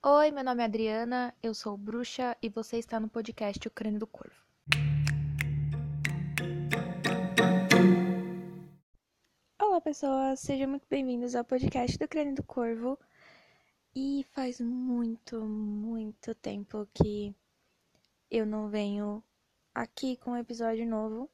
Oi, 0.00 0.30
meu 0.30 0.44
nome 0.44 0.62
é 0.62 0.66
Adriana, 0.66 1.34
eu 1.42 1.52
sou 1.52 1.76
bruxa 1.76 2.36
e 2.40 2.48
você 2.48 2.78
está 2.78 3.00
no 3.00 3.08
podcast 3.08 3.66
O 3.66 3.70
Crânio 3.70 3.98
do 3.98 4.06
Corvo. 4.06 4.40
Olá, 9.60 9.80
pessoas, 9.80 10.38
sejam 10.38 10.68
muito 10.68 10.86
bem-vindos 10.88 11.34
ao 11.34 11.44
podcast 11.44 11.98
do 11.98 12.06
Crânio 12.06 12.36
do 12.36 12.44
Corvo. 12.44 12.96
E 13.92 14.24
faz 14.30 14.60
muito, 14.60 15.44
muito 15.44 16.32
tempo 16.32 16.88
que 16.94 17.34
eu 18.30 18.46
não 18.46 18.68
venho 18.68 19.20
aqui 19.74 20.16
com 20.18 20.30
um 20.30 20.36
episódio 20.36 20.86
novo. 20.86 21.28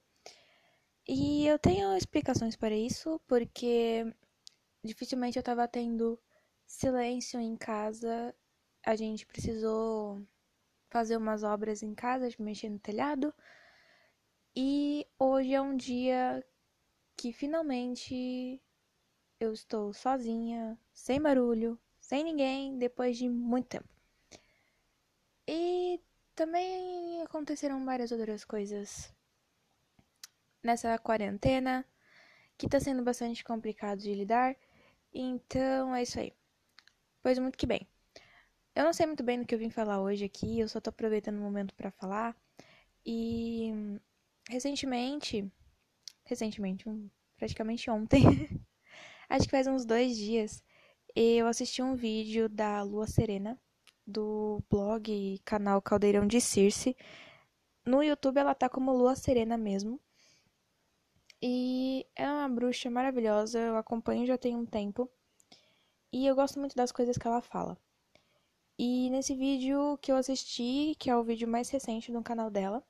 E 1.07 1.47
eu 1.47 1.59
tenho 1.59 1.95
explicações 1.95 2.57
para 2.57 2.75
isso, 2.75 3.21
porque 3.27 4.11
dificilmente 4.83 5.37
eu 5.37 5.43
tava 5.43 5.69
tendo 5.69 6.19
silêncio 6.67 7.39
em 7.39 7.57
casa 7.57 8.35
a 8.85 8.95
gente 8.95 9.27
precisou 9.27 10.23
fazer 10.91 11.17
umas 11.17 11.43
obras 11.43 11.83
em 11.83 11.95
casa, 11.95 12.29
de 12.29 12.41
mexer 12.41 12.69
no 12.69 12.79
telhado. 12.79 13.35
E 14.55 15.07
hoje 15.19 15.55
é 15.55 15.61
um 15.61 15.77
dia 15.77 16.45
que 17.17 17.33
finalmente 17.33 18.63
eu 19.41 19.53
estou 19.53 19.93
sozinha, 19.93 20.79
sem 20.93 21.21
barulho, 21.21 21.79
sem 21.99 22.23
ninguém, 22.23 22.79
depois 22.79 23.17
de 23.17 23.29
muito 23.29 23.69
tempo. 23.69 23.89
E 25.47 26.01
também 26.35 27.23
aconteceram 27.23 27.85
várias 27.85 28.13
outras 28.13 28.45
coisas 28.45 29.13
nessa 30.63 30.99
quarentena 30.99 31.85
que 32.57 32.69
tá 32.69 32.81
sendo 32.81 33.03
bastante 33.03 33.43
complicado 33.45 33.99
de 33.99 34.15
lidar. 34.15 34.57
Então 35.13 35.95
é 35.95 36.03
isso 36.03 36.19
aí. 36.21 36.33
Pois 37.23 37.39
muito 37.39 37.59
que 37.59 37.67
bem. 37.67 37.89
Eu 38.75 38.85
não 38.85 38.93
sei 38.93 39.07
muito 39.07 39.23
bem 39.23 39.39
do 39.39 39.47
que 39.47 39.55
eu 39.55 39.59
vim 39.59 39.71
falar 39.71 40.01
hoje 40.03 40.25
aqui, 40.25 40.59
eu 40.59 40.69
só 40.69 40.81
tô 40.81 40.91
aproveitando 40.91 41.39
o 41.39 41.41
momento 41.41 41.75
para 41.77 41.93
falar. 41.93 42.37
E 43.07 43.73
recentemente, 44.49 45.49
recentemente, 46.25 46.85
praticamente 47.37 47.89
ontem, 47.89 48.23
acho 49.29 49.45
que 49.45 49.51
faz 49.51 49.69
uns 49.69 49.85
dois 49.85 50.17
dias, 50.17 50.63
eu 51.15 51.47
assisti 51.47 51.83
um 51.83 51.95
vídeo 51.95 52.49
da 52.49 52.83
Lua 52.83 53.07
Serena, 53.07 53.57
do 54.05 54.61
blog 54.69 55.09
e 55.13 55.39
canal 55.45 55.81
Caldeirão 55.81 56.27
de 56.27 56.41
Circe. 56.41 56.97
No 57.87 58.03
YouTube 58.03 58.39
ela 58.39 58.55
tá 58.57 58.69
como 58.69 58.93
Lua 58.93 59.15
Serena 59.15 59.57
mesmo. 59.57 60.01
E 61.41 62.07
é 62.17 62.27
uma 62.29 62.49
bruxa 62.49 62.91
maravilhosa, 62.91 63.61
eu 63.61 63.77
acompanho 63.77 64.27
já 64.27 64.37
tem 64.37 64.57
um 64.57 64.67
tempo. 64.67 65.09
E 66.13 66.27
eu 66.27 66.35
gosto 66.35 66.59
muito 66.59 66.75
das 66.75 66.91
coisas 66.91 67.17
que 67.17 67.27
ela 67.27 67.41
fala. 67.41 67.79
E 68.79 69.09
nesse 69.11 69.35
vídeo 69.35 69.97
que 69.99 70.11
eu 70.11 70.17
assisti, 70.17 70.97
que 70.99 71.09
é 71.09 71.17
o 71.17 71.23
vídeo 71.23 71.47
mais 71.47 71.71
recente 71.71 72.11
do 72.11 72.23
canal 72.23 72.51
dela, 72.51 72.83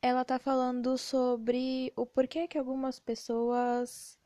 ela 0.00 0.24
tá 0.24 0.38
falando 0.38 0.98
sobre 0.98 1.92
o 1.96 2.04
porquê 2.04 2.48
que 2.48 2.58
algumas 2.58 2.98
pessoas 2.98 4.18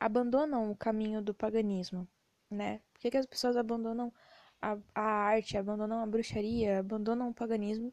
abandonam 0.00 0.70
o 0.70 0.76
caminho 0.76 1.22
do 1.22 1.32
paganismo, 1.32 2.08
né? 2.50 2.80
Por 2.92 3.00
que, 3.00 3.10
que 3.12 3.16
as 3.16 3.26
pessoas 3.26 3.56
abandonam 3.56 4.12
a, 4.60 4.76
a 4.94 5.02
arte, 5.02 5.56
abandonam 5.56 6.02
a 6.02 6.06
bruxaria, 6.06 6.80
abandonam 6.80 7.28
o 7.30 7.34
paganismo? 7.34 7.92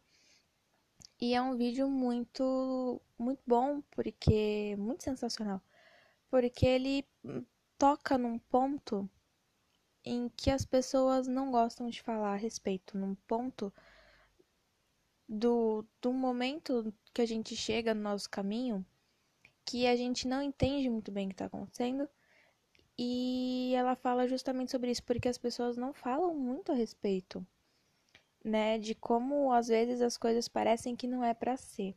E 1.21 1.35
é 1.35 1.41
um 1.41 1.55
vídeo 1.55 1.87
muito, 1.87 2.99
muito 3.17 3.41
bom, 3.45 3.81
porque 3.91 4.75
muito 4.77 5.03
sensacional, 5.03 5.61
porque 6.29 6.65
ele 6.65 7.05
toca 7.77 8.17
num 8.17 8.39
ponto 8.39 9.09
em 10.09 10.27
que 10.29 10.49
as 10.49 10.65
pessoas 10.65 11.27
não 11.27 11.51
gostam 11.51 11.87
de 11.87 12.01
falar 12.01 12.33
a 12.33 12.35
respeito, 12.35 12.97
num 12.97 13.13
ponto 13.27 13.71
do, 15.27 15.85
do 16.01 16.11
momento 16.11 16.91
que 17.13 17.21
a 17.21 17.25
gente 17.27 17.55
chega 17.55 17.93
no 17.93 18.01
nosso 18.01 18.27
caminho, 18.27 18.83
que 19.63 19.85
a 19.85 19.95
gente 19.95 20.27
não 20.27 20.41
entende 20.41 20.89
muito 20.89 21.11
bem 21.11 21.27
o 21.27 21.29
que 21.29 21.35
está 21.35 21.45
acontecendo. 21.45 22.09
E 22.97 23.71
ela 23.75 23.95
fala 23.95 24.27
justamente 24.27 24.71
sobre 24.71 24.89
isso, 24.89 25.03
porque 25.03 25.29
as 25.29 25.37
pessoas 25.37 25.77
não 25.77 25.93
falam 25.93 26.33
muito 26.33 26.71
a 26.71 26.75
respeito, 26.75 27.45
né? 28.43 28.79
De 28.79 28.95
como 28.95 29.53
às 29.53 29.67
vezes 29.67 30.01
as 30.01 30.17
coisas 30.17 30.47
parecem 30.47 30.95
que 30.95 31.07
não 31.07 31.23
é 31.23 31.35
para 31.35 31.55
ser. 31.55 31.95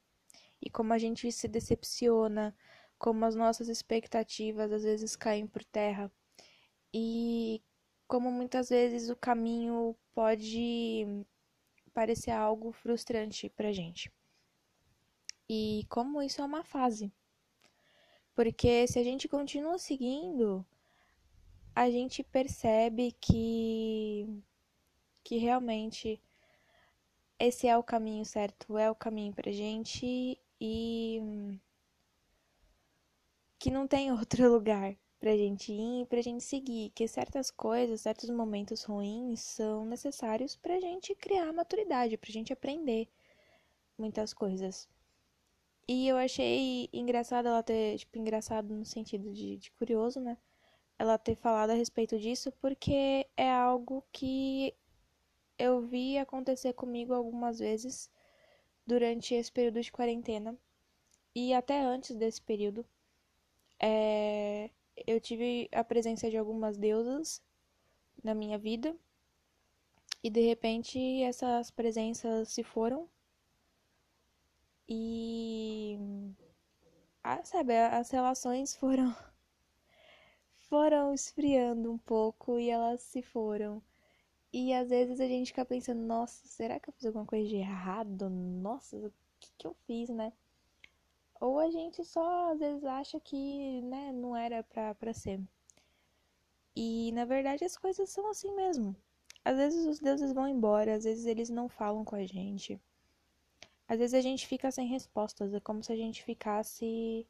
E 0.60 0.68
como 0.68 0.92
a 0.92 0.98
gente 0.98 1.32
se 1.32 1.48
decepciona, 1.48 2.54
como 2.98 3.24
as 3.24 3.34
nossas 3.34 3.68
expectativas 3.68 4.70
às 4.70 4.82
vezes 4.84 5.16
caem 5.16 5.46
por 5.46 5.64
terra. 5.64 6.12
E 6.92 7.62
como 8.12 8.30
muitas 8.30 8.68
vezes 8.68 9.08
o 9.08 9.16
caminho 9.16 9.96
pode 10.14 11.06
parecer 11.94 12.30
algo 12.30 12.70
frustrante 12.70 13.48
pra 13.48 13.72
gente. 13.72 14.12
E 15.48 15.86
como 15.88 16.20
isso 16.20 16.42
é 16.42 16.44
uma 16.44 16.62
fase. 16.62 17.10
Porque 18.34 18.86
se 18.86 18.98
a 18.98 19.02
gente 19.02 19.26
continua 19.26 19.78
seguindo, 19.78 20.62
a 21.74 21.88
gente 21.90 22.22
percebe 22.22 23.12
que 23.18 24.26
que 25.24 25.38
realmente 25.38 26.20
esse 27.38 27.66
é 27.66 27.78
o 27.78 27.82
caminho 27.82 28.26
certo, 28.26 28.76
é 28.76 28.90
o 28.90 28.94
caminho 28.94 29.32
pra 29.32 29.50
gente 29.50 30.38
e 30.60 31.58
que 33.58 33.70
não 33.70 33.88
tem 33.88 34.12
outro 34.12 34.52
lugar 34.52 34.98
pra 35.22 35.36
gente 35.36 35.72
ir, 35.72 36.04
pra 36.06 36.20
gente 36.20 36.42
seguir, 36.42 36.90
que 36.90 37.06
certas 37.06 37.48
coisas, 37.48 38.00
certos 38.00 38.28
momentos 38.28 38.82
ruins 38.82 39.40
são 39.40 39.84
necessários 39.84 40.56
pra 40.56 40.80
gente 40.80 41.14
criar 41.14 41.52
maturidade, 41.52 42.18
pra 42.18 42.32
gente 42.32 42.52
aprender 42.52 43.08
muitas 43.96 44.34
coisas. 44.34 44.88
E 45.86 46.08
eu 46.08 46.16
achei 46.16 46.88
engraçado 46.92 47.46
ela 47.46 47.62
ter, 47.62 47.98
tipo, 47.98 48.18
engraçado 48.18 48.74
no 48.74 48.84
sentido 48.84 49.32
de, 49.32 49.58
de 49.58 49.70
curioso, 49.70 50.20
né? 50.20 50.36
Ela 50.98 51.16
ter 51.16 51.36
falado 51.36 51.70
a 51.70 51.74
respeito 51.74 52.18
disso, 52.18 52.50
porque 52.60 53.24
é 53.36 53.48
algo 53.48 54.04
que 54.10 54.74
eu 55.56 55.82
vi 55.82 56.18
acontecer 56.18 56.72
comigo 56.72 57.14
algumas 57.14 57.60
vezes 57.60 58.10
durante 58.84 59.34
esse 59.34 59.52
período 59.52 59.80
de 59.80 59.92
quarentena 59.92 60.58
e 61.32 61.54
até 61.54 61.80
antes 61.80 62.16
desse 62.16 62.42
período. 62.42 62.84
É, 63.80 64.70
eu 65.06 65.20
tive 65.20 65.68
a 65.72 65.84
presença 65.84 66.30
de 66.30 66.36
algumas 66.36 66.76
deusas 66.76 67.42
na 68.22 68.34
minha 68.34 68.58
vida 68.58 68.96
e 70.22 70.30
de 70.30 70.40
repente 70.40 70.98
essas 71.22 71.70
presenças 71.70 72.48
se 72.50 72.62
foram 72.62 73.08
e 74.88 75.98
ah, 77.24 77.42
sabe, 77.44 77.76
as 77.76 78.10
relações 78.10 78.74
foram 78.76 79.14
foram 80.72 81.12
esfriando 81.12 81.92
um 81.92 81.98
pouco 81.98 82.58
e 82.58 82.70
elas 82.70 83.02
se 83.02 83.20
foram. 83.22 83.82
E 84.52 84.72
às 84.72 84.88
vezes 84.88 85.20
a 85.20 85.26
gente 85.26 85.48
fica 85.48 85.64
pensando, 85.66 86.00
nossa, 86.00 86.46
será 86.48 86.80
que 86.80 86.88
eu 86.88 86.94
fiz 86.94 87.04
alguma 87.06 87.26
coisa 87.26 87.46
de 87.48 87.56
errado? 87.56 88.30
Nossa, 88.30 88.96
o 88.96 89.12
que, 89.38 89.52
que 89.58 89.66
eu 89.66 89.74
fiz, 89.86 90.08
né? 90.08 90.32
Ou 91.42 91.58
a 91.58 91.68
gente 91.68 92.04
só 92.04 92.52
às 92.52 92.60
vezes 92.60 92.84
acha 92.84 93.18
que, 93.18 93.80
né, 93.82 94.12
não 94.12 94.36
era 94.36 94.62
pra, 94.62 94.94
pra 94.94 95.12
ser. 95.12 95.40
E 96.76 97.10
na 97.10 97.24
verdade 97.24 97.64
as 97.64 97.76
coisas 97.76 98.08
são 98.10 98.30
assim 98.30 98.54
mesmo. 98.54 98.94
Às 99.44 99.56
vezes 99.56 99.84
os 99.84 99.98
deuses 99.98 100.32
vão 100.32 100.46
embora, 100.46 100.94
às 100.94 101.02
vezes 101.02 101.26
eles 101.26 101.50
não 101.50 101.68
falam 101.68 102.04
com 102.04 102.14
a 102.14 102.24
gente. 102.24 102.80
Às 103.88 103.98
vezes 103.98 104.14
a 104.14 104.20
gente 104.20 104.46
fica 104.46 104.70
sem 104.70 104.86
respostas, 104.86 105.52
é 105.52 105.58
como 105.58 105.82
se 105.82 105.92
a 105.92 105.96
gente 105.96 106.22
ficasse 106.22 107.26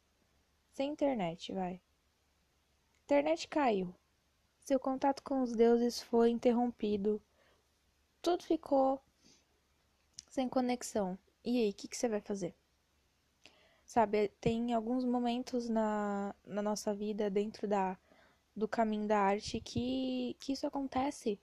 sem 0.73 0.91
internet, 0.91 1.51
vai. 1.51 1.81
Internet 3.05 3.47
caiu. 3.47 3.95
Seu 4.59 4.79
contato 4.79 5.23
com 5.23 5.41
os 5.41 5.53
deuses 5.53 5.99
foi 5.99 6.29
interrompido. 6.29 7.19
Tudo 8.21 8.43
ficou 8.43 9.01
sem 10.29 10.47
conexão. 10.47 11.17
E 11.43 11.59
aí, 11.63 11.71
o 11.71 11.73
que, 11.73 11.87
que 11.87 11.97
você 11.97 12.07
vai 12.07 12.21
fazer? 12.21 12.53
Sabe, 13.93 14.29
tem 14.41 14.73
alguns 14.73 15.05
momentos 15.05 15.69
na, 15.69 16.33
na 16.43 16.63
nossa 16.63 16.95
vida 16.95 17.29
dentro 17.29 17.67
da, 17.67 17.95
do 18.55 18.67
caminho 18.67 19.07
da 19.07 19.19
arte 19.19 19.59
que, 19.59 20.35
que 20.39 20.53
isso 20.53 20.65
acontece. 20.65 21.39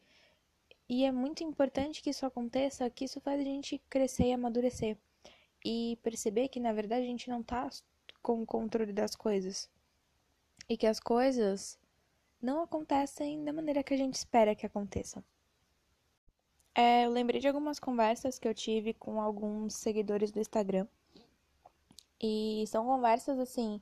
E 0.89 1.05
é 1.05 1.13
muito 1.13 1.45
importante 1.45 2.03
que 2.03 2.11
isso 2.11 2.27
aconteça, 2.27 2.91
que 2.91 3.05
isso 3.05 3.21
faz 3.21 3.41
a 3.41 3.45
gente 3.45 3.81
crescer 3.89 4.25
e 4.25 4.33
amadurecer. 4.33 4.99
E 5.65 5.97
perceber 6.03 6.49
que, 6.49 6.59
na 6.59 6.73
verdade, 6.73 7.03
a 7.03 7.07
gente 7.07 7.31
não 7.31 7.41
tá 7.41 7.71
com 8.21 8.43
o 8.43 8.47
controle 8.47 8.93
das 8.93 9.15
coisas. 9.15 9.71
E 10.69 10.77
que 10.77 10.89
as 10.89 10.99
coisas 10.99 11.79
não 12.43 12.65
acontecem 12.65 13.45
da 13.45 13.53
maneira 13.53 13.85
que 13.85 13.95
a 13.95 13.97
gente 13.97 14.15
espera 14.15 14.57
que 14.57 14.67
aconteçam. 14.67 15.23
É, 16.75 17.07
eu 17.07 17.13
lembrei 17.13 17.41
de 17.41 17.47
algumas 17.47 17.79
conversas 17.79 18.41
que 18.41 18.49
eu 18.49 18.55
tive 18.55 18.93
com 18.93 19.21
alguns 19.21 19.75
seguidores 19.75 20.33
do 20.33 20.41
Instagram 20.41 20.89
e 22.21 22.65
são 22.67 22.85
conversas 22.85 23.39
assim 23.39 23.81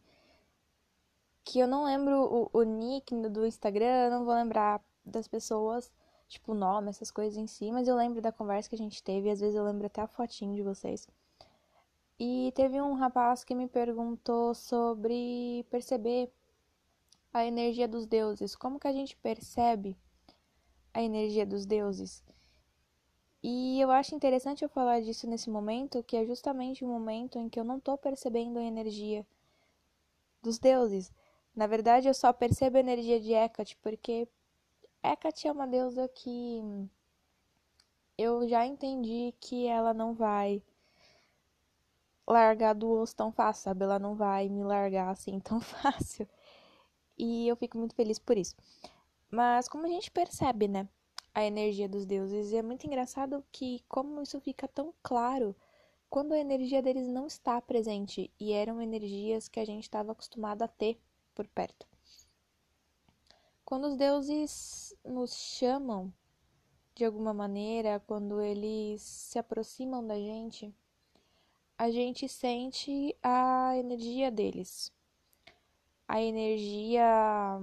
que 1.45 1.59
eu 1.59 1.67
não 1.67 1.85
lembro 1.85 2.51
o, 2.53 2.59
o 2.59 2.63
nick 2.63 3.15
do 3.31 3.47
Instagram, 3.47 4.11
não 4.11 4.25
vou 4.27 4.35
lembrar 4.35 4.85
das 5.03 5.27
pessoas, 5.27 5.91
tipo, 6.29 6.53
nome, 6.53 6.91
essas 6.91 7.11
coisas 7.11 7.39
em 7.39 7.47
si, 7.47 7.73
mas 7.73 7.89
eu 7.89 7.97
lembro 7.97 8.21
da 8.21 8.31
conversa 8.31 8.69
que 8.69 8.75
a 8.75 8.79
gente 8.79 9.03
teve, 9.03 9.29
e 9.29 9.31
às 9.31 9.41
vezes 9.41 9.57
eu 9.57 9.65
lembro 9.65 9.87
até 9.87 10.03
a 10.03 10.07
fotinho 10.07 10.55
de 10.55 10.63
vocês. 10.63 11.09
E 12.21 12.53
teve 12.55 12.79
um 12.83 12.93
rapaz 12.93 13.45
que 13.45 13.55
me 13.55 13.67
perguntou 13.67 14.55
sobre 14.55 15.65
perceber 15.71 16.31
a 17.33 17.47
energia 17.47 17.89
dos 17.89 18.05
deuses, 18.05 18.55
como 18.55 18.79
que 18.79 18.89
a 18.89 18.93
gente 18.93 19.17
percebe 19.17 19.97
a 20.93 21.03
energia 21.03 21.47
dos 21.47 21.65
deuses. 21.65 22.23
E 23.43 23.81
eu 23.81 23.91
acho 23.91 24.15
interessante 24.15 24.63
eu 24.63 24.69
falar 24.69 25.01
disso 25.01 25.27
nesse 25.27 25.49
momento, 25.51 26.03
que 26.03 26.17
é 26.17 26.25
justamente 26.25 26.85
o 26.85 26.89
momento 26.89 27.39
em 27.39 27.49
que 27.49 27.59
eu 27.59 27.65
não 27.65 27.79
estou 27.79 27.97
percebendo 27.99 28.59
a 28.59 28.63
energia 28.65 29.27
dos 30.43 30.59
deuses. 30.59 31.13
Na 31.55 31.67
verdade, 31.67 32.09
eu 32.09 32.15
só 32.15 32.33
percebo 32.33 32.77
a 32.77 32.81
energia 32.81 33.21
de 33.21 33.33
Hecate, 33.33 33.77
porque 33.79 34.29
Hecate 35.03 35.49
é 35.49 35.53
uma 35.53 35.67
deusa 35.67 36.09
que 36.09 36.63
eu 38.17 38.49
já 38.49 38.67
entendi 38.67 39.33
que 39.41 39.67
ela 39.67 39.95
não 39.95 40.13
vai 40.15 40.63
largar 42.27 42.75
do 42.75 42.91
osso 42.91 43.17
tão 43.17 43.33
fácil, 43.33 43.65
sabe? 43.65 43.85
Ela 43.85 43.99
não 43.99 44.15
vai 44.15 44.49
me 44.49 44.63
largar 44.63 45.09
assim 45.11 45.39
tão 45.41 45.61
fácil. 45.61 46.29
E 47.19 47.49
eu 47.49 47.57
fico 47.57 47.79
muito 47.79 47.95
feliz 47.95 48.19
por 48.19 48.37
isso. 48.39 48.57
Mas 49.31 49.69
como 49.69 49.87
a 49.87 49.89
gente 49.89 50.11
percebe, 50.11 50.69
né? 50.69 50.89
A 51.35 51.45
energia 51.45 51.89
dos 51.89 52.05
deuses. 52.05 52.53
é 52.53 52.63
muito 52.63 52.87
engraçado 52.87 53.45
que 53.53 53.85
como 53.89 54.23
isso 54.23 54.41
fica 54.41 54.67
tão 54.67 54.93
claro 55.03 55.55
quando 56.11 56.33
a 56.33 56.39
energia 56.39 56.83
deles 56.83 57.07
não 57.07 57.27
está 57.27 57.61
presente. 57.61 58.31
E 58.41 58.53
eram 58.53 58.81
energias 58.81 59.49
que 59.49 59.61
a 59.61 59.65
gente 59.65 59.85
estava 59.85 60.13
acostumado 60.13 60.63
a 60.63 60.69
ter 60.69 61.01
por 61.35 61.47
perto. 61.49 61.87
Quando 63.65 63.87
os 63.87 63.97
deuses 63.97 64.95
nos 65.05 65.35
chamam 65.35 66.13
de 66.95 67.05
alguma 67.05 67.33
maneira, 67.33 68.03
quando 68.07 68.41
eles 68.41 69.03
se 69.03 69.39
aproximam 69.39 70.05
da 70.05 70.17
gente, 70.17 70.75
a 71.77 71.91
gente 71.91 72.29
sente 72.29 73.15
a 73.23 73.77
energia 73.77 74.31
deles. 74.33 74.93
A 76.09 76.21
energia 76.21 77.61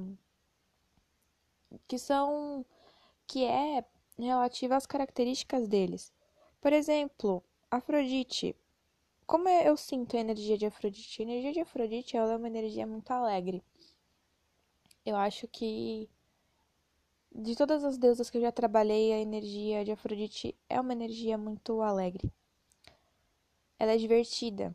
que 1.88 1.98
são 1.98 2.66
que 3.28 3.46
é 3.46 3.84
relativa 4.18 4.76
às 4.76 4.86
características 4.86 5.68
deles. 5.68 6.14
Por 6.62 6.74
exemplo, 6.74 7.44
Afrodite. 7.70 8.56
Como 9.26 9.50
eu 9.50 9.76
sinto 9.76 10.16
a 10.16 10.20
energia 10.20 10.58
de 10.58 10.66
Afrodite? 10.66 11.22
A 11.22 11.26
energia 11.26 11.54
de 11.54 11.60
Afrodite 11.60 12.16
ela 12.16 12.34
é 12.34 12.38
uma 12.38 12.48
energia 12.48 12.86
muito 12.86 13.12
alegre. 13.12 13.64
Eu 15.06 15.16
acho 15.16 15.48
que 15.48 16.10
de 17.38 17.56
todas 17.56 17.84
as 17.84 17.98
deusas 17.98 18.30
que 18.30 18.38
eu 18.38 18.42
já 18.42 18.52
trabalhei, 18.52 19.12
a 19.12 19.20
energia 19.20 19.84
de 19.84 19.92
Afrodite 19.92 20.56
é 20.70 20.80
uma 20.80 20.94
energia 20.94 21.38
muito 21.38 21.82
alegre. 21.82 22.32
Ela 23.78 23.92
é 23.92 23.98
divertida. 23.98 24.74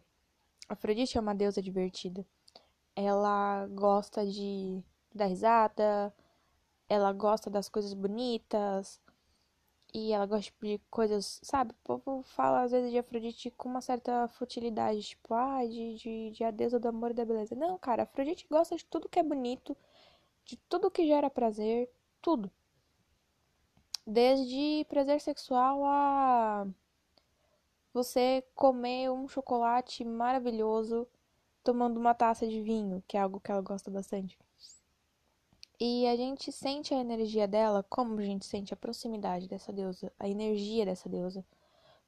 Afrodite 0.69 1.17
é 1.17 1.21
uma 1.21 1.35
deusa 1.35 1.63
divertida. 1.63 2.25
Ela 2.95 3.67
gosta 3.69 4.27
de 4.27 4.83
dar 5.15 5.27
risada, 5.27 6.15
ela 6.91 7.13
gosta 7.13 7.49
das 7.49 7.69
coisas 7.71 7.95
bonitas, 7.95 9.01
e 9.95 10.13
ela 10.13 10.27
gosta 10.27 10.53
de 10.63 10.81
coisas, 10.91 11.41
sabe? 11.43 11.73
O 11.73 11.99
povo 11.99 12.23
fala 12.23 12.63
às 12.63 12.71
vezes 12.73 12.91
de 12.91 12.99
Afrodite 12.99 13.51
com 13.53 13.69
uma 13.69 13.81
certa 13.81 14.29
futilidade, 14.29 15.03
tipo, 15.03 15.35
ah, 15.35 15.65
de, 15.67 15.97
de, 15.97 16.31
de 16.31 16.45
a 16.45 16.51
deusa 16.51 16.79
do 16.79 16.89
amor 16.89 17.11
e 17.11 17.15
da 17.15 17.25
beleza. 17.25 17.55
Não, 17.55 17.79
cara, 17.79 18.05
Afrodite 18.05 18.47
gosta 18.49 18.77
de 18.77 18.85
tudo 18.85 19.09
que 19.09 19.19
é 19.19 19.23
bonito, 19.23 19.77
de 20.45 20.57
tudo 20.69 20.91
que 20.91 21.07
gera 21.07 21.31
prazer, 21.31 21.91
tudo. 22.23 22.51
Desde 24.07 24.85
prazer 24.89 25.21
sexual 25.21 25.85
a 25.85 26.67
você 27.93 28.45
comer 28.55 29.11
um 29.11 29.29
chocolate 29.29 30.05
maravilhoso 30.05 31.07
tomando 31.63 31.99
uma 31.99 32.15
taça 32.15 32.47
de 32.47 32.63
vinho, 32.63 33.03
que 33.07 33.17
é 33.17 33.21
algo 33.21 33.41
que 33.41 33.51
ela 33.51 33.61
gosta 33.61 33.91
bastante. 33.91 34.39
E 35.81 36.07
a 36.07 36.15
gente 36.15 36.53
sente 36.53 36.95
a 36.95 36.99
energia 36.99 37.49
dela, 37.49 37.85
como 37.89 38.21
a 38.21 38.23
gente 38.23 38.45
sente 38.45 38.75
a 38.75 38.77
proximidade 38.77 39.49
dessa 39.49 39.73
deusa, 39.73 40.13
a 40.19 40.29
energia 40.29 40.85
dessa 40.85 41.09
deusa, 41.09 41.45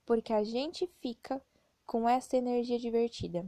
porque 0.07 0.33
a 0.33 0.45
gente 0.45 0.87
fica 1.01 1.43
com 1.87 2.09
essa 2.09 2.37
energia 2.37 2.79
divertida, 2.79 3.47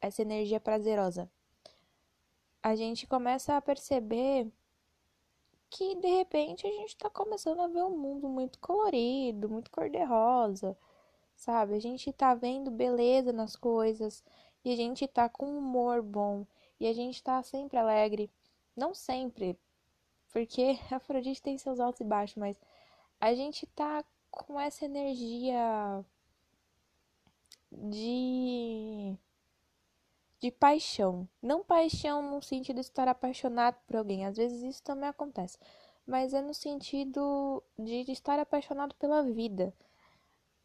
essa 0.00 0.22
energia 0.22 0.60
prazerosa 0.60 1.30
a 2.64 2.74
gente 2.74 3.06
começa 3.06 3.54
a 3.54 3.60
perceber 3.60 4.50
que 5.68 5.94
de 5.96 6.08
repente 6.08 6.66
a 6.66 6.70
gente 6.70 6.88
está 6.88 7.10
começando 7.10 7.60
a 7.60 7.68
ver 7.68 7.82
um 7.82 7.94
mundo 7.94 8.26
muito 8.26 8.58
colorido, 8.58 9.50
muito 9.50 9.70
cor-de-rosa, 9.70 10.74
sabe? 11.36 11.74
A 11.74 11.78
gente 11.78 12.10
tá 12.10 12.34
vendo 12.34 12.70
beleza 12.70 13.34
nas 13.34 13.54
coisas 13.54 14.24
e 14.64 14.72
a 14.72 14.76
gente 14.76 15.06
tá 15.06 15.28
com 15.28 15.58
humor 15.58 16.00
bom 16.00 16.46
e 16.80 16.86
a 16.86 16.94
gente 16.94 17.22
tá 17.22 17.42
sempre 17.42 17.76
alegre. 17.76 18.30
Não 18.76 18.94
sempre, 18.94 19.58
porque 20.32 20.78
a 20.90 20.96
Afrodite 20.96 21.42
tem 21.42 21.56
seus 21.58 21.80
altos 21.80 22.00
e 22.00 22.04
baixos, 22.04 22.36
mas 22.36 22.60
a 23.20 23.34
gente 23.34 23.66
tá 23.68 24.04
com 24.30 24.58
essa 24.58 24.84
energia 24.84 26.04
de 27.72 29.16
de 30.40 30.50
paixão. 30.50 31.26
Não 31.40 31.64
paixão 31.64 32.20
no 32.30 32.42
sentido 32.42 32.76
de 32.76 32.82
estar 32.82 33.08
apaixonado 33.08 33.76
por 33.86 33.96
alguém, 33.96 34.26
às 34.26 34.36
vezes 34.36 34.62
isso 34.62 34.82
também 34.82 35.08
acontece, 35.08 35.58
mas 36.06 36.34
é 36.34 36.42
no 36.42 36.52
sentido 36.52 37.62
de 37.78 38.10
estar 38.12 38.38
apaixonado 38.38 38.94
pela 38.96 39.22
vida. 39.22 39.72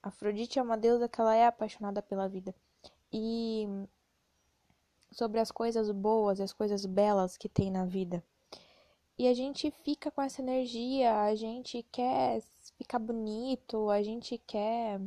Afrodite 0.03 0.59
é 0.59 0.61
uma 0.61 0.77
deusa 0.77 1.07
que 1.07 1.21
ela 1.21 1.35
é 1.35 1.45
apaixonada 1.45 2.01
pela 2.01 2.27
vida. 2.27 2.53
E 3.11 3.67
sobre 5.11 5.39
as 5.39 5.51
coisas 5.51 5.91
boas 5.91 6.39
e 6.39 6.43
as 6.43 6.53
coisas 6.53 6.85
belas 6.85 7.37
que 7.37 7.49
tem 7.49 7.71
na 7.71 7.85
vida. 7.85 8.23
E 9.17 9.27
a 9.27 9.33
gente 9.33 9.69
fica 9.83 10.09
com 10.09 10.21
essa 10.21 10.41
energia, 10.41 11.23
a 11.23 11.35
gente 11.35 11.83
quer 11.91 12.41
ficar 12.77 12.99
bonito, 12.99 13.89
a 13.89 14.01
gente 14.01 14.37
quer, 14.47 15.01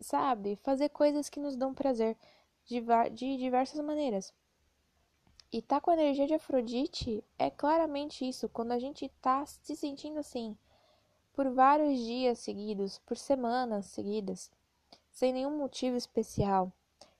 sabe, 0.00 0.56
fazer 0.56 0.88
coisas 0.88 1.28
que 1.28 1.38
nos 1.38 1.54
dão 1.54 1.72
prazer 1.72 2.16
de, 2.64 2.82
de 3.12 3.36
diversas 3.36 3.80
maneiras. 3.84 4.34
E 5.52 5.62
tá 5.62 5.80
com 5.80 5.90
a 5.90 5.94
energia 5.94 6.26
de 6.26 6.34
Afrodite 6.34 7.24
é 7.38 7.50
claramente 7.50 8.28
isso, 8.28 8.48
quando 8.48 8.72
a 8.72 8.78
gente 8.78 9.08
tá 9.20 9.44
se 9.46 9.76
sentindo 9.76 10.18
assim 10.18 10.56
por 11.32 11.48
vários 11.50 11.98
dias 11.98 12.38
seguidos, 12.38 12.98
por 12.98 13.16
semanas 13.16 13.86
seguidas, 13.86 14.50
sem 15.10 15.32
nenhum 15.32 15.56
motivo 15.56 15.96
especial. 15.96 16.72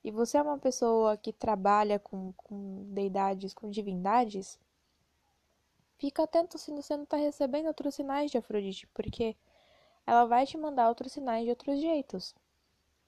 E 0.03 0.11
você 0.11 0.37
é 0.37 0.41
uma 0.41 0.57
pessoa 0.57 1.15
que 1.15 1.31
trabalha 1.31 1.99
com, 1.99 2.33
com 2.33 2.83
deidades, 2.93 3.53
com 3.53 3.69
divindades, 3.69 4.59
fica 5.97 6.23
atento 6.23 6.57
se 6.57 6.71
você 6.71 6.97
não 6.97 7.03
está 7.03 7.17
recebendo 7.17 7.67
outros 7.67 7.93
sinais 7.93 8.31
de 8.31 8.37
Afrodite, 8.37 8.87
porque 8.87 9.37
ela 10.05 10.25
vai 10.25 10.47
te 10.47 10.57
mandar 10.57 10.89
outros 10.89 11.11
sinais 11.11 11.43
de 11.43 11.51
outros 11.51 11.79
jeitos. 11.79 12.33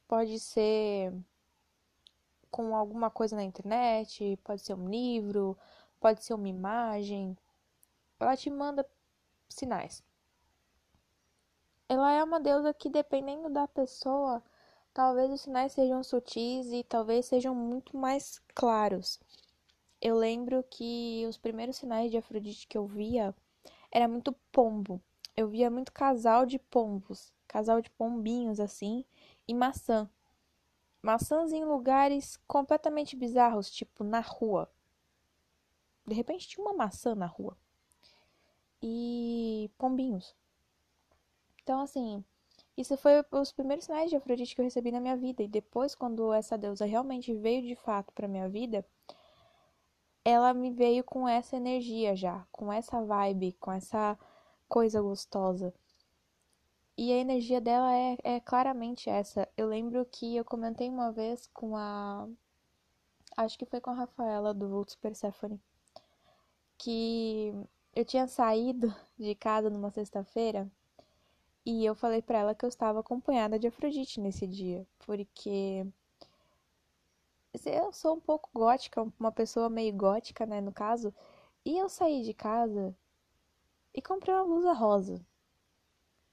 Pode 0.08 0.40
ser 0.40 1.12
com 2.52 2.76
alguma 2.76 3.10
coisa 3.10 3.36
na 3.36 3.44
internet, 3.44 4.38
pode 4.44 4.62
ser 4.62 4.76
um 4.76 4.88
livro, 4.88 5.58
pode 6.00 6.24
ser 6.24 6.36
uma 6.36 6.48
imagem. 6.48 7.36
Ela 8.20 8.38
te 8.38 8.52
manda 8.52 8.88
sinais. 9.50 10.04
Ela 11.90 12.12
é 12.12 12.24
uma 12.24 12.40
deusa 12.40 12.72
que, 12.74 12.90
dependendo 12.90 13.50
da 13.50 13.68
pessoa, 13.68 14.44
talvez 14.94 15.32
os 15.32 15.42
sinais 15.42 15.72
sejam 15.72 16.04
sutis 16.04 16.72
e 16.72 16.84
talvez 16.84 17.26
sejam 17.26 17.56
muito 17.56 17.98
mais 17.98 18.40
claros. 18.54 19.20
Eu 20.02 20.18
lembro 20.18 20.64
que 20.70 21.26
os 21.28 21.38
primeiros 21.38 21.78
sinais 21.78 22.12
de 22.12 22.18
Afrodite 22.18 22.68
que 22.68 22.78
eu 22.78 22.86
via 22.86 23.34
era 23.92 24.08
muito 24.08 24.34
pombo. 24.52 25.02
Eu 25.36 25.48
via 25.48 25.70
muito 25.70 25.92
casal 25.92 26.46
de 26.46 26.60
pombos, 26.60 27.34
casal 27.48 27.82
de 27.82 27.90
pombinhos 27.90 28.60
assim, 28.60 29.04
e 29.48 29.54
maçã 29.54 30.10
maçãs 31.04 31.52
em 31.52 31.66
lugares 31.66 32.38
completamente 32.48 33.16
bizarros, 33.18 33.70
tipo 33.70 34.06
na 34.06 34.22
rua. 34.22 34.72
De 36.08 36.16
repente 36.16 36.48
tinha 36.48 36.66
uma 36.66 36.74
maçã 36.74 37.14
na 37.14 37.26
rua. 37.26 37.58
E 38.82 39.70
pombinhos. 39.78 40.34
Então, 41.62 41.82
assim, 41.82 42.24
isso 42.76 42.98
foi 42.98 43.24
os 43.32 43.52
primeiros 43.52 43.86
sinais 43.86 44.10
de 44.10 44.16
Afrodite 44.16 44.56
que 44.56 44.62
eu 44.62 44.66
recebi 44.66 44.92
na 44.92 45.00
minha 45.00 45.16
vida. 45.16 45.44
E 45.44 45.48
depois, 45.48 45.94
quando 45.94 46.34
essa 46.34 46.58
deusa 46.58 46.86
realmente 46.86 47.34
veio 47.34 47.62
de 47.62 47.76
fato 47.76 48.12
para 48.14 48.28
minha 48.28 48.50
vida, 48.50 48.86
ela 50.26 50.54
me 50.54 50.72
veio 50.72 51.04
com 51.04 51.28
essa 51.28 51.56
energia 51.56 52.16
já, 52.16 52.46
com 52.52 52.72
essa 52.74 53.04
vibe, 53.04 53.54
com 53.60 53.72
essa 53.72 54.18
coisa 54.68 55.02
gostosa. 55.02 55.74
E 56.98 57.12
a 57.12 57.18
energia 57.18 57.62
dela 57.62 57.94
é, 57.96 58.18
é 58.24 58.40
claramente 58.40 59.10
essa. 59.10 59.48
Eu 59.58 59.68
lembro 59.68 60.06
que 60.06 60.36
eu 60.36 60.46
comentei 60.46 60.90
uma 60.90 61.12
vez 61.12 61.48
com 61.54 61.76
a. 61.76 62.28
Acho 63.38 63.58
que 63.58 63.66
foi 63.66 63.82
com 63.82 63.92
a 63.92 63.96
Rafaela 63.96 64.54
do 64.54 64.70
Vultus 64.70 64.96
Persephone. 64.96 65.60
Que 66.78 67.54
eu 67.96 68.06
tinha 68.06 68.28
saído 68.28 68.94
de 69.18 69.36
casa 69.36 69.70
numa 69.70 69.92
sexta-feira 69.92 70.70
e 71.66 71.86
eu 71.86 71.96
falei 71.96 72.22
para 72.22 72.40
ela 72.40 72.56
que 72.56 72.66
eu 72.66 72.70
estava 72.70 73.00
acompanhada 73.00 73.60
de 73.60 73.68
Afrodite 73.68 74.20
nesse 74.20 74.46
dia, 74.48 74.86
porque 75.00 75.86
eu 77.66 77.94
sou 77.94 78.16
um 78.16 78.20
pouco 78.20 78.50
gótica, 78.54 79.04
uma 79.20 79.32
pessoa 79.32 79.70
meio 79.70 79.94
gótica, 79.94 80.46
né, 80.46 80.60
no 80.62 80.72
caso, 80.72 81.14
e 81.66 81.78
eu 81.78 81.88
saí 81.90 82.24
de 82.24 82.34
casa 82.34 82.96
e 83.94 84.02
comprei 84.02 84.34
uma 84.36 84.46
blusa 84.46 84.74
rosa. 84.74 85.26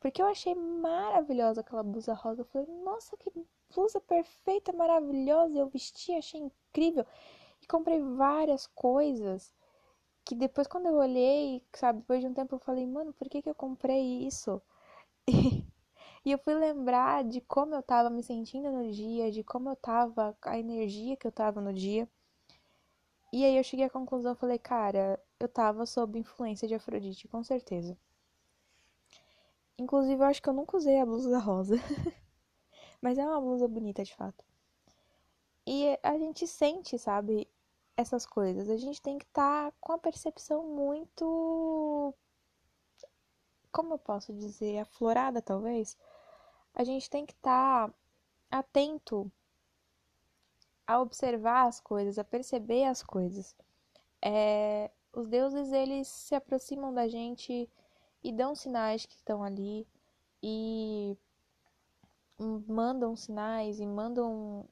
Porque 0.01 0.23
eu 0.23 0.27
achei 0.27 0.55
maravilhosa 0.55 1.61
aquela 1.61 1.83
blusa 1.83 2.15
rosa. 2.15 2.41
Eu 2.41 2.47
falei, 2.47 2.67
nossa, 2.83 3.17
que 3.19 3.31
blusa 3.75 4.01
perfeita, 4.01 4.73
maravilhosa. 4.73 5.59
Eu 5.59 5.69
vesti, 5.69 6.13
achei 6.15 6.41
incrível. 6.41 7.05
E 7.63 7.67
comprei 7.67 8.01
várias 8.01 8.67
coisas 8.67 9.55
que 10.25 10.35
depois, 10.35 10.67
quando 10.67 10.87
eu 10.87 10.95
olhei, 10.95 11.63
sabe, 11.75 12.01
depois 12.01 12.21
de 12.21 12.27
um 12.29 12.35
tempo, 12.35 12.55
eu 12.55 12.59
falei, 12.61 12.87
mano, 12.87 13.13
por 13.13 13.29
que, 13.29 13.43
que 13.43 13.51
eu 13.51 13.55
comprei 13.55 14.27
isso? 14.27 14.63
E, 16.23 16.33
eu 16.33 16.39
fui 16.39 16.55
lembrar 16.55 17.25
de 17.25 17.41
como 17.41 17.75
eu 17.75 17.83
tava 17.83 18.11
me 18.11 18.23
sentindo 18.23 18.71
no 18.71 18.91
dia, 18.93 19.31
de 19.33 19.43
como 19.43 19.71
eu 19.71 19.77
tava, 19.77 20.37
a 20.43 20.59
energia 20.59 21.17
que 21.17 21.27
eu 21.27 21.33
tava 21.33 21.63
no 21.63 21.73
dia. 21.73 22.07
E 23.33 23.43
aí 23.43 23.57
eu 23.57 23.65
cheguei 23.65 23.87
à 23.87 23.91
conclusão, 23.91 24.35
falei, 24.35 24.59
cara, 24.59 25.19
eu 25.39 25.49
tava 25.49 25.87
sob 25.87 26.19
influência 26.19 26.69
de 26.69 26.75
Afrodite, 26.75 27.27
com 27.27 27.43
certeza. 27.43 27.97
Inclusive, 29.79 30.23
eu 30.23 30.27
acho 30.27 30.43
que 30.43 30.49
eu 30.49 30.53
nunca 30.53 30.77
usei 30.77 31.01
a 31.01 31.07
blusa 31.07 31.39
rosa. 31.39 31.77
Mas 33.01 33.17
é 33.17 33.27
uma 33.27 33.41
blusa 33.41 33.67
bonita, 33.67 34.05
de 34.05 34.15
fato. 34.15 34.45
E 35.67 35.99
a 36.03 36.19
gente 36.19 36.47
sente, 36.47 36.99
sabe, 36.99 37.49
essas 37.97 38.27
coisas. 38.27 38.69
A 38.69 38.77
gente 38.77 39.01
tem 39.01 39.17
que 39.19 39.25
estar 39.25 39.71
tá 39.71 39.77
com 39.81 39.93
a 39.93 39.99
percepção 39.99 40.67
muito. 40.67 42.15
Como 43.73 43.95
eu 43.95 43.99
posso 43.99 44.33
dizer? 44.33 44.79
Aflorada, 44.79 45.41
talvez. 45.41 45.97
A 46.75 46.85
gente 46.85 47.09
tem 47.09 47.27
que 47.27 47.33
estar 47.33 47.89
tá 47.89 47.95
atento 48.51 49.31
a 50.87 51.01
observar 51.01 51.67
as 51.69 51.81
coisas, 51.81 52.19
a 52.19 52.25
perceber 52.25 52.85
as 52.85 53.03
coisas. 53.03 53.57
É, 54.21 54.91
os 55.13 55.29
deuses, 55.29 55.73
eles 55.73 56.09
se 56.09 56.35
aproximam 56.35 56.93
da 56.93 57.09
gente 57.09 57.69
e 58.23 58.33
dão 58.33 58.55
sinais 58.55 59.07
que 59.07 59.15
estão 59.15 59.43
ali 59.43 59.87
e 60.43 61.17
mandam 62.67 63.15
sinais 63.15 63.79
e 63.81 63.87
mandam, 63.87 64.67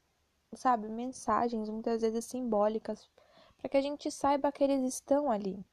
sabe, 0.55 0.89
mensagens 0.89 1.69
muitas 1.69 2.01
vezes 2.03 2.25
simbólicas 2.25 3.09
para 3.59 3.69
que 3.69 3.77
a 3.77 3.81
gente 3.81 4.11
saiba 4.11 4.53
que 4.53 4.65
eles 4.65 4.83
estão 4.83 5.31
ali. 5.31 5.65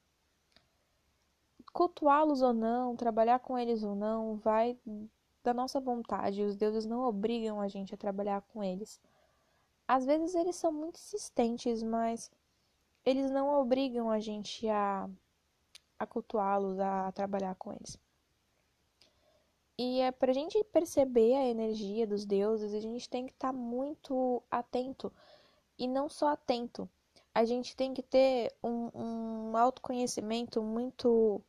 Cultuá-los 1.76 2.40
ou 2.40 2.54
não, 2.54 2.96
trabalhar 2.96 3.38
com 3.38 3.58
eles 3.58 3.82
ou 3.82 3.94
não, 3.94 4.36
vai 4.36 4.78
da 5.44 5.52
nossa 5.52 5.78
vontade. 5.78 6.42
Os 6.42 6.56
deuses 6.56 6.86
não 6.86 7.02
obrigam 7.02 7.60
a 7.60 7.68
gente 7.68 7.94
a 7.94 7.98
trabalhar 7.98 8.40
com 8.40 8.64
eles. 8.64 8.98
Às 9.86 10.06
vezes 10.06 10.34
eles 10.34 10.56
são 10.56 10.72
muito 10.72 10.96
insistentes, 10.96 11.82
mas 11.82 12.30
eles 13.04 13.30
não 13.30 13.60
obrigam 13.60 14.08
a 14.10 14.18
gente 14.18 14.66
a 14.70 15.06
a 15.98 16.06
cultuá-los, 16.06 16.80
a 16.80 17.12
trabalhar 17.12 17.54
com 17.56 17.74
eles. 17.74 17.98
E 19.76 20.00
é 20.00 20.10
para 20.10 20.30
a 20.30 20.34
gente 20.34 20.64
perceber 20.64 21.34
a 21.34 21.46
energia 21.46 22.06
dos 22.06 22.24
deuses, 22.24 22.72
a 22.72 22.80
gente 22.80 23.06
tem 23.06 23.26
que 23.26 23.32
estar 23.32 23.48
tá 23.48 23.52
muito 23.52 24.42
atento. 24.50 25.12
E 25.78 25.86
não 25.86 26.08
só 26.08 26.28
atento, 26.28 26.88
a 27.34 27.44
gente 27.44 27.76
tem 27.76 27.92
que 27.92 28.02
ter 28.02 28.54
um, 28.64 28.90
um 28.94 29.56
autoconhecimento 29.58 30.62
muito 30.62 31.44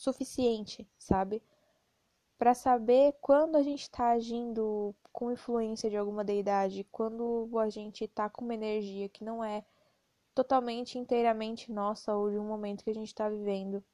suficiente, 0.00 0.88
sabe? 0.98 1.42
Para 2.38 2.54
saber 2.54 3.14
quando 3.20 3.56
a 3.56 3.62
gente 3.62 3.82
está 3.82 4.12
agindo 4.12 4.94
com 5.12 5.30
influência 5.30 5.90
de 5.90 5.96
alguma 5.96 6.24
deidade, 6.24 6.86
quando 6.90 7.50
a 7.58 7.68
gente 7.68 8.04
está 8.04 8.28
com 8.30 8.42
uma 8.44 8.54
energia 8.54 9.10
que 9.10 9.22
não 9.22 9.44
é 9.44 9.62
totalmente, 10.34 10.98
inteiramente 10.98 11.70
nossa 11.70 12.14
ou 12.16 12.30
de 12.30 12.38
um 12.38 12.46
momento 12.46 12.82
que 12.82 12.90
a 12.90 12.94
gente 12.94 13.08
está 13.08 13.28
vivendo. 13.28 13.84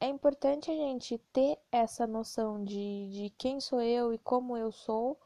É 0.00 0.08
importante 0.08 0.70
a 0.70 0.74
gente 0.74 1.18
ter 1.32 1.58
essa 1.70 2.04
noção 2.06 2.64
de, 2.64 3.10
de 3.10 3.30
quem 3.38 3.60
sou 3.60 3.80
eu 3.80 4.12
e 4.12 4.18
como 4.18 4.56
eu 4.56 4.72
sou, 4.72 5.18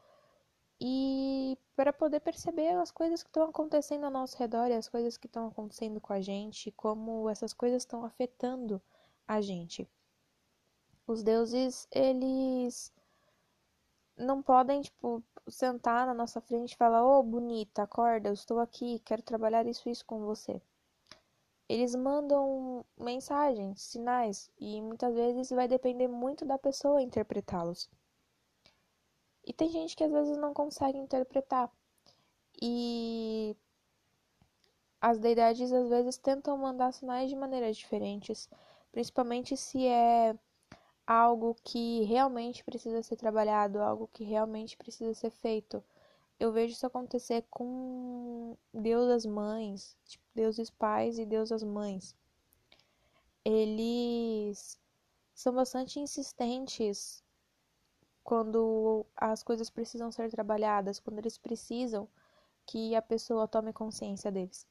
e 0.79 1.57
para 1.75 1.91
poder 1.91 2.19
perceber 2.19 2.69
as 2.75 2.91
coisas 2.91 3.23
que 3.23 3.29
estão 3.29 3.45
acontecendo 3.45 4.03
ao 4.03 4.11
nosso 4.11 4.37
redor 4.37 4.67
e 4.67 4.73
as 4.73 4.87
coisas 4.87 5.17
que 5.17 5.27
estão 5.27 5.47
acontecendo 5.47 5.99
com 6.01 6.13
a 6.13 6.21
gente, 6.21 6.71
como 6.71 7.29
essas 7.29 7.53
coisas 7.53 7.81
estão 7.81 8.03
afetando 8.05 8.81
a 9.27 9.41
gente. 9.41 9.87
Os 11.05 11.23
deuses, 11.23 11.87
eles 11.91 12.91
não 14.17 14.41
podem, 14.41 14.81
tipo, 14.81 15.23
sentar 15.47 16.05
na 16.07 16.13
nossa 16.13 16.39
frente 16.41 16.73
e 16.73 16.77
falar: 16.77 17.03
Ô, 17.05 17.19
oh, 17.19 17.23
bonita, 17.23 17.83
acorda, 17.83 18.29
eu 18.29 18.33
estou 18.33 18.59
aqui, 18.59 18.99
quero 18.99 19.21
trabalhar 19.21 19.65
isso 19.67 19.89
isso 19.89 20.05
com 20.05 20.19
você. 20.25 20.61
Eles 21.67 21.95
mandam 21.95 22.85
mensagens, 22.97 23.81
sinais, 23.81 24.51
e 24.59 24.81
muitas 24.81 25.13
vezes 25.15 25.49
vai 25.49 25.67
depender 25.67 26.07
muito 26.07 26.45
da 26.45 26.57
pessoa 26.57 27.01
interpretá-los. 27.01 27.89
E 29.45 29.51
tem 29.53 29.69
gente 29.69 29.95
que 29.95 30.03
às 30.03 30.11
vezes 30.11 30.37
não 30.37 30.53
consegue 30.53 30.97
interpretar. 30.97 31.71
E 32.61 33.55
as 35.01 35.19
deidades 35.19 35.71
às 35.71 35.89
vezes 35.89 36.17
tentam 36.17 36.57
mandar 36.57 36.93
sinais 36.93 37.29
de 37.29 37.35
maneiras 37.35 37.75
diferentes, 37.75 38.49
principalmente 38.93 39.57
se 39.57 39.85
é 39.87 40.37
algo 41.05 41.55
que 41.63 42.03
realmente 42.03 42.63
precisa 42.63 43.01
ser 43.01 43.17
trabalhado, 43.17 43.81
algo 43.81 44.07
que 44.13 44.23
realmente 44.23 44.77
precisa 44.77 45.13
ser 45.13 45.31
feito. 45.31 45.83
Eu 46.39 46.51
vejo 46.51 46.73
isso 46.73 46.85
acontecer 46.85 47.43
com 47.49 48.55
deusas 48.73 49.25
mães, 49.25 49.97
tipo, 50.05 50.23
deuses 50.35 50.69
pais 50.69 51.17
e 51.17 51.25
deusas 51.25 51.63
mães. 51.63 52.15
Eles 53.43 54.79
são 55.33 55.53
bastante 55.53 55.99
insistentes 55.99 57.23
quando 58.23 59.05
as 59.15 59.43
coisas 59.43 59.69
precisam 59.69 60.11
ser 60.11 60.29
trabalhadas, 60.29 60.99
quando 60.99 61.17
eles 61.17 61.37
precisam 61.37 62.07
que 62.65 62.95
a 62.95 63.01
pessoa 63.01 63.47
tome 63.47 63.73
consciência 63.73 64.31
deles. 64.31 64.65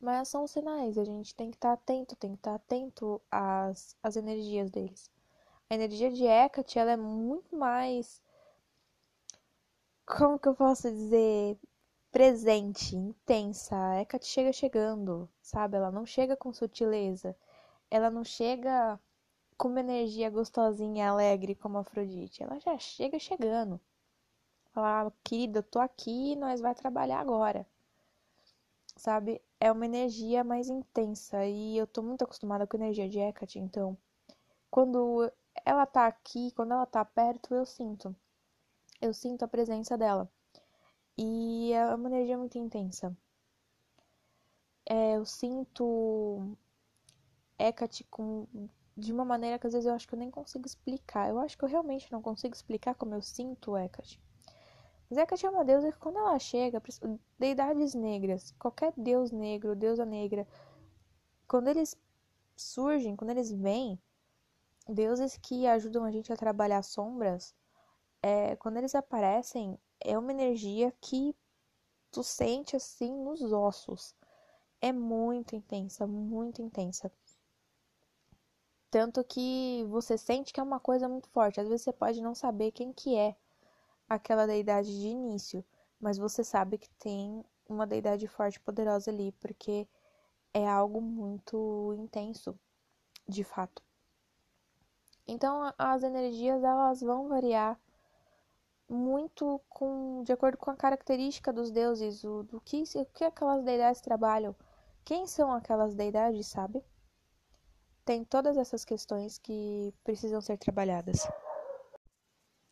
Mas 0.00 0.28
são 0.28 0.46
sinais, 0.46 0.98
a 0.98 1.04
gente 1.04 1.34
tem 1.34 1.50
que 1.50 1.56
estar 1.56 1.68
tá 1.68 1.74
atento, 1.74 2.16
tem 2.16 2.32
que 2.32 2.38
estar 2.38 2.50
tá 2.50 2.56
atento 2.56 3.20
às, 3.30 3.96
às 4.02 4.16
energias 4.16 4.70
deles. 4.70 5.10
A 5.70 5.74
energia 5.74 6.10
de 6.12 6.24
Hecate, 6.24 6.78
ela 6.78 6.92
é 6.92 6.96
muito 6.96 7.56
mais. 7.56 8.22
Como 10.06 10.38
que 10.38 10.48
eu 10.48 10.54
posso 10.54 10.90
dizer? 10.90 11.58
Presente, 12.12 12.96
intensa. 12.96 13.76
A 13.76 14.00
Hecate 14.00 14.26
chega 14.26 14.52
chegando, 14.52 15.28
sabe? 15.42 15.76
Ela 15.76 15.90
não 15.90 16.06
chega 16.06 16.36
com 16.36 16.52
sutileza. 16.52 17.36
Ela 17.90 18.10
não 18.10 18.24
chega 18.24 19.00
com 19.58 19.68
uma 19.68 19.80
energia 19.80 20.30
gostosinha, 20.30 21.10
alegre 21.10 21.54
como 21.54 21.78
Afrodite. 21.78 22.42
Ela 22.42 22.58
já 22.60 22.78
chega 22.78 23.18
chegando. 23.18 23.80
Fala, 24.72 25.08
ah, 25.08 25.12
querida, 25.24 25.60
eu 25.60 25.62
tô 25.64 25.78
aqui, 25.80 26.36
nós 26.36 26.60
vai 26.60 26.74
trabalhar 26.74 27.20
agora 27.20 27.66
sabe? 28.96 29.40
É 29.66 29.72
uma 29.72 29.84
energia 29.84 30.44
mais 30.44 30.68
intensa 30.68 31.44
e 31.44 31.76
eu 31.76 31.88
tô 31.88 32.00
muito 32.00 32.22
acostumada 32.22 32.68
com 32.68 32.76
a 32.76 32.80
energia 32.80 33.08
de 33.08 33.18
Hecate, 33.18 33.58
então 33.58 33.98
quando 34.70 35.28
ela 35.64 35.84
tá 35.84 36.06
aqui, 36.06 36.52
quando 36.52 36.70
ela 36.70 36.86
tá 36.86 37.04
perto, 37.04 37.52
eu 37.52 37.66
sinto. 37.66 38.14
Eu 39.00 39.12
sinto 39.12 39.44
a 39.44 39.48
presença 39.48 39.98
dela. 39.98 40.30
E 41.18 41.72
é 41.72 41.84
uma 41.96 42.08
energia 42.08 42.38
muito 42.38 42.56
intensa. 42.56 43.12
É, 44.88 45.16
eu 45.16 45.24
sinto 45.24 46.56
Hecate 47.58 48.04
com 48.04 48.46
de 48.96 49.12
uma 49.12 49.24
maneira 49.24 49.58
que 49.58 49.66
às 49.66 49.72
vezes 49.72 49.88
eu 49.88 49.94
acho 49.94 50.06
que 50.06 50.14
eu 50.14 50.18
nem 50.20 50.30
consigo 50.30 50.64
explicar. 50.64 51.28
Eu 51.28 51.40
acho 51.40 51.58
que 51.58 51.64
eu 51.64 51.68
realmente 51.68 52.12
não 52.12 52.22
consigo 52.22 52.54
explicar 52.54 52.94
como 52.94 53.16
eu 53.16 53.20
sinto 53.20 53.76
Hecate. 53.76 54.22
Hecate 55.10 55.46
é 55.46 55.50
uma 55.50 55.64
deusa 55.64 55.92
que 55.92 55.98
quando 55.98 56.18
ela 56.18 56.38
chega, 56.38 56.82
deidades 57.38 57.94
negras, 57.94 58.52
qualquer 58.58 58.92
deus 58.96 59.30
negro, 59.30 59.76
deusa 59.76 60.04
negra, 60.04 60.46
quando 61.46 61.68
eles 61.68 61.96
surgem, 62.56 63.14
quando 63.14 63.30
eles 63.30 63.52
vêm, 63.52 63.98
deuses 64.88 65.36
que 65.36 65.66
ajudam 65.66 66.04
a 66.04 66.10
gente 66.10 66.32
a 66.32 66.36
trabalhar 66.36 66.82
sombras, 66.82 67.54
é, 68.20 68.56
quando 68.56 68.78
eles 68.78 68.94
aparecem, 68.94 69.78
é 70.00 70.18
uma 70.18 70.32
energia 70.32 70.92
que 71.00 71.36
tu 72.10 72.24
sente 72.24 72.74
assim 72.74 73.12
nos 73.12 73.40
ossos. 73.52 74.14
É 74.80 74.92
muito 74.92 75.54
intensa, 75.54 76.06
muito 76.06 76.60
intensa. 76.60 77.12
Tanto 78.90 79.22
que 79.22 79.84
você 79.88 80.18
sente 80.18 80.52
que 80.52 80.58
é 80.58 80.62
uma 80.62 80.80
coisa 80.80 81.08
muito 81.08 81.28
forte. 81.28 81.60
Às 81.60 81.68
vezes 81.68 81.82
você 81.82 81.92
pode 81.92 82.20
não 82.20 82.34
saber 82.34 82.72
quem 82.72 82.92
que 82.92 83.16
é 83.16 83.36
aquela 84.08 84.46
deidade 84.46 84.88
de 84.88 85.08
início, 85.08 85.64
mas 86.00 86.18
você 86.18 86.44
sabe 86.44 86.78
que 86.78 86.90
tem 86.90 87.44
uma 87.68 87.86
deidade 87.86 88.26
forte 88.28 88.56
e 88.56 88.60
poderosa 88.60 89.10
ali, 89.10 89.32
porque 89.32 89.88
é 90.52 90.68
algo 90.68 91.00
muito 91.00 91.94
intenso, 91.98 92.58
de 93.28 93.44
fato. 93.44 93.82
Então 95.26 95.72
as 95.76 96.02
energias 96.02 96.62
elas 96.62 97.00
vão 97.00 97.28
variar 97.28 97.78
muito 98.88 99.60
com 99.68 100.22
de 100.22 100.32
acordo 100.32 100.56
com 100.56 100.70
a 100.70 100.76
característica 100.76 101.52
dos 101.52 101.70
deuses, 101.70 102.22
o 102.22 102.44
do 102.44 102.60
que 102.60 102.84
o 102.94 103.06
que 103.06 103.24
aquelas 103.24 103.64
deidades 103.64 104.00
trabalham, 104.00 104.54
quem 105.04 105.26
são 105.26 105.52
aquelas 105.52 105.94
deidades, 105.94 106.46
sabe? 106.46 106.84
Tem 108.04 108.24
todas 108.24 108.56
essas 108.56 108.84
questões 108.84 109.38
que 109.38 109.92
precisam 110.04 110.40
ser 110.40 110.56
trabalhadas. 110.56 111.26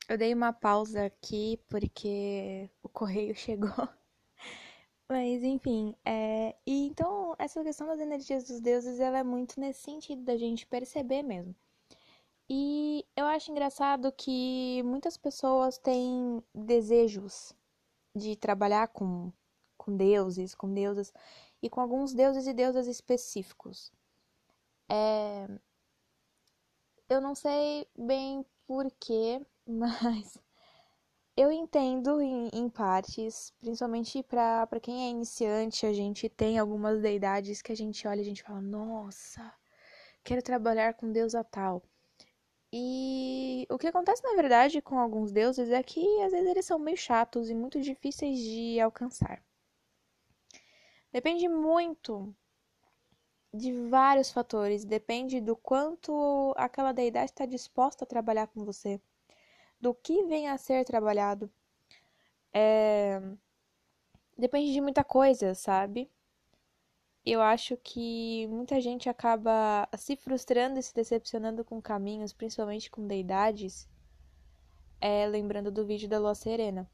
Eu 0.08 0.18
dei 0.18 0.34
uma 0.34 0.52
pausa 0.52 1.06
aqui 1.06 1.58
porque 1.68 2.68
o 2.82 2.88
correio 2.88 3.34
chegou. 3.36 3.88
Mas 5.08 5.42
enfim, 5.42 5.94
é... 6.04 6.54
e 6.66 6.86
então 6.86 7.34
essa 7.38 7.62
questão 7.62 7.86
das 7.86 8.00
energias 8.00 8.44
dos 8.44 8.60
deuses 8.60 9.00
ela 9.00 9.18
é 9.18 9.22
muito 9.22 9.60
nesse 9.60 9.82
sentido 9.82 10.22
da 10.22 10.36
gente 10.36 10.66
perceber 10.66 11.22
mesmo. 11.22 11.54
E 12.48 13.06
eu 13.16 13.24
acho 13.26 13.50
engraçado 13.50 14.12
que 14.12 14.82
muitas 14.84 15.16
pessoas 15.16 15.78
têm 15.78 16.42
desejos 16.54 17.54
de 18.14 18.36
trabalhar 18.36 18.88
com, 18.88 19.32
com 19.76 19.96
deuses, 19.96 20.54
com 20.54 20.72
deusas, 20.72 21.12
e 21.62 21.70
com 21.70 21.80
alguns 21.80 22.12
deuses 22.12 22.46
e 22.46 22.52
deusas 22.52 22.86
específicos. 22.86 23.90
É... 24.88 25.48
Eu 27.08 27.20
não 27.20 27.34
sei 27.34 27.86
bem 27.96 28.44
porquê, 28.66 29.40
mas 29.66 30.38
eu 31.36 31.50
entendo 31.50 32.20
em, 32.20 32.48
em 32.52 32.68
partes, 32.68 33.52
principalmente 33.60 34.22
para 34.22 34.68
quem 34.80 35.06
é 35.06 35.10
iniciante, 35.10 35.86
a 35.86 35.92
gente 35.92 36.28
tem 36.28 36.58
algumas 36.58 37.00
deidades 37.00 37.60
que 37.62 37.72
a 37.72 37.76
gente 37.76 38.06
olha 38.06 38.18
e 38.18 38.22
a 38.22 38.24
gente 38.24 38.42
fala, 38.42 38.60
nossa, 38.60 39.52
quero 40.22 40.42
trabalhar 40.42 40.94
com 40.94 41.10
deusa 41.10 41.42
tal. 41.44 41.82
E 42.72 43.66
o 43.70 43.78
que 43.78 43.86
acontece 43.86 44.22
na 44.22 44.34
verdade 44.34 44.82
com 44.82 44.98
alguns 44.98 45.32
deuses 45.32 45.70
é 45.70 45.82
que 45.82 46.00
às 46.22 46.32
vezes 46.32 46.48
eles 46.48 46.66
são 46.66 46.78
meio 46.78 46.96
chatos 46.96 47.50
e 47.50 47.54
muito 47.54 47.80
difíceis 47.80 48.38
de 48.38 48.80
alcançar. 48.80 49.42
Depende 51.12 51.48
muito 51.48 52.34
de 53.52 53.72
vários 53.88 54.30
fatores, 54.32 54.84
depende 54.84 55.40
do 55.40 55.56
quanto 55.56 56.52
aquela 56.56 56.92
deidade 56.92 57.30
está 57.30 57.46
disposta 57.46 58.04
a 58.04 58.06
trabalhar 58.06 58.48
com 58.48 58.64
você, 58.64 59.00
do 59.84 59.94
que 59.94 60.24
vem 60.24 60.48
a 60.48 60.56
ser 60.58 60.84
trabalhado. 60.84 61.50
É... 62.52 63.20
Depende 64.36 64.72
de 64.72 64.80
muita 64.80 65.04
coisa, 65.04 65.54
sabe? 65.54 66.10
eu 67.24 67.40
acho 67.40 67.76
que 67.78 68.46
muita 68.48 68.80
gente 68.80 69.08
acaba 69.08 69.88
se 69.96 70.14
frustrando 70.14 70.78
e 70.78 70.82
se 70.82 70.94
decepcionando 70.94 71.64
com 71.64 71.80
caminhos, 71.80 72.34
principalmente 72.34 72.90
com 72.90 73.06
deidades, 73.06 73.88
é, 75.00 75.26
lembrando 75.26 75.70
do 75.70 75.86
vídeo 75.86 76.08
da 76.08 76.18
Lua 76.18 76.34
Serena. 76.34 76.88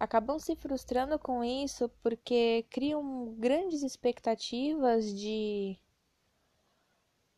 Acabam 0.00 0.38
se 0.38 0.56
frustrando 0.56 1.18
com 1.18 1.44
isso 1.44 1.90
porque 2.02 2.64
criam 2.70 3.34
grandes 3.38 3.82
expectativas 3.82 5.14
de, 5.14 5.78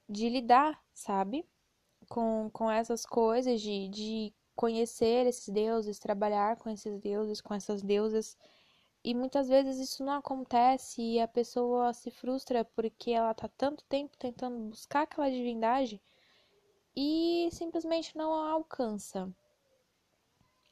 de 0.09 0.29
lidar, 0.29 0.81
sabe? 0.95 1.45
Com, 2.09 2.49
com 2.53 2.71
essas 2.71 3.05
coisas, 3.05 3.61
de, 3.61 3.89
de 3.89 4.35
conhecer 4.57 5.27
esses 5.27 5.49
deuses, 5.49 5.99
trabalhar 6.01 6.57
com 6.57 6.69
esses 6.71 6.99
deuses, 6.99 7.41
com 7.41 7.55
essas 7.55 7.83
deusas 7.83 8.37
e 9.07 9.15
muitas 9.15 9.49
vezes 9.49 9.79
isso 9.79 10.05
não 10.05 10.15
acontece 10.15 11.01
e 11.01 11.21
a 11.21 11.29
pessoa 11.29 11.93
se 11.93 12.11
frustra 12.11 12.65
porque 12.65 13.13
ela 13.13 13.33
tá 13.35 13.49
tanto 13.57 13.85
tempo 13.85 14.17
tentando 14.19 14.59
buscar 14.69 15.03
aquela 15.03 15.31
divindade 15.31 16.03
e 16.97 17.49
simplesmente 17.53 18.17
não 18.17 18.35
a 18.35 18.51
alcança. 18.51 19.33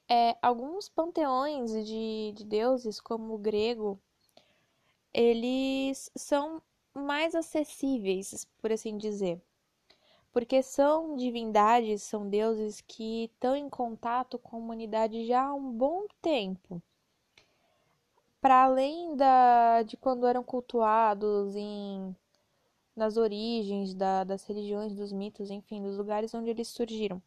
É, 0.09 0.37
alguns 0.42 0.88
panteões 0.88 1.70
de, 1.87 2.33
de 2.35 2.44
deuses, 2.44 3.01
como 3.01 3.35
o 3.35 3.38
grego, 3.38 4.01
eles 5.12 6.11
são 6.16 6.61
mais 6.92 7.37
acessíveis, 7.37 8.47
por 8.61 8.73
assim 8.73 8.97
dizer. 8.97 9.40
Porque 10.35 10.62
são 10.62 11.16
divindades, 11.16 12.03
são 12.03 12.29
deuses 12.29 12.83
que 12.83 13.25
estão 13.33 13.57
em 13.57 13.70
contato 13.70 14.38
com 14.38 14.57
a 14.57 14.59
humanidade 14.59 15.25
já 15.27 15.44
há 15.44 15.55
um 15.55 15.70
bom 15.70 16.07
tempo 16.20 16.83
para 18.40 18.64
além 18.64 19.16
da, 19.16 19.83
de 19.85 19.97
quando 19.97 20.27
eram 20.27 20.42
cultuados 20.42 21.55
em, 21.55 22.14
nas 22.94 23.16
origens 23.16 23.94
da, 23.94 24.25
das 24.25 24.44
religiões, 24.44 24.94
dos 24.94 25.12
mitos, 25.12 25.51
enfim, 25.51 25.81
dos 25.81 25.97
lugares 25.97 26.35
onde 26.35 26.51
eles 26.51 26.68
surgiram. 26.68 27.23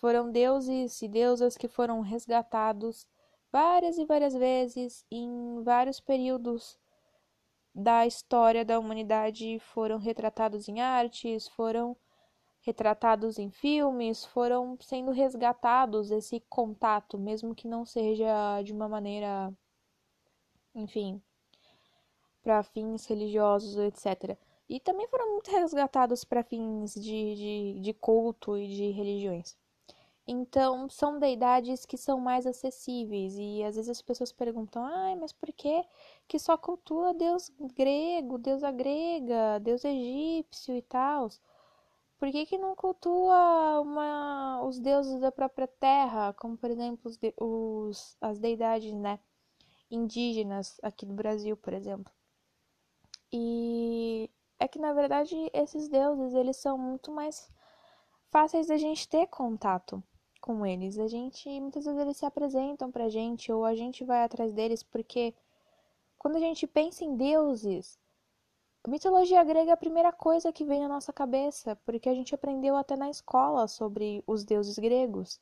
Foram 0.00 0.32
deuses 0.32 1.02
e 1.02 1.08
deusas 1.08 1.58
que 1.58 1.68
foram 1.68 2.00
resgatados 2.00 3.06
várias 3.52 3.98
e 3.98 4.04
várias 4.06 4.32
vezes 4.32 5.04
em 5.10 5.62
vários 5.62 6.00
períodos 6.00 6.78
da 7.74 8.06
história 8.06 8.64
da 8.64 8.78
humanidade, 8.78 9.58
foram 9.60 9.98
retratados 9.98 10.68
em 10.68 10.80
artes, 10.80 11.48
foram 11.48 11.96
retratados 12.60 13.38
em 13.38 13.50
filmes, 13.50 14.24
foram 14.26 14.76
sendo 14.80 15.10
resgatados 15.12 16.10
esse 16.10 16.40
contato, 16.48 17.18
mesmo 17.18 17.54
que 17.54 17.68
não 17.68 17.84
seja 17.84 18.62
de 18.62 18.72
uma 18.72 18.88
maneira 18.88 19.52
enfim, 20.74 21.20
para 22.42 22.62
fins 22.62 23.06
religiosos, 23.06 23.76
etc. 23.76 24.38
E 24.68 24.80
também 24.80 25.08
foram 25.08 25.32
muito 25.32 25.50
resgatados 25.50 26.24
para 26.24 26.44
fins 26.44 26.94
de, 26.94 27.34
de, 27.34 27.80
de 27.80 27.94
culto 27.94 28.56
e 28.56 28.68
de 28.68 28.90
religiões. 28.90 29.56
Então, 30.30 30.90
são 30.90 31.18
deidades 31.18 31.86
que 31.86 31.96
são 31.96 32.20
mais 32.20 32.46
acessíveis. 32.46 33.34
E 33.38 33.64
às 33.64 33.76
vezes 33.76 33.88
as 33.90 34.02
pessoas 34.02 34.30
perguntam: 34.32 34.84
ai, 34.84 35.16
mas 35.16 35.32
por 35.32 35.52
que, 35.52 35.84
que 36.28 36.38
só 36.38 36.56
cultua 36.56 37.14
Deus 37.14 37.50
grego, 37.74 38.38
deusa 38.38 38.70
grega, 38.70 39.58
Deus 39.60 39.84
egípcio 39.84 40.76
e 40.76 40.82
tal? 40.82 41.30
Por 42.18 42.30
que, 42.30 42.46
que 42.46 42.58
não 42.58 42.74
cultua 42.76 43.80
uma, 43.80 44.62
os 44.64 44.78
deuses 44.78 45.20
da 45.20 45.32
própria 45.32 45.68
terra, 45.68 46.32
como 46.34 46.56
por 46.58 46.70
exemplo 46.70 47.10
os, 47.10 47.18
os, 47.40 48.16
as 48.20 48.38
deidades, 48.38 48.92
né? 48.92 49.20
indígenas 49.90 50.78
aqui 50.82 51.06
do 51.06 51.14
Brasil, 51.14 51.56
por 51.56 51.72
exemplo. 51.72 52.12
E 53.32 54.30
é 54.58 54.68
que 54.68 54.78
na 54.78 54.92
verdade 54.92 55.34
esses 55.52 55.88
deuses, 55.88 56.34
eles 56.34 56.56
são 56.56 56.76
muito 56.78 57.10
mais 57.10 57.50
fáceis 58.30 58.66
da 58.66 58.76
gente 58.76 59.08
ter 59.08 59.26
contato 59.28 60.02
com 60.40 60.64
eles. 60.66 60.98
A 60.98 61.08
gente 61.08 61.48
muitas 61.60 61.84
vezes 61.84 62.00
eles 62.00 62.16
se 62.16 62.26
apresentam 62.26 62.90
pra 62.90 63.08
gente 63.08 63.52
ou 63.52 63.64
a 63.64 63.74
gente 63.74 64.04
vai 64.04 64.24
atrás 64.24 64.52
deles 64.52 64.82
porque 64.82 65.34
quando 66.18 66.36
a 66.36 66.40
gente 66.40 66.66
pensa 66.66 67.04
em 67.04 67.16
deuses, 67.16 67.98
a 68.84 68.90
mitologia 68.90 69.42
grega 69.44 69.70
é 69.70 69.74
a 69.74 69.76
primeira 69.76 70.12
coisa 70.12 70.52
que 70.52 70.64
vem 70.64 70.80
na 70.80 70.88
nossa 70.88 71.12
cabeça, 71.12 71.76
porque 71.84 72.08
a 72.08 72.14
gente 72.14 72.34
aprendeu 72.34 72.76
até 72.76 72.96
na 72.96 73.10
escola 73.10 73.68
sobre 73.68 74.22
os 74.26 74.44
deuses 74.44 74.78
gregos. 74.78 75.40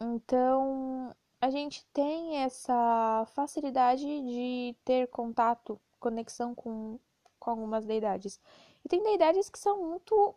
Então, 0.00 1.14
a 1.40 1.50
gente 1.50 1.84
tem 1.92 2.38
essa 2.38 3.26
facilidade 3.34 4.04
de 4.04 4.76
ter 4.84 5.08
contato, 5.08 5.80
conexão 5.98 6.54
com, 6.54 6.98
com 7.38 7.50
algumas 7.50 7.84
deidades. 7.84 8.40
E 8.84 8.88
tem 8.88 9.02
deidades 9.02 9.50
que 9.50 9.58
são 9.58 9.82
muito 9.82 10.34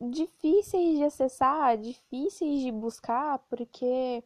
difíceis 0.00 0.98
de 0.98 1.04
acessar, 1.04 1.76
difíceis 1.78 2.60
de 2.60 2.70
buscar, 2.72 3.38
porque, 3.50 4.22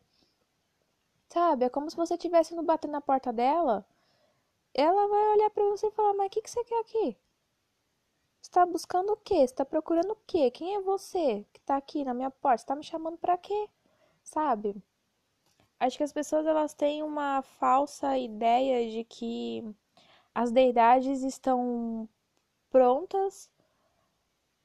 sabe, 1.28 1.64
é 1.64 1.70
como 1.70 1.90
se 1.90 1.96
você 1.96 2.14
estivesse 2.14 2.54
no 2.54 2.62
bater 2.62 2.88
na 2.88 3.00
porta 3.00 3.32
dela, 3.32 3.86
ela 4.74 5.06
vai 5.08 5.32
olhar 5.34 5.50
para 5.50 5.64
você 5.64 5.86
e 5.88 5.90
falar: 5.92 6.14
Mas 6.14 6.26
o 6.28 6.30
que, 6.30 6.42
que 6.42 6.50
você 6.50 6.64
quer 6.64 6.80
aqui? 6.80 7.16
Você 8.40 8.50
tá 8.50 8.66
buscando 8.66 9.12
o 9.12 9.16
quê? 9.16 9.46
Você 9.46 9.54
tá 9.54 9.64
procurando 9.64 10.12
o 10.12 10.18
quê? 10.26 10.50
Quem 10.50 10.74
é 10.74 10.80
você 10.80 11.46
que 11.52 11.60
tá 11.60 11.76
aqui 11.76 12.04
na 12.04 12.12
minha 12.14 12.30
porta? 12.30 12.58
Você 12.58 12.66
tá 12.66 12.76
me 12.76 12.82
chamando 12.84 13.16
para 13.18 13.38
quê? 13.38 13.68
Sabe? 14.24 14.74
Acho 15.78 15.96
que 15.96 16.04
as 16.04 16.12
pessoas 16.12 16.46
elas 16.46 16.74
têm 16.74 17.02
uma 17.02 17.42
falsa 17.42 18.16
ideia 18.18 18.90
de 18.90 19.04
que 19.04 19.64
as 20.34 20.50
deidades 20.50 21.22
estão 21.22 22.08
prontas 22.70 23.50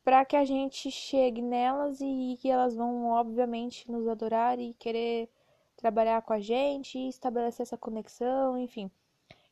para 0.08 0.24
que 0.24 0.38
a 0.38 0.46
gente 0.46 0.90
chegue 0.90 1.42
nelas 1.42 2.00
e 2.00 2.38
que 2.40 2.50
elas 2.50 2.74
vão 2.74 3.08
obviamente 3.08 3.92
nos 3.92 4.08
adorar 4.08 4.58
e 4.58 4.74
querer 4.76 5.30
trabalhar 5.76 6.22
com 6.22 6.32
a 6.32 6.40
gente, 6.40 6.98
estabelecer 7.10 7.64
essa 7.64 7.78
conexão, 7.78 8.58
enfim. 8.58 8.90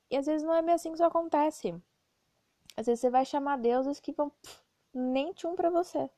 E 0.10 0.16
às 0.16 0.28
vezes 0.28 0.48
não 0.48 0.54
é 0.54 0.62
bem 0.62 0.74
assim 0.74 0.92
que 0.92 0.96
isso 0.96 1.04
acontece. 1.04 1.76
Às 2.78 2.86
vezes 2.86 3.02
você 3.02 3.10
vai 3.10 3.26
chamar 3.26 3.58
deuses 3.58 4.00
que 4.00 4.14
vão 4.14 4.30
pff, 4.30 4.62
nem 4.94 5.34
tchum 5.34 5.56
pra 5.58 5.70
você. 5.70 6.10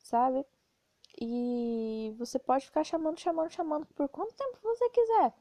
Sabe? 0.00 0.44
E 1.18 2.14
você 2.18 2.38
pode 2.38 2.66
ficar 2.66 2.84
chamando, 2.84 3.18
chamando, 3.18 3.50
chamando 3.50 3.86
por 3.94 4.06
quanto 4.10 4.34
tempo 4.34 4.58
você 4.62 4.90
quiser. 4.90 5.32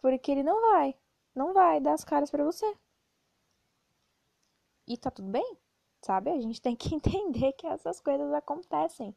Porque 0.00 0.30
ele 0.30 0.44
não 0.44 0.60
vai, 0.70 0.94
não 1.34 1.52
vai 1.52 1.80
dar 1.80 1.94
as 1.94 2.04
caras 2.04 2.30
para 2.30 2.44
você. 2.44 2.72
E 4.86 4.96
tá 4.96 5.10
tudo 5.10 5.28
bem, 5.28 5.58
sabe? 6.02 6.30
A 6.30 6.40
gente 6.40 6.60
tem 6.60 6.76
que 6.76 6.94
entender 6.94 7.52
que 7.52 7.66
essas 7.66 8.00
coisas 8.00 8.32
acontecem. 8.32 9.14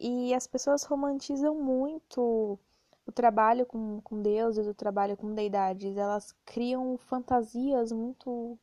E 0.00 0.34
as 0.34 0.46
pessoas 0.46 0.84
romantizam 0.84 1.54
muito 1.54 2.58
o 3.06 3.12
trabalho 3.12 3.66
com, 3.66 4.00
com 4.02 4.22
deuses, 4.22 4.66
o 4.66 4.74
trabalho 4.74 5.16
com 5.16 5.34
deidades. 5.34 5.96
Elas 5.96 6.34
criam 6.44 6.96
fantasias 6.98 7.92
muito. 7.92 8.58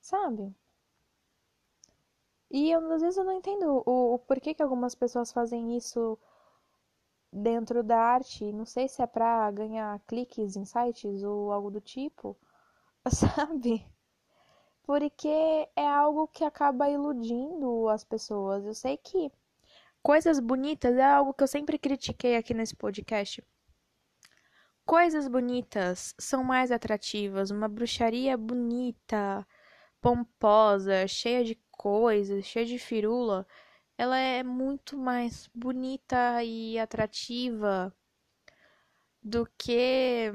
Sabe? 0.00 0.54
E 2.50 2.70
eu, 2.70 2.92
às 2.92 3.00
vezes 3.00 3.16
eu 3.16 3.24
não 3.24 3.32
entendo 3.32 3.82
o, 3.86 4.14
o 4.14 4.18
porquê 4.18 4.52
que 4.54 4.62
algumas 4.62 4.94
pessoas 4.94 5.32
fazem 5.32 5.76
isso 5.76 6.18
dentro 7.32 7.82
da 7.82 7.98
arte. 7.98 8.52
Não 8.52 8.64
sei 8.66 8.88
se 8.88 9.02
é 9.02 9.06
pra 9.06 9.50
ganhar 9.50 9.98
cliques 10.06 10.56
em 10.56 10.64
sites 10.64 11.22
ou 11.22 11.52
algo 11.52 11.70
do 11.70 11.80
tipo, 11.80 12.36
sabe? 13.08 13.84
Porque 14.90 15.28
é 15.76 15.86
algo 15.86 16.26
que 16.26 16.42
acaba 16.42 16.90
iludindo 16.90 17.88
as 17.88 18.02
pessoas. 18.02 18.64
Eu 18.64 18.74
sei 18.74 18.96
que 18.96 19.30
coisas 20.02 20.40
bonitas 20.40 20.96
é 20.96 21.04
algo 21.04 21.32
que 21.32 21.44
eu 21.44 21.46
sempre 21.46 21.78
critiquei 21.78 22.34
aqui 22.34 22.52
nesse 22.52 22.74
podcast. 22.74 23.40
Coisas 24.84 25.28
bonitas 25.28 26.12
são 26.18 26.42
mais 26.42 26.72
atrativas. 26.72 27.52
Uma 27.52 27.68
bruxaria 27.68 28.36
bonita, 28.36 29.46
pomposa, 30.00 31.06
cheia 31.06 31.44
de 31.44 31.54
coisas, 31.70 32.44
cheia 32.44 32.66
de 32.66 32.76
firula 32.76 33.46
ela 33.96 34.18
é 34.18 34.42
muito 34.42 34.96
mais 34.96 35.48
bonita 35.54 36.42
e 36.42 36.78
atrativa 36.80 37.94
do 39.22 39.46
que 39.56 40.32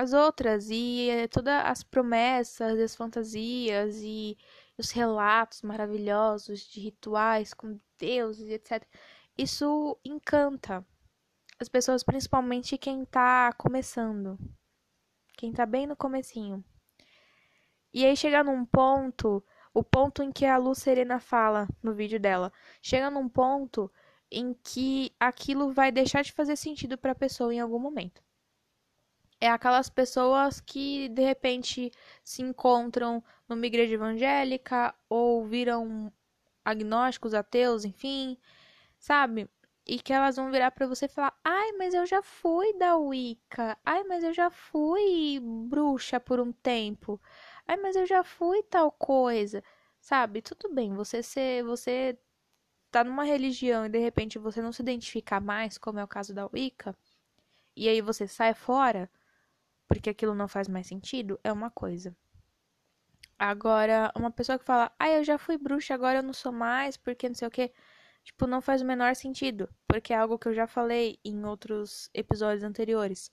as 0.00 0.12
outras 0.14 0.70
e 0.70 1.10
é 1.10 1.28
todas 1.28 1.62
as 1.64 1.82
promessas, 1.82 2.78
as 2.78 2.96
fantasias 2.96 4.00
e 4.02 4.36
os 4.78 4.90
relatos 4.90 5.60
maravilhosos 5.62 6.60
de 6.60 6.80
rituais 6.80 7.52
com 7.52 7.78
deuses 7.98 8.48
etc. 8.48 8.82
Isso 9.36 9.98
encanta 10.04 10.84
as 11.58 11.68
pessoas, 11.68 12.02
principalmente 12.02 12.78
quem 12.78 13.04
tá 13.04 13.52
começando, 13.52 14.38
quem 15.36 15.52
tá 15.52 15.66
bem 15.66 15.86
no 15.86 15.94
comecinho. 15.94 16.64
E 17.92 18.06
aí 18.06 18.16
chega 18.16 18.42
num 18.42 18.64
ponto 18.64 19.44
o 19.74 19.84
ponto 19.84 20.22
em 20.22 20.32
que 20.32 20.46
a 20.46 20.56
Lu 20.56 20.74
Serena 20.74 21.20
fala 21.20 21.68
no 21.82 21.92
vídeo 21.92 22.18
dela. 22.18 22.50
Chega 22.80 23.10
num 23.10 23.28
ponto 23.28 23.92
em 24.30 24.54
que 24.54 25.12
aquilo 25.20 25.72
vai 25.72 25.92
deixar 25.92 26.22
de 26.22 26.32
fazer 26.32 26.56
sentido 26.56 26.96
para 26.96 27.12
a 27.12 27.14
pessoa 27.14 27.54
em 27.54 27.60
algum 27.60 27.78
momento. 27.78 28.22
É 29.40 29.48
aquelas 29.50 29.88
pessoas 29.88 30.60
que 30.60 31.08
de 31.08 31.22
repente 31.22 31.90
se 32.22 32.42
encontram 32.42 33.24
numa 33.48 33.66
igreja 33.66 33.94
evangélica 33.94 34.94
ou 35.08 35.46
viram 35.46 36.12
agnósticos, 36.64 37.34
ateus, 37.34 37.84
enfim, 37.84 38.36
sabe? 38.98 39.48
E 39.86 39.98
que 40.00 40.12
elas 40.12 40.36
vão 40.36 40.50
virar 40.50 40.70
para 40.72 40.86
você 40.86 41.06
e 41.06 41.08
falar: 41.08 41.34
"Ai, 41.44 41.72
mas 41.72 41.94
eu 41.94 42.06
já 42.06 42.22
fui 42.22 42.74
da 42.78 42.96
Wicca. 42.96 43.78
Ai, 43.84 44.04
mas 44.04 44.24
eu 44.24 44.32
já 44.34 44.50
fui 44.50 45.40
bruxa 45.42 46.20
por 46.20 46.40
um 46.40 46.52
tempo. 46.52 47.20
Ai, 47.66 47.76
mas 47.78 47.96
eu 47.96 48.06
já 48.06 48.22
fui 48.24 48.62
tal 48.64 48.92
coisa. 48.92 49.62
Sabe? 50.00 50.42
Tudo 50.42 50.72
bem, 50.74 50.94
você 50.94 51.22
ser, 51.22 51.62
você 51.64 52.18
tá 52.90 53.04
numa 53.04 53.24
religião 53.24 53.86
e 53.86 53.88
de 53.88 53.98
repente 53.98 54.38
você 54.38 54.62
não 54.62 54.72
se 54.72 54.82
identificar 54.82 55.40
mais, 55.40 55.78
como 55.78 55.98
é 56.00 56.04
o 56.04 56.08
caso 56.08 56.34
da 56.34 56.46
Wicca, 56.52 56.96
e 57.76 57.88
aí 57.88 58.00
você 58.00 58.26
sai 58.28 58.54
fora 58.54 59.10
porque 59.90 60.10
aquilo 60.10 60.36
não 60.36 60.46
faz 60.46 60.68
mais 60.68 60.86
sentido, 60.86 61.40
é 61.42 61.52
uma 61.52 61.68
coisa. 61.68 62.16
Agora, 63.36 64.12
uma 64.14 64.30
pessoa 64.30 64.56
que 64.58 64.64
fala, 64.64 64.92
ah, 64.98 65.08
eu 65.10 65.24
já 65.24 65.36
fui 65.36 65.58
bruxa, 65.58 65.92
agora 65.94 66.20
eu 66.20 66.22
não 66.22 66.32
sou 66.32 66.52
mais, 66.52 66.96
porque 66.96 67.28
não 67.28 67.34
sei 67.34 67.48
o 67.48 67.50
que, 67.50 67.72
tipo, 68.22 68.46
não 68.46 68.60
faz 68.62 68.82
o 68.82 68.86
menor 68.86 69.16
sentido, 69.16 69.68
porque 69.88 70.12
é 70.12 70.16
algo 70.16 70.38
que 70.38 70.46
eu 70.48 70.54
já 70.54 70.66
falei 70.68 71.18
em 71.24 71.44
outros 71.44 72.08
episódios 72.14 72.62
anteriores. 72.62 73.32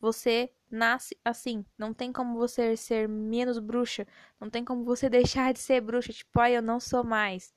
Você 0.00 0.52
nasce 0.70 1.16
assim. 1.24 1.64
Não 1.78 1.94
tem 1.94 2.12
como 2.12 2.38
você 2.38 2.76
ser 2.76 3.08
menos 3.08 3.58
bruxa. 3.58 4.06
Não 4.40 4.50
tem 4.50 4.64
como 4.64 4.84
você 4.84 5.08
deixar 5.10 5.52
de 5.54 5.60
ser 5.60 5.80
bruxa. 5.80 6.12
Tipo, 6.12 6.40
ai, 6.40 6.56
eu 6.56 6.62
não 6.62 6.78
sou 6.80 7.02
mais. 7.04 7.54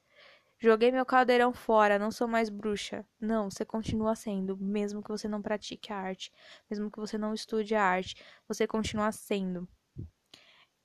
Joguei 0.62 0.92
meu 0.92 1.06
caldeirão 1.06 1.54
fora, 1.54 1.98
não 1.98 2.12
sou 2.12 2.28
mais 2.28 2.50
bruxa. 2.50 3.06
Não, 3.20 3.50
você 3.50 3.64
continua 3.64 4.14
sendo, 4.14 4.58
mesmo 4.58 5.02
que 5.02 5.10
você 5.10 5.28
não 5.28 5.42
pratique 5.42 5.94
a 5.94 5.98
arte, 5.98 6.32
mesmo 6.70 6.92
que 6.92 7.00
você 7.00 7.18
não 7.18 7.34
estude 7.34 7.76
a 7.76 7.84
arte, 7.84 8.16
você 8.48 8.68
continua 8.68 9.12
sendo. 9.14 9.68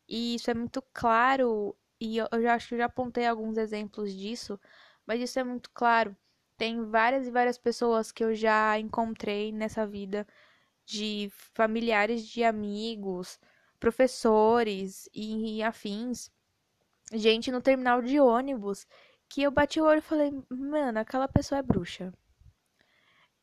E 0.09 0.37
isso 0.37 0.51
é 0.51 0.55
muito 0.55 0.83
claro, 0.93 1.77
e 2.01 2.19
eu, 2.19 2.29
já 2.43 2.55
acho 2.55 2.69
que 2.69 2.75
eu 2.75 2.79
já 2.79 2.85
apontei 2.87 3.27
alguns 3.27 3.57
exemplos 3.57 4.13
disso, 4.15 4.61
mas 5.07 5.21
isso 5.21 5.39
é 5.39 5.45
muito 5.45 5.71
claro. 5.73 6.17
Tem 6.57 6.85
várias 6.85 7.27
e 7.27 7.31
várias 7.31 7.59
pessoas 7.59 8.13
que 8.13 8.23
eu 8.23 8.35
já 8.35 8.79
encontrei 8.79 9.51
nessa 9.51 9.87
vida 9.87 10.27
de 10.87 11.31
familiares 11.55 12.27
de 12.27 12.45
amigos, 12.45 13.41
professores 13.81 15.09
e, 15.13 15.63
afins, 15.63 16.31
gente 17.13 17.51
no 17.51 17.61
terminal 17.61 18.03
de 18.03 18.21
ônibus, 18.21 18.87
que 19.29 19.43
eu 19.43 19.51
bati 19.51 19.81
o 19.81 19.85
olho 19.85 19.99
e 19.99 20.03
falei, 20.03 20.33
mano, 20.51 20.99
aquela 20.99 21.29
pessoa 21.29 21.59
é 21.59 21.63
bruxa. 21.63 22.13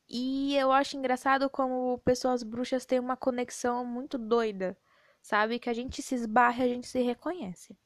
E 0.09 0.55
eu 0.57 0.71
acho 0.71 0.97
engraçado 0.97 1.49
como 1.49 1.97
pessoas 1.99 2.43
bruxas 2.43 2.85
têm 2.85 2.99
uma 2.99 3.15
conexão 3.17 3.85
muito 3.85 4.17
doida, 4.17 4.77
sabe? 5.21 5.59
Que 5.59 5.69
a 5.69 5.73
gente 5.73 6.01
se 6.01 6.15
esbarra 6.15 6.65
e 6.65 6.71
a 6.71 6.73
gente 6.75 6.87
se 6.87 7.01
reconhece. 7.01 7.77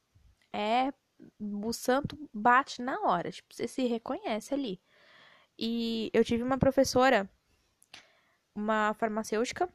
É. 0.54 0.92
O 1.40 1.72
santo 1.74 2.18
bate 2.34 2.82
na 2.82 3.00
hora, 3.02 3.32
tipo, 3.32 3.54
você 3.54 3.68
se 3.68 3.86
reconhece 3.88 4.54
ali. 4.54 4.82
E 5.58 6.10
eu 6.14 6.26
tive 6.26 6.44
uma 6.44 6.58
professora 6.58 7.30
uma 8.56 8.94
farmacêutica. 8.96 9.70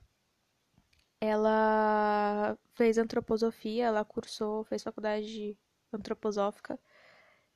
Ela 1.20 2.58
fez 2.74 2.96
antroposofia, 2.98 3.86
ela 3.86 4.04
cursou, 4.04 4.64
fez 4.64 4.82
faculdade 4.82 5.26
de 5.26 5.58
antroposófica. 5.92 6.78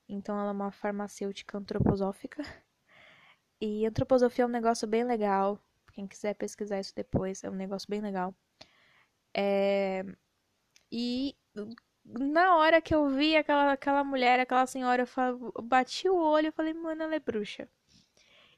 Então 0.08 0.38
ela 0.38 0.50
é 0.50 0.52
uma 0.52 0.70
farmacêutica 0.70 1.58
antroposófica. 1.58 2.42
E 3.60 3.86
antroposofia 3.86 4.44
é 4.44 4.46
um 4.46 4.50
negócio 4.50 4.86
bem 4.86 5.04
legal. 5.04 5.58
Quem 5.92 6.06
quiser 6.06 6.34
pesquisar 6.34 6.80
isso 6.80 6.92
depois, 6.94 7.42
é 7.44 7.48
um 7.48 7.54
negócio 7.54 7.88
bem 7.88 8.00
legal. 8.00 8.34
É... 9.32 10.04
E 10.92 11.34
na 12.04 12.56
hora 12.56 12.82
que 12.82 12.94
eu 12.94 13.08
vi 13.08 13.36
aquela, 13.36 13.72
aquela 13.72 14.04
mulher, 14.04 14.38
aquela 14.40 14.66
senhora, 14.66 15.04
eu, 15.04 15.52
eu 15.56 15.62
bati 15.62 16.08
o 16.08 16.16
olho 16.16 16.48
e 16.48 16.52
falei, 16.52 16.74
mano, 16.74 17.04
ela 17.04 17.14
é 17.14 17.20
bruxa. 17.20 17.68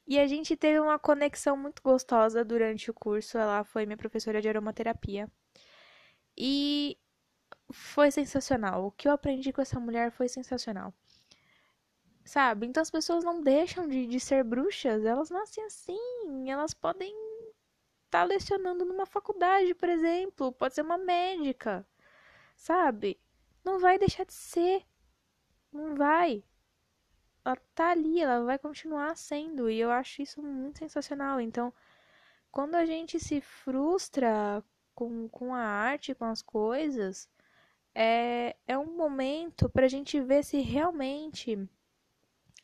E 0.06 0.18
a 0.18 0.26
gente 0.26 0.56
teve 0.56 0.78
uma 0.80 0.98
conexão 0.98 1.56
muito 1.56 1.82
gostosa 1.82 2.44
durante 2.44 2.90
o 2.90 2.94
curso. 2.94 3.38
Ela 3.38 3.64
foi 3.64 3.86
minha 3.86 3.96
professora 3.96 4.40
de 4.40 4.48
aromaterapia. 4.48 5.28
E 6.36 6.96
foi 7.72 8.10
sensacional. 8.10 8.86
O 8.86 8.92
que 8.92 9.08
eu 9.08 9.12
aprendi 9.12 9.52
com 9.52 9.62
essa 9.62 9.80
mulher 9.80 10.12
foi 10.12 10.28
sensacional. 10.28 10.94
Sabe? 12.26 12.66
Então 12.66 12.82
as 12.82 12.90
pessoas 12.90 13.24
não 13.24 13.42
deixam 13.42 13.88
de, 13.88 14.06
de 14.06 14.20
ser 14.20 14.44
bruxas. 14.44 15.04
Elas 15.04 15.30
nascem 15.30 15.64
assim. 15.64 16.50
Elas 16.50 16.74
podem 16.74 17.10
estar 18.06 18.20
tá 18.20 18.24
lecionando 18.24 18.84
numa 18.84 19.06
faculdade, 19.06 19.74
por 19.74 19.88
exemplo. 19.88 20.52
Pode 20.52 20.74
ser 20.74 20.82
uma 20.82 20.98
médica. 20.98 21.86
Sabe? 22.56 23.18
Não 23.64 23.78
vai 23.78 23.98
deixar 23.98 24.24
de 24.24 24.34
ser. 24.34 24.84
Não 25.72 25.94
vai 25.94 26.44
ela 27.46 27.56
tá 27.74 27.90
ali, 27.90 28.20
ela 28.20 28.44
vai 28.44 28.58
continuar 28.58 29.16
sendo, 29.16 29.70
e 29.70 29.78
eu 29.78 29.90
acho 29.90 30.20
isso 30.22 30.42
muito 30.42 30.78
sensacional. 30.80 31.40
Então, 31.40 31.72
quando 32.50 32.74
a 32.74 32.84
gente 32.84 33.20
se 33.20 33.40
frustra 33.40 34.64
com, 34.94 35.28
com 35.28 35.54
a 35.54 35.60
arte, 35.60 36.14
com 36.14 36.24
as 36.24 36.42
coisas, 36.42 37.28
é, 37.94 38.56
é 38.66 38.78
um 38.78 38.96
momento 38.96 39.68
pra 39.70 39.88
gente 39.88 40.20
ver 40.20 40.44
se 40.44 40.60
realmente 40.60 41.56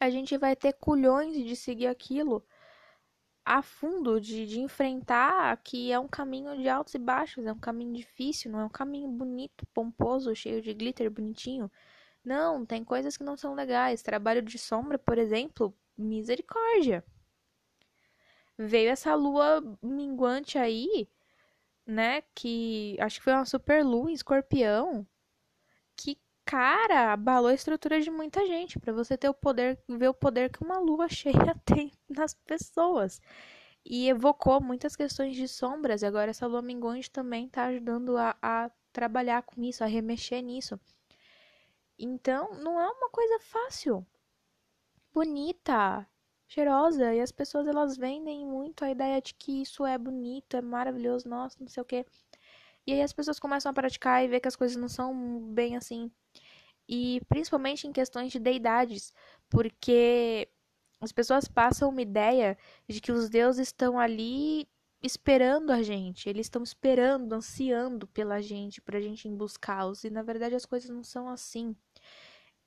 a 0.02 0.10
gente 0.10 0.36
vai 0.36 0.56
ter 0.56 0.72
culhões 0.74 1.34
de 1.34 1.54
seguir 1.54 1.86
aquilo 1.86 2.44
a 3.44 3.62
fundo, 3.62 4.20
de, 4.20 4.46
de 4.46 4.60
enfrentar 4.60 5.56
que 5.58 5.92
é 5.92 5.98
um 5.98 6.08
caminho 6.08 6.56
de 6.56 6.68
altos 6.68 6.94
e 6.94 6.98
baixos, 6.98 7.46
é 7.46 7.52
um 7.52 7.58
caminho 7.58 7.94
difícil, 7.94 8.50
não 8.50 8.60
é 8.60 8.64
um 8.64 8.68
caminho 8.68 9.08
bonito, 9.08 9.66
pomposo, 9.74 10.34
cheio 10.34 10.60
de 10.62 10.72
glitter, 10.74 11.10
bonitinho. 11.10 11.70
Não, 12.24 12.64
tem 12.66 12.84
coisas 12.84 13.16
que 13.16 13.24
não 13.24 13.36
são 13.36 13.54
legais. 13.54 14.02
Trabalho 14.02 14.42
de 14.42 14.58
sombra, 14.58 14.98
por 14.98 15.18
exemplo, 15.18 15.74
misericórdia. 15.96 17.04
Veio 18.58 18.90
essa 18.90 19.14
lua 19.14 19.60
minguante 19.82 20.58
aí, 20.58 21.08
né? 21.86 22.22
Que 22.34 22.96
acho 23.00 23.18
que 23.18 23.24
foi 23.24 23.32
uma 23.34 23.44
super 23.44 23.84
lua 23.84 24.10
em 24.10 24.14
escorpião. 24.14 25.06
Cara, 26.44 27.12
abalou 27.12 27.50
a 27.50 27.55
estrutura 27.55 28.00
de 28.00 28.11
muita 28.11 28.46
gente. 28.46 28.78
para 28.78 28.92
você 28.92 29.16
ter 29.16 29.28
o 29.28 29.35
poder, 29.35 29.78
ver 29.88 30.09
o 30.09 30.14
poder 30.14 30.50
que 30.50 30.62
uma 30.62 30.78
lua 30.78 31.09
cheia 31.11 31.55
tem 31.64 31.90
nas 32.09 32.35
pessoas. 32.35 33.20
E 33.85 34.09
evocou 34.09 34.61
muitas 34.61 34.96
questões 34.96 35.35
de 35.37 35.48
sombras. 35.48 36.02
E 36.02 36.07
agora 36.07 36.31
essa 36.31 36.46
lua 36.46 36.62
minguante 36.62 37.11
também 37.11 37.48
tá 37.48 37.64
ajudando 37.66 38.16
a, 38.16 38.37
a 38.42 38.70
trabalhar 38.92 39.42
com 39.42 39.62
isso, 39.64 39.83
a 39.85 39.87
remexer 39.87 40.42
nisso. 40.42 40.78
Então, 41.98 42.52
não 42.55 42.78
é 42.81 42.87
uma 42.90 43.09
coisa 43.09 43.38
fácil. 43.40 44.07
Bonita, 45.14 46.07
cheirosa, 46.48 47.14
e 47.14 47.20
as 47.20 47.33
pessoas 47.33 47.66
elas 47.66 47.96
vendem 47.96 48.46
muito 48.46 48.85
a 48.85 48.90
ideia 48.90 49.20
de 49.22 49.35
que 49.35 49.62
isso 49.62 49.85
é 49.87 49.96
bonito, 49.98 50.57
é 50.57 50.61
maravilhoso, 50.62 51.28
nossa, 51.28 51.57
não 51.61 51.68
sei 51.68 51.83
o 51.83 51.87
quê. 51.87 52.05
E 52.87 52.92
aí 52.92 53.02
as 53.02 53.12
pessoas 53.12 53.38
começam 53.40 53.70
a 53.70 53.74
praticar 53.74 54.24
e 54.24 54.28
ver 54.28 54.40
que 54.40 54.48
as 54.48 54.57
coisas 54.57 54.76
não 54.76 54.88
são 54.88 55.40
bem 55.55 55.76
assim. 55.76 56.11
E 56.88 57.20
principalmente 57.28 57.86
em 57.86 57.92
questões 57.92 58.32
de 58.32 58.38
deidades, 58.38 59.12
porque 59.48 60.48
as 61.00 61.12
pessoas 61.12 61.48
passam 61.48 61.88
uma 61.90 62.02
ideia 62.02 62.56
de 62.88 63.00
que 63.00 63.12
os 63.12 63.28
deuses 63.28 63.68
estão 63.68 63.98
ali 63.98 64.68
esperando 65.02 65.70
a 65.72 65.82
gente, 65.82 66.28
eles 66.28 66.46
estão 66.46 66.62
esperando, 66.62 67.32
ansiando 67.32 68.06
pela 68.06 68.40
gente, 68.40 68.80
pra 68.80 69.00
gente 69.00 69.26
ir 69.26 69.32
buscá-los, 69.32 70.04
e 70.04 70.10
na 70.10 70.22
verdade 70.22 70.54
as 70.54 70.64
coisas 70.64 70.90
não 70.90 71.02
são 71.02 71.28
assim. 71.28 71.74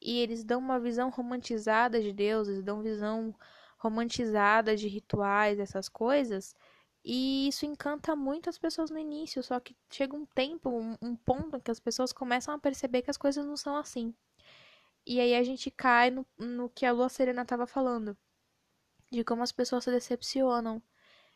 E 0.01 0.19
eles 0.19 0.43
dão 0.43 0.59
uma 0.59 0.79
visão 0.79 1.09
romantizada 1.09 2.01
de 2.01 2.11
deuses, 2.13 2.61
dão 2.61 2.81
visão 2.81 3.33
romantizada 3.77 4.75
de 4.75 4.87
rituais, 4.87 5.59
essas 5.59 5.87
coisas, 5.87 6.55
e 7.05 7.47
isso 7.49 7.65
encanta 7.67 8.15
muito 8.15 8.49
as 8.49 8.57
pessoas 8.57 8.89
no 8.89 8.97
início, 8.97 9.43
só 9.43 9.59
que 9.59 9.75
chega 9.91 10.15
um 10.15 10.25
tempo, 10.25 10.69
um, 10.71 10.97
um 11.01 11.15
ponto 11.15 11.55
em 11.55 11.59
que 11.59 11.69
as 11.69 11.79
pessoas 11.79 12.11
começam 12.11 12.53
a 12.53 12.59
perceber 12.59 13.03
que 13.03 13.11
as 13.11 13.17
coisas 13.17 13.45
não 13.45 13.55
são 13.55 13.77
assim. 13.77 14.13
E 15.05 15.19
aí 15.19 15.35
a 15.35 15.43
gente 15.43 15.69
cai 15.71 16.09
no, 16.11 16.25
no 16.37 16.69
que 16.69 16.85
a 16.85 16.91
Lua 16.91 17.09
Serena 17.09 17.43
estava 17.43 17.67
falando, 17.67 18.17
de 19.11 19.23
como 19.23 19.43
as 19.43 19.51
pessoas 19.51 19.83
se 19.83 19.91
decepcionam. 19.91 20.81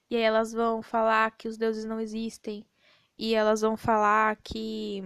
E 0.10 0.16
aí 0.16 0.24
elas 0.24 0.54
vão 0.54 0.82
falar 0.82 1.32
que 1.38 1.48
os 1.48 1.58
deuses 1.58 1.86
não 1.86 2.00
existem, 2.02 2.66
e 3.18 3.36
elas 3.36 3.62
vão 3.62 3.78
falar 3.78 4.38
que 4.38 5.02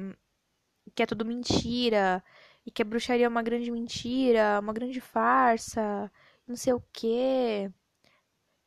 que 0.95 1.03
é 1.03 1.05
tudo 1.07 1.25
mentira, 1.25 2.23
e 2.65 2.71
que 2.71 2.81
a 2.83 2.85
bruxaria 2.85 3.25
é 3.25 3.29
uma 3.29 3.43
grande 3.43 3.71
mentira, 3.71 4.59
uma 4.61 4.73
grande 4.73 5.01
farsa, 5.01 6.11
não 6.47 6.55
sei 6.55 6.73
o 6.73 6.83
quê 6.93 7.71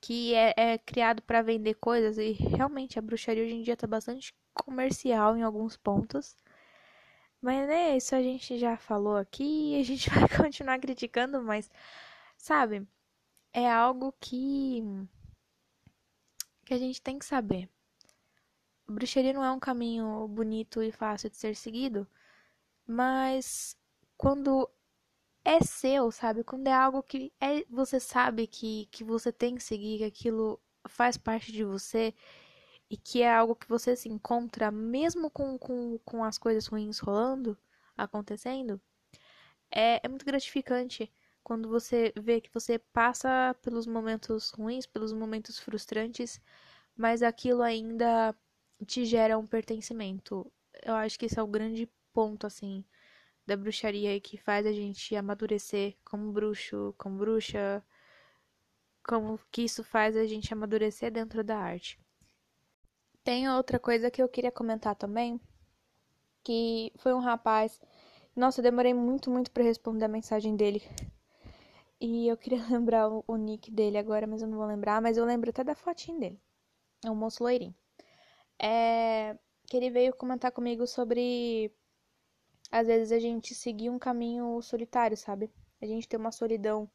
que 0.00 0.34
é, 0.34 0.54
é 0.56 0.78
criado 0.78 1.22
para 1.22 1.42
vender 1.42 1.74
coisas 1.74 2.18
e 2.18 2.32
realmente 2.32 2.98
a 2.98 3.02
bruxaria 3.02 3.44
hoje 3.44 3.54
em 3.54 3.62
dia 3.62 3.76
tá 3.76 3.86
bastante 3.86 4.34
comercial 4.54 5.36
em 5.36 5.42
alguns 5.42 5.76
pontos. 5.76 6.36
Mas 7.40 7.66
né, 7.68 7.96
isso 7.96 8.14
a 8.14 8.22
gente 8.22 8.58
já 8.58 8.76
falou 8.76 9.16
aqui 9.16 9.74
e 9.74 9.80
a 9.80 9.84
gente 9.84 10.08
vai 10.10 10.28
continuar 10.28 10.78
criticando, 10.80 11.42
mas 11.42 11.70
sabe, 12.36 12.86
é 13.52 13.70
algo 13.70 14.12
que 14.20 14.82
que 16.64 16.74
a 16.74 16.78
gente 16.78 17.00
tem 17.00 17.18
que 17.18 17.24
saber. 17.24 17.68
Bruxaria 18.88 19.32
não 19.32 19.44
é 19.44 19.50
um 19.52 19.60
caminho 19.60 20.26
bonito 20.28 20.82
e 20.82 20.92
fácil 20.92 21.30
de 21.30 21.36
ser 21.36 21.54
seguido, 21.56 22.06
mas 22.86 23.76
quando 24.16 24.68
é 25.46 25.60
seu, 25.62 26.10
sabe? 26.10 26.42
Quando 26.42 26.66
é 26.66 26.72
algo 26.72 27.02
que 27.02 27.32
é, 27.40 27.64
você 27.70 28.00
sabe 28.00 28.48
que, 28.48 28.86
que 28.90 29.04
você 29.04 29.30
tem 29.32 29.54
que 29.54 29.62
seguir, 29.62 29.98
que 29.98 30.04
aquilo 30.04 30.60
faz 30.88 31.16
parte 31.16 31.52
de 31.52 31.64
você 31.64 32.12
e 32.90 32.96
que 32.96 33.22
é 33.22 33.32
algo 33.32 33.54
que 33.54 33.68
você 33.68 33.94
se 33.96 34.08
encontra 34.08 34.70
mesmo 34.72 35.30
com, 35.30 35.56
com, 35.58 35.98
com 36.04 36.24
as 36.24 36.36
coisas 36.38 36.66
ruins 36.66 36.98
rolando, 36.98 37.56
acontecendo, 37.96 38.80
é, 39.70 40.00
é 40.04 40.08
muito 40.08 40.24
gratificante 40.26 41.12
quando 41.44 41.68
você 41.68 42.12
vê 42.16 42.40
que 42.40 42.52
você 42.52 42.78
passa 42.78 43.54
pelos 43.62 43.86
momentos 43.86 44.50
ruins, 44.50 44.86
pelos 44.86 45.12
momentos 45.12 45.60
frustrantes, 45.60 46.40
mas 46.96 47.22
aquilo 47.22 47.62
ainda 47.62 48.34
te 48.86 49.04
gera 49.04 49.38
um 49.38 49.46
pertencimento. 49.46 50.50
Eu 50.82 50.94
acho 50.94 51.18
que 51.18 51.26
esse 51.26 51.38
é 51.38 51.42
o 51.42 51.46
grande 51.46 51.88
ponto, 52.12 52.46
assim, 52.48 52.84
da 53.46 53.56
bruxaria 53.56 54.18
que 54.20 54.36
faz 54.36 54.66
a 54.66 54.72
gente 54.72 55.14
amadurecer 55.14 55.96
como 56.04 56.32
bruxo, 56.32 56.94
como 56.98 57.16
bruxa, 57.18 57.82
como 59.04 59.38
que 59.52 59.62
isso 59.62 59.84
faz 59.84 60.16
a 60.16 60.26
gente 60.26 60.52
amadurecer 60.52 61.12
dentro 61.12 61.44
da 61.44 61.56
arte. 61.56 61.98
Tem 63.22 63.48
outra 63.48 63.78
coisa 63.78 64.10
que 64.10 64.22
eu 64.22 64.28
queria 64.28 64.50
comentar 64.50 64.94
também, 64.96 65.40
que 66.42 66.92
foi 66.96 67.14
um 67.14 67.20
rapaz. 67.20 67.80
Nossa, 68.34 68.60
eu 68.60 68.62
demorei 68.64 68.94
muito, 68.94 69.30
muito 69.30 69.50
para 69.50 69.64
responder 69.64 70.04
a 70.04 70.08
mensagem 70.08 70.56
dele. 70.56 70.82
E 72.00 72.28
eu 72.28 72.36
queria 72.36 72.62
lembrar 72.70 73.08
o, 73.08 73.36
nick 73.36 73.70
dele 73.70 73.98
agora, 73.98 74.26
mas 74.26 74.42
eu 74.42 74.48
não 74.48 74.58
vou 74.58 74.66
lembrar. 74.66 75.00
Mas 75.00 75.16
eu 75.16 75.24
lembro 75.24 75.50
até 75.50 75.64
da 75.64 75.74
fotinha 75.74 76.18
dele. 76.18 76.40
É 77.04 77.10
um 77.10 77.14
moço 77.14 77.42
loirinho. 77.42 77.74
É, 78.60 79.36
que 79.66 79.76
ele 79.76 79.90
veio 79.90 80.14
comentar 80.14 80.52
comigo 80.52 80.86
sobre 80.86 81.72
às 82.70 82.86
vezes 82.86 83.12
a 83.12 83.18
gente 83.18 83.54
seguir 83.54 83.90
um 83.90 83.98
caminho 83.98 84.60
solitário, 84.62 85.16
sabe? 85.16 85.50
A 85.80 85.86
gente 85.86 86.08
tem 86.08 86.18
uma 86.18 86.32
solidão 86.32 86.90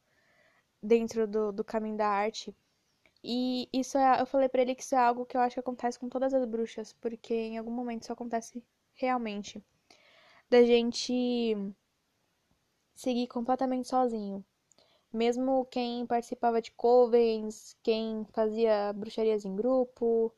dentro 0.81 1.27
do, 1.27 1.51
do 1.51 1.63
caminho 1.63 1.97
da 1.97 2.07
arte. 2.07 2.55
E 3.23 3.69
isso 3.71 3.97
é, 3.97 4.21
eu 4.21 4.25
falei 4.25 4.49
para 4.49 4.61
ele 4.61 4.75
que 4.75 4.83
isso 4.83 4.95
é 4.95 4.97
algo 4.97 5.25
que 5.25 5.37
eu 5.37 5.41
acho 5.41 5.55
que 5.55 5.59
acontece 5.59 5.99
com 5.99 6.09
todas 6.09 6.33
as 6.33 6.45
bruxas, 6.45 6.93
porque 6.93 7.33
em 7.33 7.57
algum 7.57 7.71
momento 7.71 8.03
isso 8.03 8.13
acontece 8.13 8.63
realmente. 8.93 9.63
Da 10.49 10.63
gente 10.63 11.55
seguir 12.95 13.27
completamente 13.27 13.87
sozinho. 13.87 14.43
Mesmo 15.13 15.65
quem 15.65 16.05
participava 16.05 16.61
de 16.61 16.71
covens, 16.71 17.75
quem 17.83 18.25
fazia 18.31 18.93
bruxarias 18.93 19.45
em 19.45 19.55
grupo, 19.55 20.33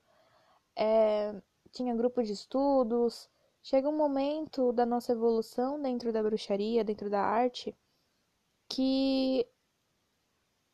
é, 0.75 1.33
tinha 1.71 1.95
grupo 1.95 2.23
de 2.23 2.33
estudos, 2.33 3.29
Chega 3.63 3.89
um 3.89 3.97
momento 3.97 4.71
da 4.73 4.85
nossa 4.85 5.13
evolução 5.13 5.81
dentro 5.81 6.11
da 6.13 6.21
bruxaria, 6.21 6.83
dentro 6.83 7.09
da 7.09 7.21
arte, 7.21 7.75
que 8.69 9.47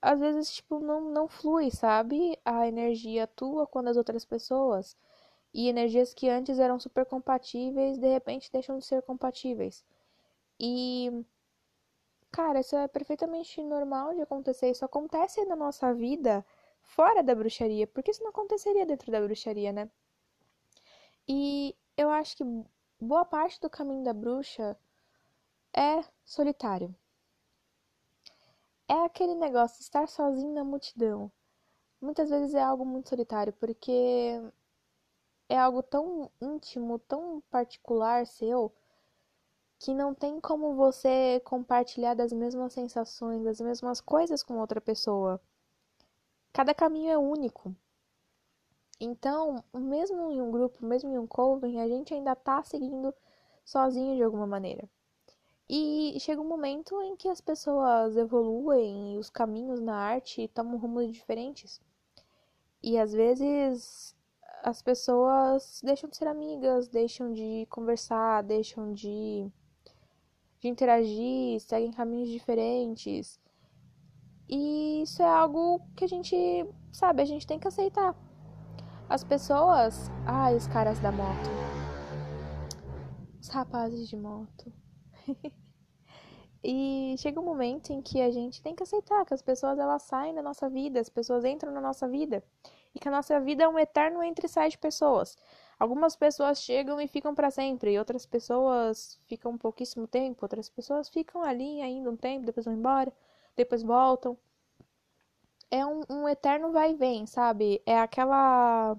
às 0.01 0.19
vezes, 0.19 0.53
tipo, 0.53 0.79
não, 0.79 1.01
não 1.11 1.27
flui, 1.27 1.71
sabe? 1.71 2.37
A 2.45 2.67
energia 2.67 3.23
atua 3.25 3.67
quando 3.67 3.89
as 3.89 3.97
outras 3.97 4.25
pessoas. 4.25 4.97
E 5.53 5.67
energias 5.69 6.13
que 6.13 6.29
antes 6.29 6.59
eram 6.59 6.79
super 6.79 7.05
compatíveis, 7.05 7.97
de 7.97 8.07
repente 8.07 8.51
deixam 8.51 8.77
de 8.79 8.85
ser 8.85 9.01
compatíveis. 9.03 9.83
E. 10.59 11.25
Cara, 12.31 12.59
isso 12.61 12.75
é 12.75 12.87
perfeitamente 12.87 13.61
normal 13.63 14.13
de 14.15 14.21
acontecer. 14.21 14.69
Isso 14.71 14.85
acontece 14.85 15.43
na 15.45 15.55
nossa 15.55 15.93
vida 15.93 16.45
fora 16.81 17.21
da 17.23 17.35
bruxaria. 17.35 17.87
Porque 17.87 18.11
isso 18.11 18.23
não 18.23 18.29
aconteceria 18.31 18.85
dentro 18.85 19.11
da 19.11 19.21
bruxaria, 19.21 19.71
né? 19.73 19.89
E 21.27 21.75
eu 21.97 22.09
acho 22.09 22.35
que 22.37 22.43
boa 22.99 23.23
parte 23.23 23.59
do 23.61 23.69
caminho 23.69 24.03
da 24.03 24.13
bruxa 24.13 24.77
é 25.73 26.03
solitário. 26.25 26.93
É 28.87 29.05
aquele 29.05 29.35
negócio 29.35 29.81
estar 29.81 30.07
sozinho 30.07 30.53
na 30.53 30.63
multidão. 30.63 31.31
Muitas 32.01 32.29
vezes 32.29 32.53
é 32.53 32.61
algo 32.61 32.85
muito 32.85 33.09
solitário, 33.09 33.53
porque 33.53 34.41
é 35.47 35.57
algo 35.57 35.81
tão 35.81 36.29
íntimo, 36.41 36.99
tão 36.99 37.41
particular 37.49 38.25
seu, 38.25 38.73
que 39.79 39.93
não 39.93 40.13
tem 40.13 40.39
como 40.41 40.75
você 40.75 41.41
compartilhar 41.45 42.13
das 42.13 42.33
mesmas 42.33 42.73
sensações, 42.73 43.43
das 43.43 43.61
mesmas 43.61 44.01
coisas 44.01 44.43
com 44.43 44.59
outra 44.59 44.81
pessoa. 44.81 45.41
Cada 46.51 46.73
caminho 46.73 47.11
é 47.11 47.17
único. 47.17 47.73
Então, 48.99 49.63
mesmo 49.73 50.29
em 50.29 50.41
um 50.41 50.51
grupo, 50.51 50.85
mesmo 50.85 51.09
em 51.09 51.17
um 51.17 51.25
coven, 51.25 51.79
a 51.79 51.87
gente 51.87 52.13
ainda 52.13 52.35
tá 52.35 52.61
seguindo 52.63 53.13
sozinho 53.63 54.15
de 54.15 54.23
alguma 54.23 54.45
maneira. 54.45 54.89
E 55.69 56.17
chega 56.19 56.41
um 56.41 56.47
momento 56.47 57.01
em 57.01 57.15
que 57.15 57.29
as 57.29 57.39
pessoas 57.39 58.17
evoluem 58.17 59.13
e 59.13 59.17
os 59.17 59.29
caminhos 59.29 59.79
na 59.79 59.95
arte 59.95 60.47
tomam 60.49 60.77
rumos 60.77 61.11
diferentes. 61.13 61.79
E 62.81 62.97
às 62.97 63.13
vezes 63.13 64.15
as 64.63 64.81
pessoas 64.81 65.79
deixam 65.83 66.09
de 66.09 66.17
ser 66.17 66.27
amigas, 66.27 66.87
deixam 66.87 67.31
de 67.31 67.67
conversar, 67.69 68.41
deixam 68.43 68.91
de, 68.93 69.47
de 70.59 70.67
interagir, 70.67 71.61
seguem 71.61 71.91
caminhos 71.91 72.29
diferentes. 72.29 73.39
E 74.49 75.03
isso 75.03 75.21
é 75.21 75.29
algo 75.29 75.79
que 75.95 76.03
a 76.03 76.07
gente, 76.07 76.35
sabe, 76.91 77.21
a 77.21 77.25
gente 77.25 77.45
tem 77.45 77.59
que 77.59 77.67
aceitar. 77.67 78.15
As 79.09 79.23
pessoas. 79.23 80.11
Ai, 80.23 80.55
os 80.55 80.67
caras 80.67 80.99
da 80.99 81.11
moto. 81.11 81.49
Os 83.41 83.47
rapazes 83.49 84.07
de 84.07 84.15
moto. 84.15 84.71
e 86.63 87.15
chega 87.17 87.39
um 87.39 87.43
momento 87.43 87.91
em 87.91 88.03
que 88.03 88.21
a 88.21 88.29
gente 88.29 88.61
tem 88.61 88.75
que 88.75 88.83
aceitar 88.83 89.25
que 89.25 89.33
as 89.33 89.41
pessoas 89.41 89.79
elas 89.79 90.03
saem 90.03 90.35
da 90.35 90.43
nossa 90.43 90.69
vida, 90.69 90.99
as 90.99 91.09
pessoas 91.09 91.43
entram 91.43 91.71
na 91.71 91.81
nossa 91.81 92.07
vida. 92.07 92.43
E 92.93 92.99
que 92.99 93.07
a 93.07 93.11
nossa 93.11 93.39
vida 93.39 93.63
é 93.63 93.67
um 93.67 93.79
eterno 93.79 94.21
entre 94.21 94.47
sai 94.47 94.69
de 94.69 94.77
pessoas. 94.77 95.35
Algumas 95.79 96.15
pessoas 96.15 96.61
chegam 96.61 97.01
e 97.01 97.07
ficam 97.07 97.33
para 97.33 97.49
sempre, 97.49 97.93
e 97.93 97.97
outras 97.97 98.27
pessoas 98.27 99.19
ficam 99.25 99.57
pouquíssimo 99.57 100.05
tempo, 100.05 100.45
outras 100.45 100.69
pessoas 100.69 101.09
ficam 101.09 101.41
ali 101.41 101.81
ainda 101.81 102.11
um 102.11 102.15
tempo, 102.15 102.45
depois 102.45 102.65
vão 102.65 102.75
embora, 102.75 103.11
depois 103.55 103.81
voltam 103.81 104.37
é 105.71 105.85
um, 105.85 106.01
um 106.09 106.29
eterno 106.29 106.71
vai 106.71 106.91
e 106.91 106.95
vem, 106.95 107.25
sabe? 107.25 107.81
É 107.85 107.99
aquela. 107.99 108.97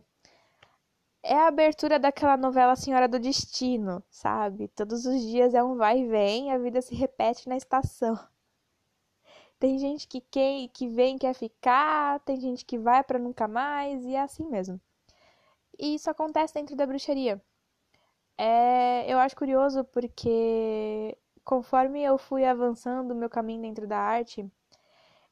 é 1.22 1.34
a 1.34 1.46
abertura 1.48 1.98
daquela 1.98 2.36
novela 2.36 2.76
Senhora 2.76 3.08
do 3.08 3.18
Destino, 3.18 4.02
sabe? 4.10 4.68
Todos 4.68 5.06
os 5.06 5.20
dias 5.22 5.54
é 5.54 5.62
um 5.62 5.76
vai 5.76 6.00
e 6.00 6.06
vem, 6.08 6.52
a 6.52 6.58
vida 6.58 6.80
se 6.82 6.94
repete 6.94 7.48
na 7.48 7.56
estação. 7.56 8.18
Tem 9.58 9.78
gente 9.78 10.08
que, 10.08 10.20
quer, 10.20 10.68
que 10.68 10.88
vem 10.88 11.18
quer 11.18 11.34
ficar, 11.34 12.20
tem 12.20 12.40
gente 12.40 12.64
que 12.64 12.78
vai 12.78 13.04
para 13.04 13.18
nunca 13.18 13.46
mais, 13.46 14.04
e 14.04 14.14
é 14.14 14.20
assim 14.20 14.44
mesmo. 14.48 14.80
E 15.78 15.94
isso 15.96 16.10
acontece 16.10 16.54
dentro 16.54 16.76
da 16.76 16.86
bruxaria. 16.86 17.42
É, 18.38 19.04
eu 19.12 19.18
acho 19.18 19.36
curioso 19.36 19.84
porque 19.84 21.16
conforme 21.44 22.02
eu 22.02 22.16
fui 22.18 22.44
avançando 22.44 23.14
meu 23.14 23.28
caminho 23.28 23.62
dentro 23.62 23.86
da 23.86 23.98
arte, 23.98 24.50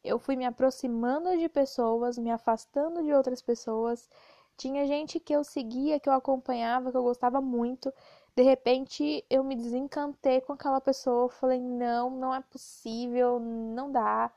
eu 0.05 0.19
fui 0.19 0.37
me 0.37 0.45
aproximando 0.47 1.37
de 1.39 1.49
pessoas, 1.49 2.19
me 2.19 2.31
afastando 2.31 3.03
de 3.03 3.13
outras 3.13 3.43
pessoas. 3.43 4.09
Tinha 4.57 4.87
gente 4.87 5.21
que 5.21 5.35
eu 5.35 5.45
seguia, 5.45 6.01
que 6.01 6.09
eu 6.09 6.13
acompanhava, 6.13 6.91
que 6.91 6.97
eu 6.97 7.03
gostava 7.03 7.41
muito. 7.41 7.93
De 8.35 8.43
repente, 8.43 9.25
eu 9.31 9.45
me 9.45 9.57
desencantei 9.57 10.41
com 10.41 10.53
aquela 10.53 10.81
pessoa. 10.81 11.29
Falei, 11.29 11.61
não, 11.61 12.11
não 12.11 12.35
é 12.35 12.41
possível, 12.41 13.41
não 13.41 13.91
dá. 13.93 14.31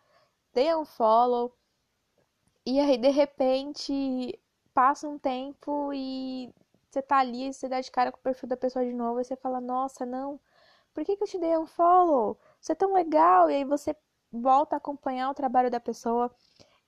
Dei 0.54 0.74
um 0.76 0.86
follow. 0.86 1.54
E 2.65 2.80
aí, 2.80 2.97
de 2.97 3.10
repente, 3.10 4.39
passa 4.74 5.08
um 5.08 5.17
tempo 5.17 5.91
e 5.93 6.54
você 6.89 7.02
tá 7.02 7.19
ali, 7.19 7.54
você 7.54 7.69
dá 7.69 7.80
de 7.82 7.89
cara 7.91 8.12
com 8.12 8.19
o 8.19 8.21
perfil 8.21 8.50
da 8.50 8.58
pessoa 8.58 8.86
de 8.86 8.93
novo, 8.93 9.21
e 9.21 9.24
você 9.24 9.36
fala, 9.36 9.62
nossa, 9.62 10.06
não, 10.06 10.39
por 10.93 11.06
que, 11.06 11.15
que 11.15 11.24
eu 11.24 11.28
te 11.28 11.39
dei 11.39 11.58
um 11.58 11.65
follow? 11.65 12.38
Você 12.60 12.74
é 12.74 12.76
tão 12.76 12.93
legal, 12.93 13.50
e 13.50 13.56
aí 13.56 13.63
você 13.65 13.95
volta 14.31 14.75
a 14.75 14.77
acompanhar 14.77 15.29
o 15.29 15.33
trabalho 15.33 15.69
da 15.69 15.79
pessoa. 15.79 16.33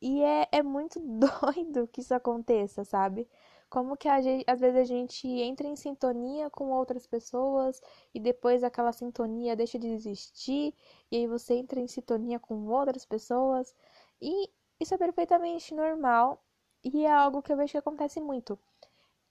E 0.02 0.22
é, 0.24 0.48
é 0.52 0.64
muito 0.64 1.00
doido 1.56 1.88
que 1.88 2.02
isso 2.02 2.14
aconteça, 2.14 2.84
sabe? 2.84 3.28
Como 3.70 3.98
que 3.98 4.08
gente, 4.22 4.46
às 4.48 4.60
vezes 4.60 4.80
a 4.80 4.84
gente 4.84 5.28
entra 5.28 5.68
em 5.68 5.76
sintonia 5.76 6.50
com 6.50 6.70
outras 6.72 7.08
pessoas 7.08 7.82
e 8.14 8.20
depois 8.20 8.64
aquela 8.64 8.92
sintonia 8.94 9.56
deixa 9.56 9.80
de 9.80 9.88
existir, 9.88 10.76
e 11.12 11.18
aí 11.18 11.28
você 11.28 11.56
entra 11.56 11.80
em 11.80 11.88
sintonia 11.88 12.40
com 12.40 12.68
outras 12.68 13.06
pessoas. 13.06 13.74
E 14.22 14.50
isso 14.80 14.94
é 14.94 14.98
perfeitamente 14.98 15.74
normal 15.74 16.44
e 16.84 17.06
é 17.06 17.12
algo 17.12 17.42
que 17.42 17.52
eu 17.52 17.58
vejo 17.58 17.72
que 17.72 17.78
acontece 17.78 18.22
muito. 18.22 18.60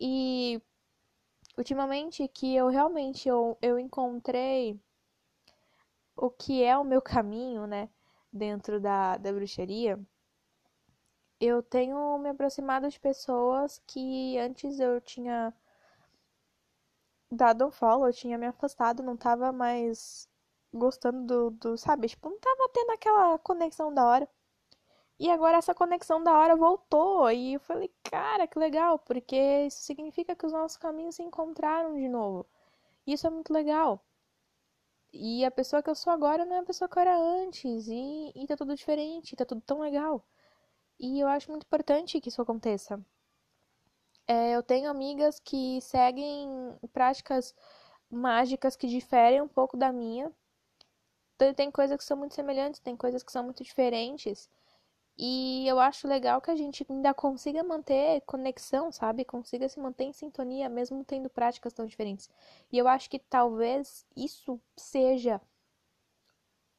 E 0.00 0.60
ultimamente 1.56 2.26
que 2.28 2.54
eu 2.54 2.68
realmente 2.68 3.28
eu, 3.28 3.56
eu 3.62 3.78
encontrei 3.78 4.80
o 6.16 6.30
que 6.30 6.62
é 6.62 6.76
o 6.76 6.84
meu 6.84 7.00
caminho, 7.02 7.66
né, 7.66 7.88
dentro 8.32 8.80
da, 8.80 9.16
da 9.16 9.32
bruxaria, 9.32 9.98
eu 11.40 11.62
tenho 11.62 12.18
me 12.18 12.30
aproximado 12.30 12.88
de 12.88 12.98
pessoas 13.00 13.80
que 13.86 14.38
antes 14.38 14.78
eu 14.80 15.00
tinha 15.00 15.52
dado 17.30 17.66
um 17.66 17.70
follow, 17.70 18.06
eu 18.06 18.12
tinha 18.12 18.38
me 18.38 18.46
afastado, 18.46 19.02
não 19.02 19.16
tava 19.16 19.52
mais 19.52 20.28
gostando 20.72 21.26
do, 21.26 21.50
do 21.50 21.76
sabe, 21.78 22.08
tipo, 22.08 22.28
não 22.30 22.38
tava 22.38 22.68
tendo 22.72 22.90
aquela 22.92 23.38
conexão 23.38 23.92
da 23.92 24.04
hora. 24.06 24.28
E 25.18 25.30
agora 25.30 25.56
essa 25.58 25.74
conexão 25.74 26.22
da 26.22 26.36
hora 26.38 26.56
voltou. 26.56 27.30
E 27.30 27.54
eu 27.54 27.60
falei, 27.60 27.90
cara, 28.02 28.46
que 28.46 28.58
legal, 28.58 28.98
porque 28.98 29.36
isso 29.66 29.82
significa 29.82 30.34
que 30.36 30.46
os 30.46 30.52
nossos 30.52 30.76
caminhos 30.76 31.16
se 31.16 31.22
encontraram 31.22 31.94
de 31.94 32.08
novo. 32.08 32.46
Isso 33.06 33.26
é 33.26 33.30
muito 33.30 33.52
legal. 33.52 34.04
E 35.12 35.44
a 35.44 35.50
pessoa 35.50 35.82
que 35.82 35.90
eu 35.90 35.94
sou 35.94 36.12
agora 36.12 36.44
não 36.44 36.56
é 36.56 36.58
a 36.60 36.64
pessoa 36.64 36.88
que 36.88 36.98
eu 36.98 37.02
era 37.02 37.16
antes. 37.16 37.88
E, 37.88 38.32
e 38.34 38.46
tá 38.46 38.56
tudo 38.56 38.74
diferente, 38.74 39.36
tá 39.36 39.44
tudo 39.44 39.60
tão 39.60 39.80
legal. 39.80 40.26
E 40.98 41.20
eu 41.20 41.28
acho 41.28 41.50
muito 41.50 41.64
importante 41.64 42.20
que 42.20 42.28
isso 42.28 42.42
aconteça. 42.42 43.00
É, 44.26 44.52
eu 44.52 44.62
tenho 44.62 44.90
amigas 44.90 45.40
que 45.40 45.80
seguem 45.80 46.78
práticas 46.92 47.54
mágicas 48.10 48.76
que 48.76 48.86
diferem 48.86 49.40
um 49.42 49.48
pouco 49.48 49.76
da 49.76 49.92
minha. 49.92 50.32
Então, 51.36 51.52
tem 51.54 51.70
coisas 51.70 51.96
que 51.96 52.04
são 52.04 52.16
muito 52.16 52.34
semelhantes, 52.34 52.80
tem 52.80 52.96
coisas 52.96 53.22
que 53.22 53.32
são 53.32 53.44
muito 53.44 53.64
diferentes. 53.64 54.48
E 55.16 55.66
eu 55.68 55.78
acho 55.78 56.08
legal 56.08 56.40
que 56.40 56.50
a 56.50 56.56
gente 56.56 56.86
ainda 56.88 57.14
consiga 57.14 57.62
manter 57.62 58.22
conexão, 58.22 58.90
sabe? 58.90 59.24
Consiga 59.24 59.68
se 59.68 59.78
manter 59.78 60.04
em 60.04 60.12
sintonia, 60.12 60.68
mesmo 60.68 61.04
tendo 61.04 61.28
práticas 61.30 61.72
tão 61.72 61.86
diferentes. 61.86 62.30
E 62.70 62.78
eu 62.78 62.88
acho 62.88 63.08
que 63.10 63.18
talvez 63.18 64.06
isso 64.16 64.60
seja 64.76 65.40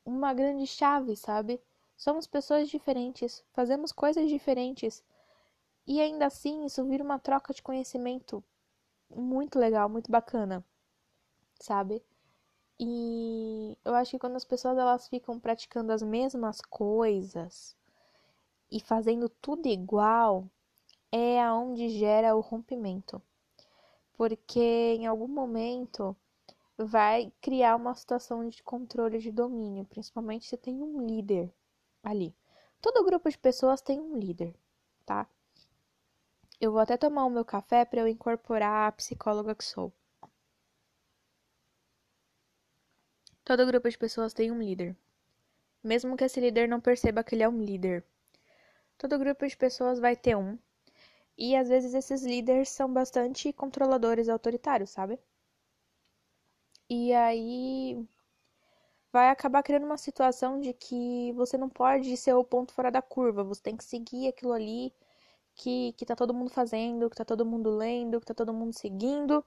uma 0.05 0.33
grande 0.33 0.67
chave, 0.67 1.15
sabe? 1.15 1.61
Somos 1.95 2.27
pessoas 2.27 2.69
diferentes, 2.69 3.43
fazemos 3.53 3.91
coisas 3.91 4.27
diferentes. 4.29 5.03
E 5.87 6.01
ainda 6.01 6.25
assim, 6.27 6.65
isso 6.65 6.83
vira 6.85 7.03
uma 7.03 7.19
troca 7.19 7.53
de 7.53 7.61
conhecimento 7.63 8.43
muito 9.09 9.59
legal, 9.59 9.89
muito 9.89 10.11
bacana, 10.11 10.65
sabe? 11.59 12.03
E 12.79 13.77
eu 13.85 13.93
acho 13.95 14.11
que 14.11 14.19
quando 14.19 14.35
as 14.35 14.45
pessoas 14.45 14.77
elas 14.77 15.07
ficam 15.07 15.39
praticando 15.39 15.91
as 15.91 16.01
mesmas 16.01 16.61
coisas, 16.61 17.75
e 18.73 18.79
fazendo 18.79 19.29
tudo 19.29 19.67
igual 19.67 20.49
é 21.11 21.39
aonde 21.39 21.89
gera 21.89 22.35
o 22.35 22.39
rompimento. 22.39 23.21
Porque 24.17 24.95
em 24.97 25.05
algum 25.05 25.27
momento 25.27 26.17
vai 26.75 27.31
criar 27.39 27.75
uma 27.75 27.93
situação 27.93 28.49
de 28.49 28.63
controle 28.63 29.19
de 29.19 29.31
domínio, 29.31 29.85
principalmente 29.85 30.47
se 30.47 30.57
tem 30.57 30.81
um 30.81 31.05
líder 31.05 31.53
ali. 32.01 32.35
Todo 32.81 33.05
grupo 33.05 33.29
de 33.29 33.37
pessoas 33.37 33.79
tem 33.79 34.01
um 34.01 34.17
líder, 34.17 34.55
tá? 35.05 35.29
Eu 36.59 36.71
vou 36.71 36.81
até 36.81 36.97
tomar 36.97 37.25
o 37.25 37.29
meu 37.29 37.45
café 37.45 37.85
para 37.85 38.01
eu 38.01 38.07
incorporar 38.07 38.87
a 38.87 38.91
psicóloga 38.91 39.53
que 39.53 39.63
sou. 39.63 39.93
Todo 43.45 43.67
grupo 43.67 43.87
de 43.87 43.97
pessoas 43.99 44.33
tem 44.33 44.51
um 44.51 44.59
líder. 44.59 44.97
Mesmo 45.83 46.17
que 46.17 46.23
esse 46.23 46.39
líder 46.39 46.67
não 46.67 46.81
perceba 46.81 47.23
que 47.23 47.35
ele 47.35 47.43
é 47.43 47.49
um 47.49 47.61
líder, 47.61 48.03
Todo 48.97 49.19
grupo 49.19 49.47
de 49.47 49.55
pessoas 49.57 49.99
vai 49.99 50.15
ter 50.15 50.35
um. 50.35 50.57
E 51.37 51.55
às 51.55 51.69
vezes 51.69 51.93
esses 51.93 52.23
líderes 52.23 52.69
são 52.69 52.91
bastante 52.91 53.53
controladores 53.53 54.29
autoritários, 54.29 54.89
sabe? 54.91 55.19
E 56.89 57.11
aí 57.13 58.07
vai 59.11 59.29
acabar 59.29 59.63
criando 59.63 59.85
uma 59.85 59.97
situação 59.97 60.59
de 60.59 60.73
que 60.73 61.31
você 61.33 61.57
não 61.57 61.69
pode 61.69 62.15
ser 62.17 62.33
o 62.33 62.43
ponto 62.43 62.73
fora 62.73 62.91
da 62.91 63.01
curva, 63.01 63.43
você 63.43 63.61
tem 63.61 63.77
que 63.77 63.83
seguir 63.83 64.27
aquilo 64.27 64.51
ali 64.53 64.93
que, 65.55 65.93
que 65.93 66.05
tá 66.05 66.15
todo 66.15 66.33
mundo 66.33 66.49
fazendo, 66.51 67.09
que 67.09 67.15
tá 67.15 67.25
todo 67.25 67.45
mundo 67.45 67.69
lendo, 67.75 68.19
que 68.19 68.25
tá 68.27 68.33
todo 68.33 68.53
mundo 68.53 68.73
seguindo. 68.73 69.45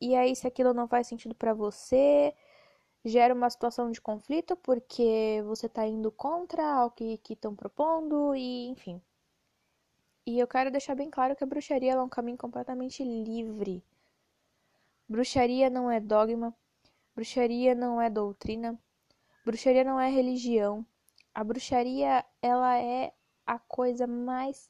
E 0.00 0.16
aí, 0.16 0.36
se 0.36 0.46
aquilo 0.46 0.74
não 0.74 0.88
faz 0.88 1.06
sentido 1.08 1.34
para 1.34 1.54
você, 1.54 2.34
gera 3.06 3.32
uma 3.32 3.48
situação 3.48 3.92
de 3.92 4.00
conflito 4.00 4.56
porque 4.56 5.40
você 5.46 5.66
está 5.66 5.86
indo 5.86 6.10
contra 6.10 6.84
o 6.84 6.90
que 6.90 7.20
estão 7.30 7.54
propondo 7.54 8.34
e 8.34 8.66
enfim. 8.66 9.00
E 10.26 10.40
eu 10.40 10.48
quero 10.48 10.72
deixar 10.72 10.96
bem 10.96 11.08
claro 11.08 11.36
que 11.36 11.44
a 11.44 11.46
bruxaria 11.46 11.92
é 11.92 12.02
um 12.02 12.08
caminho 12.08 12.36
completamente 12.36 13.04
livre. 13.04 13.80
Bruxaria 15.08 15.70
não 15.70 15.88
é 15.88 16.00
dogma, 16.00 16.52
bruxaria 17.14 17.76
não 17.76 18.00
é 18.00 18.10
doutrina, 18.10 18.76
bruxaria 19.44 19.84
não 19.84 20.00
é 20.00 20.10
religião. 20.10 20.84
A 21.32 21.44
bruxaria, 21.44 22.24
ela 22.42 22.76
é 22.76 23.12
a 23.46 23.56
coisa 23.56 24.04
mais 24.08 24.68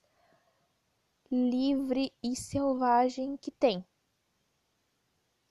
livre 1.30 2.12
e 2.22 2.36
selvagem 2.36 3.38
que 3.38 3.50
tem 3.50 3.82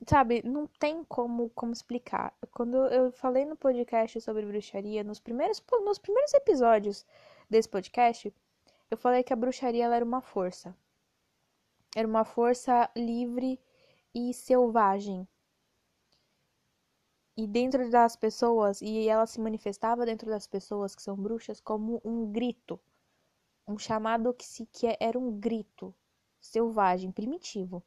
sabe, 0.07 0.41
não 0.43 0.67
tem 0.67 1.03
como, 1.03 1.49
como 1.51 1.73
explicar. 1.73 2.33
Quando 2.51 2.77
eu 2.87 3.11
falei 3.11 3.45
no 3.45 3.55
podcast 3.55 4.19
sobre 4.21 4.45
bruxaria, 4.45 5.03
nos 5.03 5.19
primeiros, 5.19 5.63
nos 5.83 5.97
primeiros 5.99 6.33
episódios 6.33 7.05
desse 7.49 7.69
podcast, 7.69 8.33
eu 8.89 8.97
falei 8.97 9.23
que 9.23 9.33
a 9.33 9.35
bruxaria 9.35 9.85
era 9.85 10.05
uma 10.05 10.21
força. 10.21 10.75
Era 11.95 12.07
uma 12.07 12.25
força 12.25 12.89
livre 12.95 13.59
e 14.13 14.33
selvagem. 14.33 15.27
E 17.37 17.47
dentro 17.47 17.89
das 17.89 18.15
pessoas, 18.15 18.81
e 18.81 19.08
ela 19.08 19.25
se 19.25 19.41
manifestava 19.41 20.06
dentro 20.06 20.29
das 20.29 20.47
pessoas 20.47 20.95
que 20.95 21.01
são 21.01 21.15
bruxas 21.15 21.60
como 21.60 22.01
um 22.03 22.31
grito. 22.31 22.79
Um 23.67 23.77
chamado 23.77 24.33
que, 24.33 24.45
se, 24.45 24.65
que 24.67 24.95
era 24.99 25.17
um 25.17 25.39
grito 25.39 25.93
selvagem, 26.39 27.12
primitivo. 27.12 27.83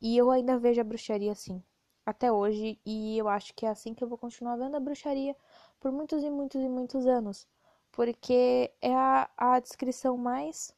E 0.00 0.16
eu 0.16 0.30
ainda 0.30 0.58
vejo 0.58 0.80
a 0.80 0.84
bruxaria 0.84 1.32
assim, 1.32 1.62
até 2.04 2.32
hoje, 2.32 2.78
e 2.84 3.18
eu 3.18 3.28
acho 3.28 3.54
que 3.54 3.66
é 3.66 3.68
assim 3.70 3.94
que 3.94 4.02
eu 4.04 4.08
vou 4.08 4.18
continuar 4.18 4.56
vendo 4.56 4.76
a 4.76 4.80
bruxaria 4.80 5.36
por 5.78 5.92
muitos 5.92 6.22
e 6.22 6.30
muitos 6.30 6.60
e 6.62 6.68
muitos 6.68 7.06
anos, 7.06 7.46
porque 7.92 8.72
é 8.80 8.94
a, 8.94 9.30
a 9.36 9.60
descrição 9.60 10.16
mais 10.16 10.74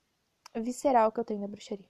visceral 0.56 1.12
que 1.12 1.20
eu 1.20 1.24
tenho 1.24 1.40
da 1.40 1.48
bruxaria. 1.48 1.88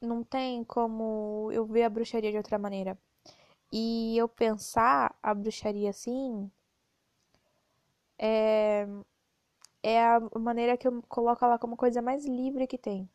Não 0.00 0.22
tem 0.24 0.64
como 0.64 1.50
eu 1.52 1.64
ver 1.66 1.84
a 1.84 1.88
bruxaria 1.90 2.30
de 2.30 2.36
outra 2.36 2.58
maneira. 2.58 2.98
E 3.72 4.16
eu 4.18 4.28
pensar 4.28 5.16
a 5.22 5.34
bruxaria 5.34 5.90
assim 5.90 6.50
é, 8.18 8.86
é 9.82 10.04
a 10.04 10.20
maneira 10.38 10.76
que 10.76 10.86
eu 10.88 11.02
coloco 11.08 11.44
ela 11.44 11.58
como 11.58 11.76
coisa 11.76 12.02
mais 12.02 12.26
livre 12.26 12.66
que 12.66 12.78
tem. 12.78 13.08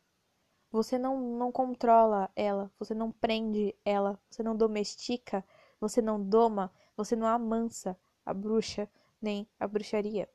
Você 0.75 0.99
não, 0.99 1.17
não 1.17 1.53
controla 1.53 2.29
ela, 2.35 2.69
você 2.77 2.93
não 2.93 3.09
prende 3.09 3.73
ela, 3.85 4.19
você 4.29 4.43
não 4.43 4.57
domestica, 4.57 5.41
você 5.79 6.01
não 6.01 6.21
doma, 6.21 6.69
você 6.97 7.15
não 7.15 7.27
amansa 7.27 7.97
a 8.25 8.33
bruxa 8.33 8.89
nem 9.21 9.47
a 9.57 9.69
bruxaria. 9.69 10.29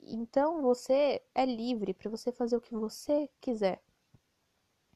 Então 0.00 0.60
você 0.60 1.22
é 1.32 1.46
livre 1.46 1.94
para 1.94 2.10
você 2.10 2.32
fazer 2.32 2.56
o 2.56 2.60
que 2.60 2.74
você 2.74 3.30
quiser, 3.40 3.80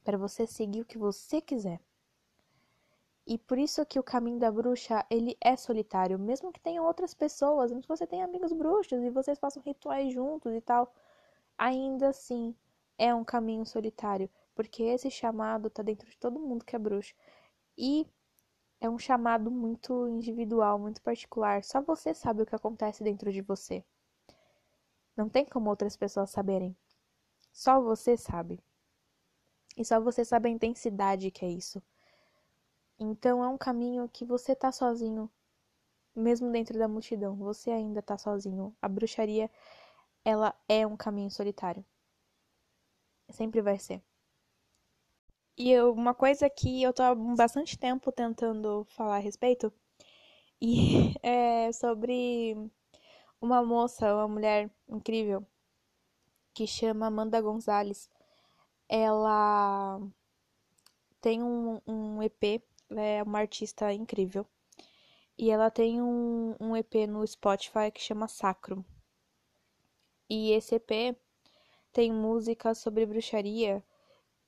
para 0.03 0.19
você 0.19 0.45
seguir 0.45 0.81
o 0.81 0.85
que 0.85 0.99
você 0.99 1.41
quiser. 1.41 1.81
E 3.25 3.39
por 3.39 3.57
isso 3.59 3.87
que 3.87 4.01
o 4.01 4.03
caminho 4.03 4.41
da 4.41 4.51
bruxa, 4.51 5.07
ele 5.09 5.37
é 5.41 5.55
solitário, 5.57 6.19
mesmo 6.19 6.51
que 6.51 6.59
tenham 6.59 6.85
outras 6.85 7.15
pessoas, 7.15 7.71
mesmo 7.71 7.83
que 7.83 7.89
você 7.89 8.05
tenha 8.05 8.25
amigos 8.25 8.53
bruxos 8.53 9.05
e 9.05 9.09
vocês 9.09 9.39
façam 9.39 9.63
rituais 9.63 10.13
juntos 10.13 10.53
e 10.53 10.61
tal, 10.61 10.93
ainda 11.57 12.09
assim 12.09 12.57
é 12.99 13.15
um 13.15 13.25
caminho 13.25 13.67
solitário, 13.67 14.31
porque 14.55 14.83
esse 14.83 15.11
chamado 15.11 15.71
tá 15.71 15.83
dentro 15.83 16.09
de 16.09 16.19
todo 16.19 16.41
mundo 16.41 16.65
que 16.65 16.75
é 16.75 16.79
bruxo. 16.79 17.15
E 17.77 18.07
é 18.81 18.89
um 18.89 18.99
chamado 18.99 19.51
muito 19.51 20.09
individual, 20.09 20.79
muito 20.79 21.03
particular. 21.03 21.65
Só 21.65 21.81
você 21.81 22.15
sabe 22.15 22.43
o 22.43 22.47
que 22.47 22.55
acontece 22.55 23.03
dentro 23.03 23.33
de 23.33 23.43
você. 23.43 23.85
Não 25.17 25.29
tem 25.29 25.45
como 25.45 25.71
outras 25.71 25.97
pessoas 25.97 26.31
saberem. 26.31 26.77
Só 27.53 27.81
você 27.81 28.17
sabe. 28.17 28.61
E 29.77 29.85
só 29.85 30.01
você 30.01 30.25
sabe 30.25 30.49
a 30.49 30.53
intensidade 30.53 31.31
que 31.31 31.45
é 31.45 31.49
isso. 31.49 31.83
Então 32.99 33.45
é 33.45 33.49
um 33.49 33.59
caminho 33.59 34.09
que 34.09 34.25
você 34.25 34.55
tá 34.55 34.73
sozinho, 34.73 35.31
mesmo 36.15 36.51
dentro 36.51 36.79
da 36.79 36.89
multidão. 36.89 37.37
Você 37.37 37.71
ainda 37.71 38.01
tá 38.03 38.17
sozinho. 38.17 38.75
A 38.81 38.89
bruxaria, 38.89 39.51
ela 40.25 40.55
é 40.69 40.87
um 40.87 40.97
caminho 40.97 41.31
solitário. 41.31 41.85
Sempre 43.31 43.61
vai 43.61 43.79
ser. 43.79 44.03
E 45.59 45.71
eu, 45.71 45.93
uma 45.93 46.15
coisa 46.15 46.51
que 46.51 46.83
eu 46.83 46.93
tô 46.93 47.03
há 47.03 47.15
bastante 47.15 47.79
tempo 47.79 48.13
tentando 48.13 48.85
falar 48.91 49.17
a 49.17 49.19
respeito, 49.19 49.73
e 50.61 51.15
é 51.23 51.73
sobre 51.73 52.55
uma 53.41 53.65
moça, 53.65 54.15
uma 54.15 54.29
mulher 54.29 54.71
incrível, 54.89 55.47
que 56.55 56.67
chama 56.67 57.07
Amanda 57.07 57.41
Gonzalez. 57.41 58.11
Ela 58.89 60.01
tem 61.21 61.43
um, 61.43 61.81
um 61.87 62.23
EP, 62.23 62.63
é 62.91 63.23
uma 63.23 63.39
artista 63.39 63.93
incrível. 63.93 64.47
E 65.39 65.51
ela 65.51 65.71
tem 65.71 66.01
um, 66.01 66.55
um 66.61 66.77
EP 66.77 67.07
no 67.09 67.27
Spotify 67.27 67.91
que 67.93 68.01
chama 68.01 68.29
Sacro. 68.29 68.85
E 70.29 70.53
esse 70.53 70.77
EP 70.77 71.17
tem 71.97 72.13
músicas 72.13 72.77
sobre 72.77 73.07
bruxaria 73.07 73.83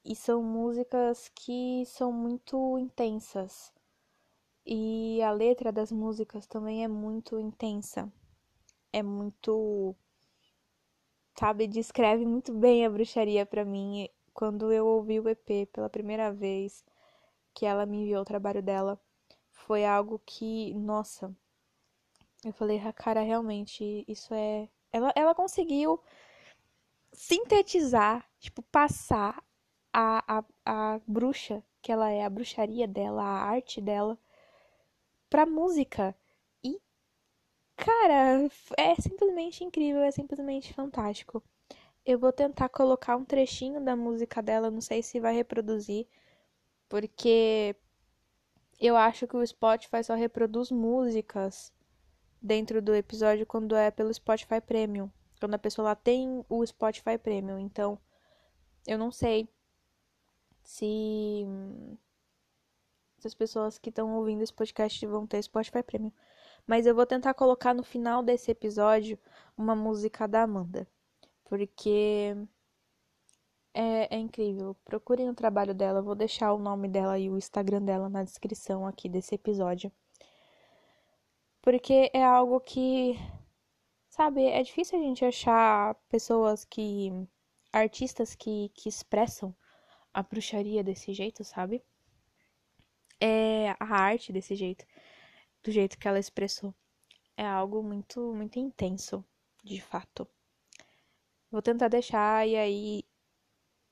e 0.04 0.14
são 0.14 0.42
músicas 0.42 1.30
que 1.34 1.82
são 1.86 2.12
muito 2.12 2.76
intensas. 2.76 3.72
E 4.66 5.22
a 5.22 5.30
letra 5.30 5.72
das 5.72 5.90
músicas 5.90 6.46
também 6.46 6.84
é 6.84 6.88
muito 6.88 7.40
intensa. 7.40 8.12
É 8.92 9.02
muito 9.02 9.96
sabe, 11.38 11.66
descreve 11.66 12.26
muito 12.26 12.52
bem 12.52 12.84
a 12.84 12.90
bruxaria 12.90 13.46
para 13.46 13.64
mim. 13.64 14.10
Quando 14.34 14.70
eu 14.70 14.86
ouvi 14.86 15.18
o 15.18 15.26
EP 15.26 15.70
pela 15.72 15.88
primeira 15.88 16.30
vez, 16.30 16.84
que 17.54 17.64
ela 17.64 17.86
me 17.86 18.02
enviou 18.02 18.20
o 18.20 18.26
trabalho 18.26 18.62
dela, 18.62 19.00
foi 19.52 19.86
algo 19.86 20.20
que, 20.26 20.74
nossa, 20.74 21.34
eu 22.44 22.52
falei, 22.52 22.78
ah, 22.84 22.92
cara, 22.92 23.22
realmente, 23.22 24.04
isso 24.06 24.34
é. 24.34 24.68
Ela, 24.92 25.12
ela 25.16 25.34
conseguiu 25.34 25.98
sintetizar, 27.18 28.24
tipo, 28.38 28.62
passar 28.62 29.42
a, 29.92 30.38
a, 30.38 30.44
a 30.64 31.00
bruxa 31.04 31.64
que 31.82 31.90
ela 31.90 32.10
é, 32.10 32.24
a 32.24 32.30
bruxaria 32.30 32.86
dela, 32.86 33.22
a 33.22 33.42
arte 33.44 33.80
dela, 33.80 34.16
pra 35.28 35.44
música. 35.44 36.14
E, 36.62 36.80
cara, 37.76 38.48
é 38.76 38.94
simplesmente 39.00 39.64
incrível, 39.64 40.02
é 40.02 40.12
simplesmente 40.12 40.72
fantástico. 40.72 41.42
Eu 42.06 42.20
vou 42.20 42.32
tentar 42.32 42.68
colocar 42.68 43.16
um 43.16 43.24
trechinho 43.24 43.80
da 43.80 43.96
música 43.96 44.40
dela, 44.40 44.70
não 44.70 44.80
sei 44.80 45.02
se 45.02 45.18
vai 45.18 45.34
reproduzir, 45.34 46.06
porque 46.88 47.74
eu 48.80 48.96
acho 48.96 49.26
que 49.26 49.36
o 49.36 49.46
Spotify 49.46 50.04
só 50.04 50.14
reproduz 50.14 50.70
músicas 50.70 51.72
dentro 52.40 52.80
do 52.80 52.94
episódio 52.94 53.44
quando 53.44 53.74
é 53.74 53.90
pelo 53.90 54.14
Spotify 54.14 54.60
Premium 54.60 55.10
quando 55.38 55.54
a 55.54 55.58
pessoa 55.58 55.88
lá 55.88 55.94
tem 55.94 56.44
o 56.48 56.66
Spotify 56.66 57.18
Premium. 57.18 57.58
Então, 57.58 57.98
eu 58.86 58.98
não 58.98 59.10
sei 59.10 59.48
se, 60.62 61.46
se 63.18 63.26
as 63.26 63.34
pessoas 63.34 63.78
que 63.78 63.90
estão 63.90 64.14
ouvindo 64.16 64.42
esse 64.42 64.52
podcast 64.52 65.04
vão 65.06 65.26
ter 65.26 65.42
Spotify 65.42 65.82
Premium. 65.82 66.12
Mas 66.66 66.86
eu 66.86 66.94
vou 66.94 67.06
tentar 67.06 67.34
colocar 67.34 67.74
no 67.74 67.82
final 67.82 68.22
desse 68.22 68.50
episódio 68.50 69.18
uma 69.56 69.74
música 69.74 70.28
da 70.28 70.42
Amanda. 70.42 70.86
Porque 71.44 72.36
é, 73.74 74.16
é, 74.16 74.18
incrível. 74.18 74.76
Procurem 74.84 75.30
o 75.30 75.34
trabalho 75.34 75.74
dela. 75.74 76.00
Eu 76.00 76.04
vou 76.04 76.14
deixar 76.14 76.52
o 76.52 76.58
nome 76.58 76.88
dela 76.88 77.18
e 77.18 77.30
o 77.30 77.38
Instagram 77.38 77.82
dela 77.82 78.08
na 78.08 78.22
descrição 78.24 78.86
aqui 78.86 79.08
desse 79.08 79.34
episódio. 79.34 79.90
Porque 81.62 82.10
é 82.12 82.24
algo 82.24 82.60
que 82.60 83.16
Sabe, 84.18 84.46
é 84.46 84.60
difícil 84.64 84.98
a 84.98 85.02
gente 85.02 85.24
achar 85.24 85.94
pessoas 86.08 86.64
que. 86.64 87.08
artistas 87.72 88.34
que, 88.34 88.68
que 88.70 88.88
expressam 88.88 89.54
a 90.12 90.24
bruxaria 90.24 90.82
desse 90.82 91.14
jeito, 91.14 91.44
sabe? 91.44 91.84
É 93.20 93.76
a 93.78 93.94
arte 93.94 94.32
desse 94.32 94.56
jeito, 94.56 94.84
do 95.62 95.70
jeito 95.70 95.96
que 95.96 96.08
ela 96.08 96.18
expressou. 96.18 96.74
É 97.36 97.46
algo 97.46 97.80
muito, 97.80 98.34
muito 98.34 98.58
intenso, 98.58 99.24
de 99.62 99.80
fato. 99.80 100.26
Vou 101.48 101.62
tentar 101.62 101.86
deixar 101.86 102.44
e 102.44 102.56
aí, 102.56 103.04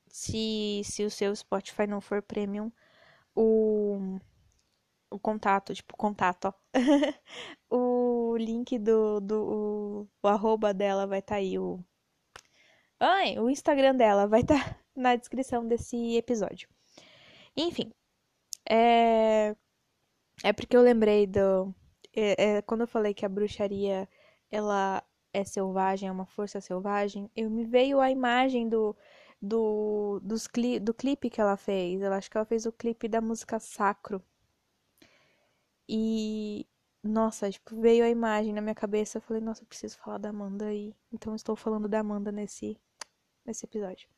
se, 0.08 0.82
se 0.84 1.04
o 1.04 1.10
seu 1.10 1.36
Spotify 1.36 1.86
não 1.86 2.00
for 2.00 2.20
premium, 2.20 2.72
o 3.32 4.18
o 5.10 5.18
contato, 5.18 5.74
tipo, 5.74 5.96
contato, 5.96 6.46
ó. 6.48 6.52
o 7.70 8.36
link 8.36 8.78
do, 8.78 9.20
do 9.20 9.42
o, 9.42 10.08
o 10.22 10.28
arroba 10.28 10.74
dela 10.74 11.06
vai 11.06 11.20
estar 11.20 11.36
tá 11.36 11.40
aí, 11.40 11.58
o... 11.58 11.80
Ai, 13.00 13.38
o 13.38 13.50
Instagram 13.50 13.94
dela 13.96 14.26
vai 14.26 14.40
estar 14.42 14.62
tá 14.62 14.80
na 14.96 15.16
descrição 15.16 15.66
desse 15.66 16.16
episódio. 16.16 16.68
Enfim, 17.56 17.92
é... 18.68 19.56
É 20.44 20.52
porque 20.52 20.76
eu 20.76 20.82
lembrei 20.82 21.26
do... 21.26 21.74
É, 22.14 22.58
é, 22.58 22.62
quando 22.62 22.82
eu 22.82 22.88
falei 22.88 23.14
que 23.14 23.24
a 23.26 23.28
bruxaria, 23.28 24.08
ela 24.50 25.02
é 25.32 25.44
selvagem, 25.44 26.08
é 26.08 26.12
uma 26.12 26.26
força 26.26 26.60
selvagem, 26.60 27.30
eu 27.36 27.50
me 27.50 27.64
veio 27.64 28.00
a 28.00 28.10
imagem 28.10 28.68
do... 28.68 28.96
Do, 29.40 30.18
dos 30.24 30.46
cli 30.46 30.80
do 30.80 30.94
clipe 30.94 31.28
que 31.30 31.40
ela 31.40 31.56
fez. 31.58 32.00
Eu 32.00 32.12
acho 32.12 32.30
que 32.30 32.36
ela 32.38 32.46
fez 32.46 32.64
o 32.66 32.72
clipe 32.72 33.06
da 33.06 33.20
música 33.20 33.60
Sacro, 33.60 34.22
e 35.88 36.66
nossa, 37.02 37.50
tipo, 37.50 37.80
veio 37.80 38.04
a 38.04 38.08
imagem 38.08 38.52
na 38.52 38.60
minha 38.60 38.74
cabeça. 38.74 39.18
Eu 39.18 39.22
falei, 39.22 39.42
nossa, 39.42 39.62
eu 39.62 39.66
preciso 39.66 39.98
falar 39.98 40.18
da 40.18 40.30
Amanda 40.30 40.66
aí. 40.66 40.94
Então 41.12 41.34
estou 41.34 41.56
falando 41.56 41.88
da 41.88 42.00
Amanda 42.00 42.32
nesse, 42.32 42.78
nesse 43.44 43.64
episódio. 43.66 44.08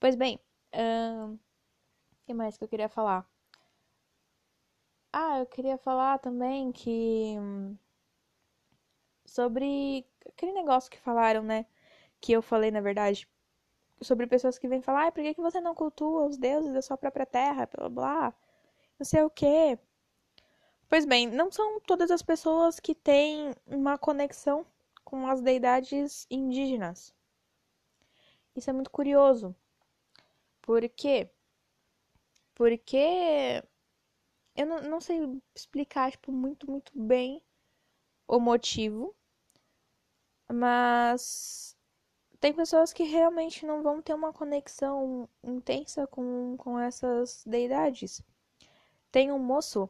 Pois 0.00 0.16
bem, 0.16 0.40
o 0.72 1.38
que 2.26 2.34
mais 2.34 2.56
que 2.56 2.64
eu 2.64 2.68
queria 2.68 2.88
falar? 2.88 3.26
Ah, 5.12 5.38
eu 5.40 5.46
queria 5.46 5.78
falar 5.78 6.18
também 6.18 6.72
que. 6.72 7.36
Sobre 9.24 10.06
aquele 10.26 10.52
negócio 10.52 10.90
que 10.90 10.98
falaram, 10.98 11.42
né? 11.42 11.64
Que 12.20 12.32
eu 12.32 12.42
falei, 12.42 12.70
na 12.70 12.80
verdade. 12.80 13.28
Sobre 14.02 14.26
pessoas 14.26 14.58
que 14.58 14.68
vêm 14.68 14.82
falar, 14.82 15.08
ah, 15.08 15.12
por 15.12 15.22
que, 15.22 15.34
que 15.34 15.40
você 15.42 15.60
não 15.60 15.74
cultua 15.74 16.26
os 16.26 16.38
deuses 16.38 16.72
da 16.72 16.82
sua 16.82 16.96
própria 16.98 17.26
terra? 17.26 17.66
Blá 17.66 17.88
blá. 17.88 18.34
Não 18.98 19.06
sei 19.06 19.22
o 19.22 19.30
quê. 19.30 19.78
Pois 20.90 21.04
bem, 21.04 21.28
não 21.28 21.52
são 21.52 21.78
todas 21.82 22.10
as 22.10 22.20
pessoas 22.20 22.80
que 22.80 22.96
têm 22.96 23.54
uma 23.64 23.96
conexão 23.96 24.66
com 25.04 25.24
as 25.28 25.40
deidades 25.40 26.26
indígenas. 26.28 27.14
Isso 28.56 28.68
é 28.68 28.72
muito 28.72 28.90
curioso. 28.90 29.54
Por 30.60 30.88
quê? 30.88 31.30
Porque 32.56 33.62
eu 34.56 34.66
não, 34.66 34.80
não 34.82 35.00
sei 35.00 35.20
explicar 35.54 36.10
tipo, 36.10 36.32
muito, 36.32 36.68
muito 36.68 36.90
bem 36.92 37.40
o 38.26 38.40
motivo, 38.40 39.14
mas 40.52 41.76
tem 42.40 42.52
pessoas 42.52 42.92
que 42.92 43.04
realmente 43.04 43.64
não 43.64 43.80
vão 43.80 44.02
ter 44.02 44.12
uma 44.14 44.32
conexão 44.32 45.28
intensa 45.40 46.04
com, 46.08 46.56
com 46.58 46.80
essas 46.80 47.44
deidades. 47.46 48.20
Tem 49.12 49.30
um 49.30 49.38
moço 49.38 49.88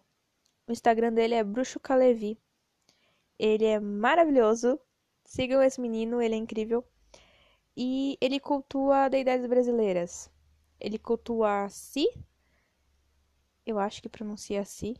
o 0.71 0.73
Instagram 0.73 1.13
dele 1.13 1.35
é 1.35 1.43
Bruxo 1.43 1.81
Calevi. 1.81 2.39
Ele 3.39 3.65
é 3.65 3.81
maravilhoso. 3.81 4.79
Sigam 5.25 5.63
esse 5.63 5.81
menino, 5.81 6.23
ele 6.23 6.35
é 6.35 6.39
incrível. 6.39 6.85
E 7.77 8.17
ele 8.21 8.39
cultua 8.39 9.09
deidades 9.09 9.47
brasileiras. 9.47 10.31
ele 10.81 10.99
cultua 10.99 11.69
Si, 11.69 12.09
eu 13.67 13.79
acho 13.79 14.01
que 14.03 14.09
pronuncia 14.09 14.65
Si, 14.65 14.97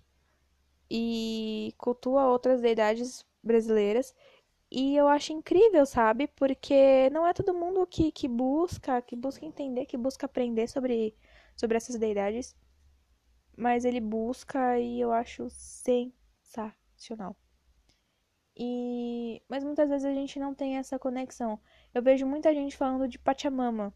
e 0.91 1.75
cultua 1.79 2.29
outras 2.29 2.61
deidades 2.61 3.25
brasileiras. 3.43 4.15
E 4.71 4.97
eu 4.97 5.09
acho 5.09 5.33
incrível, 5.33 5.87
sabe? 5.87 6.27
Porque 6.29 7.11
não 7.11 7.27
é 7.27 7.33
todo 7.33 7.55
mundo 7.55 7.87
que, 7.87 8.13
que 8.13 8.29
busca, 8.29 9.01
que 9.03 9.17
busca 9.17 9.47
entender, 9.47 9.87
que 9.87 9.97
busca 9.97 10.27
aprender 10.27 10.69
sobre, 10.69 11.15
sobre 11.57 11.77
essas 11.77 11.97
deidades. 11.97 12.57
Mas 13.57 13.85
ele 13.85 14.01
busca 14.01 14.79
e 14.79 15.01
eu 15.01 15.13
acho 15.13 15.49
sensacional. 15.51 17.37
E 18.57 19.43
mas 19.49 19.65
muitas 19.65 19.89
vezes 19.89 20.05
a 20.05 20.13
gente 20.13 20.39
não 20.39 20.55
tem 20.55 20.77
essa 20.77 20.99
conexão. 20.99 21.61
Eu 21.95 22.03
vejo 22.03 22.27
muita 22.27 22.55
gente 22.55 22.77
falando 22.77 23.09
de 23.09 23.19
Pachamama. 23.19 23.95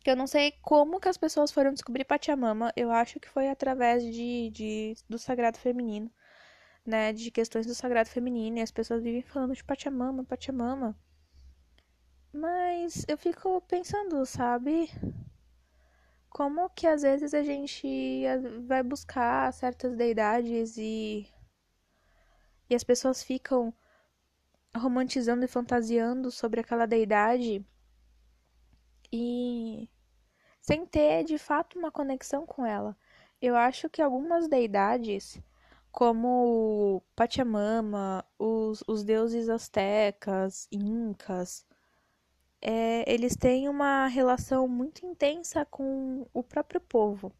Que 0.00 0.10
eu 0.10 0.16
não 0.16 0.26
sei 0.26 0.52
como 0.62 1.00
que 1.00 1.08
as 1.08 1.18
pessoas 1.18 1.52
foram 1.52 1.72
descobrir 1.72 2.04
Pachamama. 2.04 2.72
Eu 2.76 2.90
acho 2.90 3.20
que 3.20 3.28
foi 3.28 3.48
através 3.48 4.02
de, 4.04 4.50
de 4.50 4.94
do 5.08 5.18
sagrado 5.18 5.58
feminino 5.58 6.10
né, 6.84 7.12
de 7.12 7.30
questões 7.30 7.66
do 7.66 7.74
sagrado 7.74 8.08
feminino 8.08 8.58
e 8.58 8.62
as 8.62 8.70
pessoas 8.70 9.02
vivem 9.02 9.22
falando 9.22 9.54
de 9.54 9.64
Pachamama, 9.64 10.24
Pachamama. 10.24 10.96
Mas 12.32 13.04
eu 13.08 13.18
fico 13.18 13.60
pensando, 13.62 14.24
sabe? 14.24 14.90
Como 16.30 16.70
que 16.70 16.86
às 16.86 17.02
vezes 17.02 17.34
a 17.34 17.42
gente 17.42 18.22
vai 18.66 18.82
buscar 18.82 19.52
certas 19.52 19.96
deidades 19.96 20.76
e 20.78 21.28
e 22.68 22.74
as 22.74 22.84
pessoas 22.84 23.22
ficam 23.22 23.74
romantizando 24.76 25.44
e 25.44 25.48
fantasiando 25.48 26.30
sobre 26.30 26.60
aquela 26.60 26.86
deidade 26.86 27.66
e 29.12 29.90
sem 30.60 30.86
ter 30.86 31.24
de 31.24 31.36
fato 31.36 31.78
uma 31.78 31.90
conexão 31.90 32.46
com 32.46 32.64
ela. 32.64 32.96
Eu 33.42 33.56
acho 33.56 33.90
que 33.90 34.00
algumas 34.00 34.48
deidades 34.48 35.42
como 35.90 37.02
Pachamama, 37.16 38.24
os, 38.38 38.82
os 38.86 39.02
deuses 39.02 39.48
astecas, 39.48 40.68
incas, 40.70 41.66
é, 42.62 43.10
eles 43.12 43.36
têm 43.36 43.68
uma 43.68 44.06
relação 44.06 44.68
muito 44.68 45.04
intensa 45.06 45.64
com 45.66 46.26
o 46.32 46.42
próprio 46.42 46.80
povo 46.80 47.32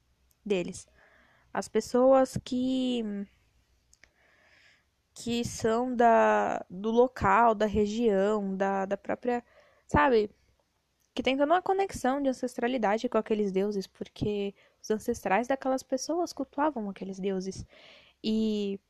deles. 0.44 0.86
As 1.52 1.68
pessoas 1.68 2.38
que 2.44 3.04
que 5.14 5.44
são 5.44 5.94
da, 5.94 6.64
do 6.70 6.90
local, 6.90 7.54
da 7.54 7.66
região, 7.66 8.56
da, 8.56 8.86
da 8.86 8.96
própria, 8.96 9.44
sabe? 9.86 10.30
Que 11.14 11.22
tem 11.22 11.36
toda 11.36 11.52
uma 11.52 11.62
conexão 11.62 12.22
de 12.22 12.28
ancestralidade 12.30 13.08
com 13.08 13.18
aqueles 13.18 13.52
deuses, 13.52 13.86
porque 13.86 14.54
os 14.82 14.90
ancestrais 14.90 15.48
daquelas 15.48 15.82
pessoas 15.82 16.32
cultuavam 16.32 16.88
aqueles 16.88 17.18
deuses. 17.18 17.66
E 18.24 18.80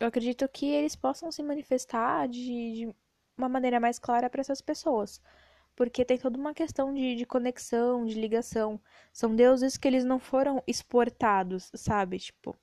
eu 0.00 0.08
acredito 0.08 0.48
que 0.48 0.66
eles 0.66 0.96
possam 0.96 1.30
se 1.32 1.42
manifestar 1.42 2.28
de, 2.28 2.72
de 2.72 2.94
uma 3.36 3.48
maneira 3.48 3.80
mais 3.80 3.98
clara 3.98 4.30
para 4.30 4.40
essas 4.40 4.60
pessoas. 4.60 5.20
Porque 5.76 6.04
tem 6.04 6.18
toda 6.18 6.38
uma 6.38 6.54
questão 6.54 6.94
de, 6.94 7.16
de 7.16 7.26
conexão, 7.26 8.06
de 8.06 8.20
ligação. 8.20 8.80
São 9.12 9.34
deuses 9.34 9.76
que 9.76 9.88
eles 9.88 10.04
não 10.04 10.18
foram 10.18 10.62
exportados, 10.66 11.70
sabe? 11.74 12.18
Tipo, 12.18 12.56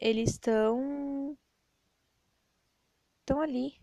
eles 0.00 0.30
estão 0.30 1.36
estão 3.20 3.40
ali 3.40 3.80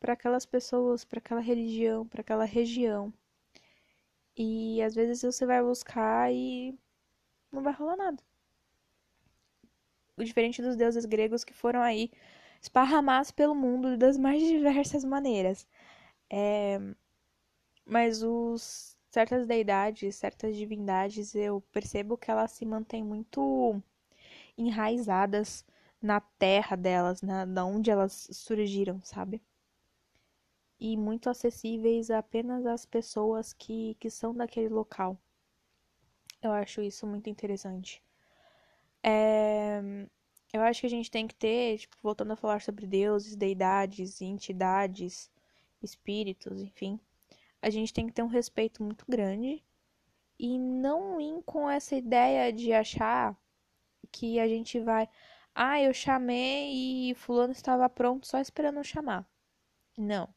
para 0.00 0.14
aquelas 0.14 0.46
pessoas, 0.46 1.04
para 1.04 1.18
aquela 1.18 1.40
religião, 1.40 2.06
para 2.06 2.20
aquela 2.20 2.44
região. 2.44 3.12
E 4.36 4.82
às 4.82 4.94
vezes 4.94 5.22
você 5.22 5.46
vai 5.46 5.62
buscar 5.62 6.32
e 6.32 6.78
não 7.52 7.62
vai 7.62 7.72
rolar 7.72 7.96
nada 7.96 8.22
diferente 10.18 10.62
dos 10.62 10.76
deuses 10.76 11.04
gregos 11.04 11.44
que 11.44 11.54
foram 11.54 11.82
aí 11.82 12.10
esparramados 12.62 13.30
pelo 13.32 13.54
mundo 13.54 13.96
das 13.98 14.16
mais 14.16 14.40
diversas 14.42 15.04
maneiras. 15.04 15.66
É... 16.30 16.78
Mas 17.84 18.22
os 18.22 18.96
certas 19.10 19.46
deidades, 19.46 20.16
certas 20.16 20.56
divindades, 20.56 21.34
eu 21.34 21.60
percebo 21.72 22.16
que 22.16 22.30
elas 22.30 22.52
se 22.52 22.64
mantêm 22.64 23.04
muito 23.04 23.82
enraizadas 24.56 25.64
na 26.00 26.20
terra 26.20 26.76
delas, 26.76 27.22
na 27.22 27.44
da 27.44 27.64
onde 27.64 27.90
elas 27.90 28.28
surgiram, 28.32 29.00
sabe? 29.02 29.42
E 30.78 30.96
muito 30.96 31.30
acessíveis 31.30 32.10
apenas 32.10 32.66
às 32.66 32.84
pessoas 32.84 33.52
que, 33.52 33.94
que 34.00 34.10
são 34.10 34.34
daquele 34.34 34.68
local. 34.68 35.18
Eu 36.42 36.52
acho 36.52 36.82
isso 36.82 37.06
muito 37.06 37.30
interessante. 37.30 38.02
É... 39.02 39.80
Eu 40.52 40.62
acho 40.62 40.80
que 40.80 40.86
a 40.86 40.90
gente 40.90 41.10
tem 41.10 41.26
que 41.26 41.34
ter, 41.34 41.78
tipo, 41.78 41.96
voltando 42.02 42.32
a 42.32 42.36
falar 42.36 42.60
sobre 42.60 42.86
deuses, 42.86 43.34
deidades, 43.34 44.20
entidades, 44.20 45.30
espíritos, 45.82 46.60
enfim. 46.60 47.00
A 47.62 47.70
gente 47.70 47.92
tem 47.92 48.06
que 48.06 48.12
ter 48.12 48.22
um 48.22 48.26
respeito 48.26 48.82
muito 48.82 49.04
grande 49.08 49.64
e 50.38 50.58
não 50.58 51.20
ir 51.20 51.42
com 51.44 51.70
essa 51.70 51.96
ideia 51.96 52.52
de 52.52 52.72
achar 52.72 53.36
que 54.10 54.38
a 54.38 54.46
gente 54.48 54.78
vai. 54.80 55.08
Ah, 55.54 55.80
eu 55.80 55.94
chamei 55.94 57.10
e 57.10 57.14
Fulano 57.14 57.52
estava 57.52 57.88
pronto 57.88 58.26
só 58.26 58.38
esperando 58.38 58.78
eu 58.78 58.84
chamar. 58.84 59.26
Não. 59.96 60.28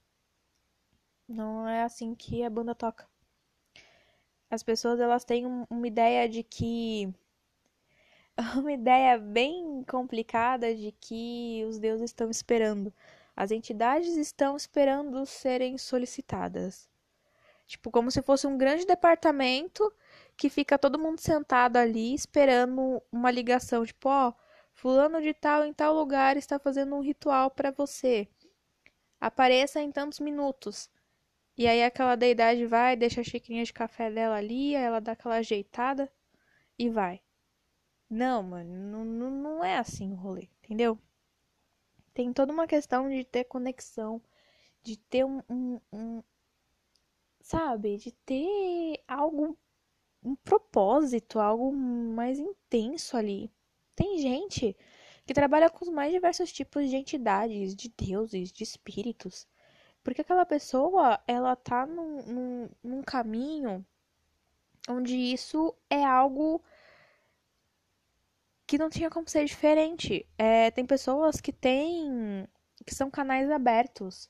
Não 1.28 1.68
é 1.68 1.84
assim 1.84 2.16
que 2.16 2.44
a 2.44 2.50
banda 2.50 2.76
toca. 2.76 3.08
As 4.50 4.64
pessoas 4.64 5.00
elas 5.00 5.26
têm 5.26 5.46
uma 5.70 5.88
ideia 5.88 6.30
de 6.30 6.44
que 6.44 7.14
uma 8.56 8.72
ideia 8.72 9.18
bem 9.18 9.84
complicada 9.88 10.74
de 10.76 10.92
que 10.92 11.64
os 11.68 11.80
deuses 11.80 12.10
estão 12.10 12.30
esperando. 12.30 12.94
As 13.36 13.52
entidades 13.52 14.16
estão 14.18 14.56
esperando 14.56 15.26
serem 15.26 15.78
solicitadas. 15.78 16.90
Tipo, 17.68 17.90
como 17.92 18.12
se 18.12 18.22
fosse 18.22 18.46
um 18.48 18.58
grande 18.58 18.86
departamento 18.86 19.92
que 20.38 20.50
fica 20.50 20.78
todo 20.78 21.00
mundo 21.00 21.20
sentado 21.20 21.78
ali 21.78 22.14
esperando 22.14 23.02
uma 23.12 23.32
ligação. 23.32 23.86
Tipo, 23.86 24.10
ó, 24.10 24.34
fulano 24.74 25.22
de 25.22 25.34
tal 25.34 25.66
em 25.66 25.74
tal 25.74 25.94
lugar 25.94 26.38
está 26.38 26.60
fazendo 26.60 26.96
um 26.96 27.02
ritual 27.02 27.50
para 27.52 27.72
você. 27.72 28.28
Apareça 29.20 29.82
em 29.82 29.92
tantos 29.92 30.20
minutos. 30.20 30.90
E 31.58 31.68
aí 31.68 31.84
aquela 31.84 32.16
deidade 32.16 32.66
vai, 32.66 32.96
deixa 32.96 33.22
a 33.22 33.24
xicrinha 33.24 33.64
de 33.64 33.74
café 33.74 34.12
dela 34.12 34.36
ali, 34.36 34.76
aí 34.76 34.84
ela 34.84 35.00
dá 35.02 35.14
aquela 35.14 35.36
ajeitada 35.38 36.12
e 36.78 36.90
vai. 36.90 37.22
Não, 38.10 38.44
mano, 38.44 38.74
não, 38.74 39.06
não, 39.06 39.30
não 39.30 39.64
é 39.64 39.78
assim 39.78 40.12
o 40.12 40.16
rolê, 40.16 40.50
entendeu? 40.64 40.98
Tem 42.14 42.32
toda 42.34 42.54
uma 42.54 42.68
questão 42.68 43.10
de 43.10 43.24
ter 43.24 43.44
conexão, 43.46 44.22
de 44.84 44.98
ter 44.98 45.26
um, 45.26 45.42
um, 45.50 45.80
um 45.92 46.24
sabe, 47.42 47.98
de 47.98 48.12
ter 48.12 49.04
algo, 49.08 49.58
um 50.24 50.36
propósito, 50.36 51.40
algo 51.40 51.72
mais 51.74 52.40
intenso 52.40 53.16
ali. 53.18 53.52
Tem 53.96 54.18
gente 54.20 54.76
que 55.26 55.34
trabalha 55.34 55.70
com 55.70 55.86
os 55.86 55.90
mais 55.92 56.12
diversos 56.12 56.52
tipos 56.52 56.90
de 56.90 56.96
entidades, 56.96 57.76
de 57.76 57.90
deuses, 57.90 58.52
de 58.52 58.64
espíritos. 58.64 59.48
Porque 60.04 60.22
aquela 60.22 60.46
pessoa, 60.46 61.20
ela 61.28 61.56
tá 61.56 61.86
num, 61.86 62.22
num, 62.24 62.70
num 62.84 63.04
caminho 63.04 63.86
onde 64.90 65.16
isso 65.16 65.76
é 65.90 66.04
algo 66.04 66.64
que 68.68 68.78
não 68.78 68.90
tinha 68.90 69.10
como 69.10 69.30
ser 69.30 69.46
diferente. 69.46 70.28
É, 70.38 70.72
tem 70.72 70.86
pessoas 70.86 71.40
que 71.42 71.54
têm. 71.54 72.48
que 72.86 72.94
são 72.94 73.10
canais 73.12 73.50
abertos 73.50 74.30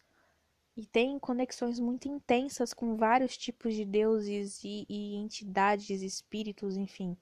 e 0.77 0.85
têm 0.85 1.17
conexões 1.19 1.79
muito 1.79 2.07
intensas 2.07 2.73
com 2.73 2.97
vários 2.97 3.37
tipos 3.37 3.73
de 3.73 3.85
deuses 3.85 4.61
e, 4.63 4.85
e 4.89 5.15
entidades, 5.15 6.01
espíritos, 6.01 6.75
enfim. 6.75 7.17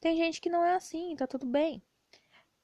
Tem 0.00 0.16
gente 0.16 0.40
que 0.40 0.50
não 0.50 0.64
é 0.64 0.74
assim, 0.74 1.14
tá 1.16 1.26
tudo 1.26 1.46
bem. 1.46 1.82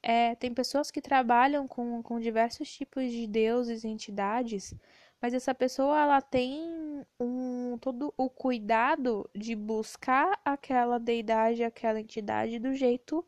É, 0.03 0.35
tem 0.37 0.55
pessoas 0.55 0.91
que 0.91 1.03
trabalham 1.03 1.69
com, 1.69 2.03
com 2.03 2.21
diversos 2.21 2.73
tipos 2.73 3.11
de 3.11 3.27
deuses 3.27 3.85
e 3.85 3.89
entidades, 3.89 4.75
mas 5.21 5.35
essa 5.35 5.55
pessoa 5.55 6.01
ela 6.01 6.23
tem 6.23 7.05
um 7.21 7.77
todo 7.81 8.15
o 8.17 8.31
cuidado 8.31 9.29
de 9.35 9.55
buscar 9.55 10.41
aquela 10.45 10.99
deidade, 10.99 11.65
aquela 11.65 12.01
entidade 12.01 12.59
do 12.59 12.75
jeito 12.75 13.27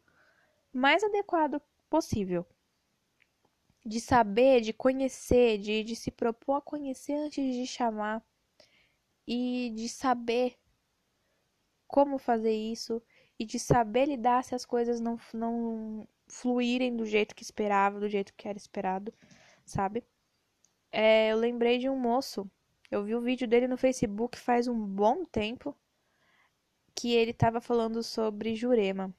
mais 0.73 1.03
adequado 1.05 1.61
possível. 1.89 2.47
De 3.85 4.01
saber, 4.01 4.61
de 4.61 4.73
conhecer, 4.73 5.59
de, 5.59 5.83
de 5.85 5.97
se 5.97 6.11
propor 6.11 6.57
a 6.57 6.61
conhecer 6.61 7.15
antes 7.15 7.55
de 7.55 7.67
chamar. 7.67 8.23
E 9.27 9.71
de 9.75 9.89
saber 9.89 10.59
como 11.87 12.19
fazer 12.19 12.55
isso. 12.55 13.03
E 13.39 13.45
de 13.45 13.59
saber 13.59 14.07
lidar 14.07 14.45
se 14.45 14.55
as 14.55 14.65
coisas 14.67 15.01
não, 15.01 15.19
não 15.33 16.07
fluírem 16.29 16.97
do 16.97 17.05
jeito 17.05 17.35
que 17.35 17.43
esperava, 17.43 17.99
do 18.01 18.09
jeito 18.09 18.35
que 18.35 18.49
era 18.49 18.59
esperado, 18.59 19.13
sabe? 19.65 20.05
É, 20.93 21.33
eu 21.33 21.37
lembrei 21.39 21.79
de 21.79 21.89
um 21.89 21.99
moço. 21.99 22.51
Eu 22.91 23.05
vi 23.05 23.15
o 23.15 23.21
vídeo 23.21 23.49
dele 23.49 23.69
no 23.69 23.77
Facebook 23.77 24.39
faz 24.39 24.69
um 24.69 24.79
bom 24.87 25.25
tempo. 25.25 25.77
que 26.95 27.13
ele 27.15 27.31
estava 27.33 27.61
falando 27.61 28.03
sobre 28.03 28.55
Jurema, 28.55 29.15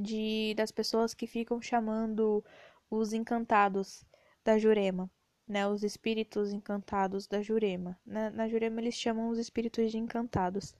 de 0.00 0.54
das 0.56 0.70
pessoas 0.72 1.14
que 1.14 1.26
ficam 1.26 1.60
chamando 1.60 2.44
os 2.90 3.12
encantados 3.12 4.04
da 4.44 4.58
Jurema, 4.58 5.10
né, 5.46 5.66
os 5.68 5.82
espíritos 5.84 6.52
encantados 6.52 7.26
da 7.26 7.42
Jurema. 7.42 7.98
Na, 8.06 8.30
na 8.30 8.48
Jurema 8.48 8.80
eles 8.80 8.94
chamam 8.94 9.28
os 9.28 9.38
espíritos 9.38 9.90
de 9.90 9.98
encantados. 9.98 10.74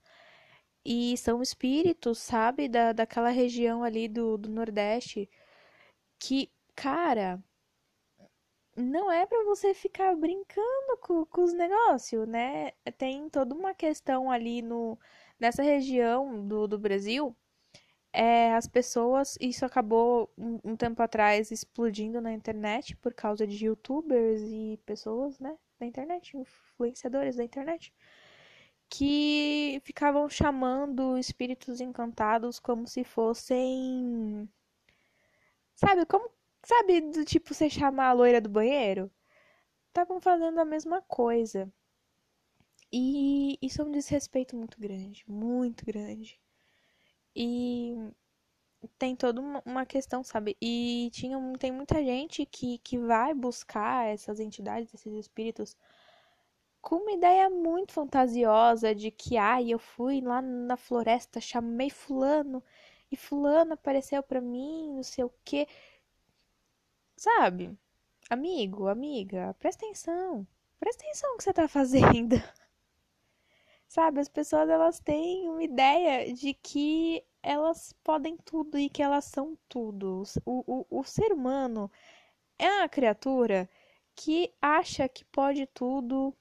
E 0.85 1.17
são 1.19 1.43
espíritos, 1.43 2.19
sabe, 2.19 2.69
da, 2.69 2.93
daquela 2.93 3.31
região 3.31 3.85
ali 3.85 4.09
do, 4.09 4.39
do 4.39 4.49
Nordeste 4.49 5.29
que, 6.19 6.51
cara, 6.75 7.43
não 8.77 9.11
é 9.11 9.27
para 9.27 9.45
você 9.45 9.75
ficar 9.75 10.15
brincando 10.17 10.97
com, 11.01 11.25
com 11.27 11.43
os 11.43 11.53
negócios, 11.53 12.27
né? 12.29 12.73
Tem 12.99 13.29
toda 13.31 13.55
uma 13.55 13.75
questão 13.75 14.31
ali 14.31 14.63
no, 14.63 14.99
nessa 15.39 15.63
região 15.63 16.47
do, 16.47 16.67
do 16.69 16.79
Brasil. 16.79 17.37
É, 18.13 18.55
as 18.55 18.67
pessoas, 18.67 19.37
isso 19.41 19.65
acabou 19.65 20.33
um, 20.37 20.59
um 20.65 20.77
tempo 20.77 21.01
atrás 21.03 21.51
explodindo 21.51 22.21
na 22.21 22.33
internet 22.33 22.97
por 22.97 23.15
causa 23.15 23.47
de 23.47 23.67
youtubers 23.67 24.43
e 24.43 24.79
pessoas, 24.85 25.39
né, 25.39 25.57
da 25.79 25.87
internet, 25.87 26.37
influenciadores 26.37 27.37
da 27.37 27.45
internet, 27.45 27.93
que 28.89 29.81
ficavam 29.85 30.29
chamando 30.29 31.17
espíritos 31.19 31.81
encantados 31.81 32.59
como 32.61 32.87
se 32.87 33.05
fossem. 33.05 34.49
Sabe, 35.75 36.07
como 36.07 36.31
Sabe, 36.65 37.01
do 37.01 37.25
tipo 37.25 37.53
você 37.55 37.69
chamar 37.71 38.09
a 38.09 38.13
loira 38.13 38.41
do 38.41 38.49
banheiro? 38.49 39.11
Estavam 39.89 40.21
fazendo 40.21 40.59
a 40.61 40.65
mesma 40.65 41.03
coisa. 41.03 41.73
E 42.93 43.59
isso 43.61 43.83
é 43.83 43.85
um 43.85 43.91
desrespeito 43.91 44.57
muito 44.57 44.79
grande, 44.81 45.25
muito 45.27 45.85
grande. 45.85 46.40
E 47.35 47.95
tem 48.99 49.15
toda 49.17 49.41
uma 49.65 49.87
questão, 49.87 50.23
sabe? 50.25 50.57
E 50.61 51.11
tinha, 51.13 51.39
tem 51.59 51.73
muita 51.73 52.03
gente 52.03 52.47
que, 52.47 52.79
que 52.79 52.99
vai 52.99 53.35
buscar 53.35 54.07
essas 54.09 54.41
entidades, 54.41 54.93
esses 54.95 55.13
espíritos, 55.15 55.77
com 56.81 56.97
uma 56.97 57.13
ideia 57.13 57.49
muito 57.51 57.93
fantasiosa 57.93 58.95
de 58.95 59.11
que, 59.11 59.37
ai, 59.37 59.65
ah, 59.65 59.71
eu 59.71 59.79
fui 59.79 60.21
lá 60.21 60.41
na 60.41 60.77
floresta, 60.77 61.41
chamei 61.41 61.91
fulano, 61.91 62.63
e 63.11 63.17
fulano 63.17 63.75
apareceu 63.75 64.23
para 64.23 64.41
mim, 64.41 64.95
não 64.95 65.03
sei 65.03 65.25
o 65.25 65.33
quê. 65.45 65.67
Sabe? 67.17 67.77
Amigo, 68.31 68.89
amiga, 68.89 69.55
presta 69.59 69.85
atenção. 69.85 70.47
Presta 70.79 71.03
atenção 71.05 71.33
no 71.33 71.37
que 71.39 71.45
você 71.45 71.53
tá 71.53 71.69
fazendo. 71.69 72.37
Sabe, 73.91 74.21
as 74.21 74.29
pessoas 74.29 74.69
elas 74.71 75.01
têm 75.01 75.49
uma 75.49 75.65
ideia 75.65 76.33
de 76.33 76.55
que 76.55 77.25
elas 77.43 77.93
podem 78.05 78.37
tudo 78.37 78.79
e 78.79 78.89
que 78.89 79.03
elas 79.03 79.25
são 79.25 79.59
tudo. 79.69 80.23
O, 80.47 80.87
o, 80.89 81.01
o 81.01 81.03
ser 81.03 81.33
humano 81.33 81.91
é 82.57 82.69
uma 82.71 82.89
criatura 82.89 83.69
que 84.15 84.55
acha 84.63 85.09
que 85.09 85.25
pode 85.25 85.67
tudo, 85.67 86.33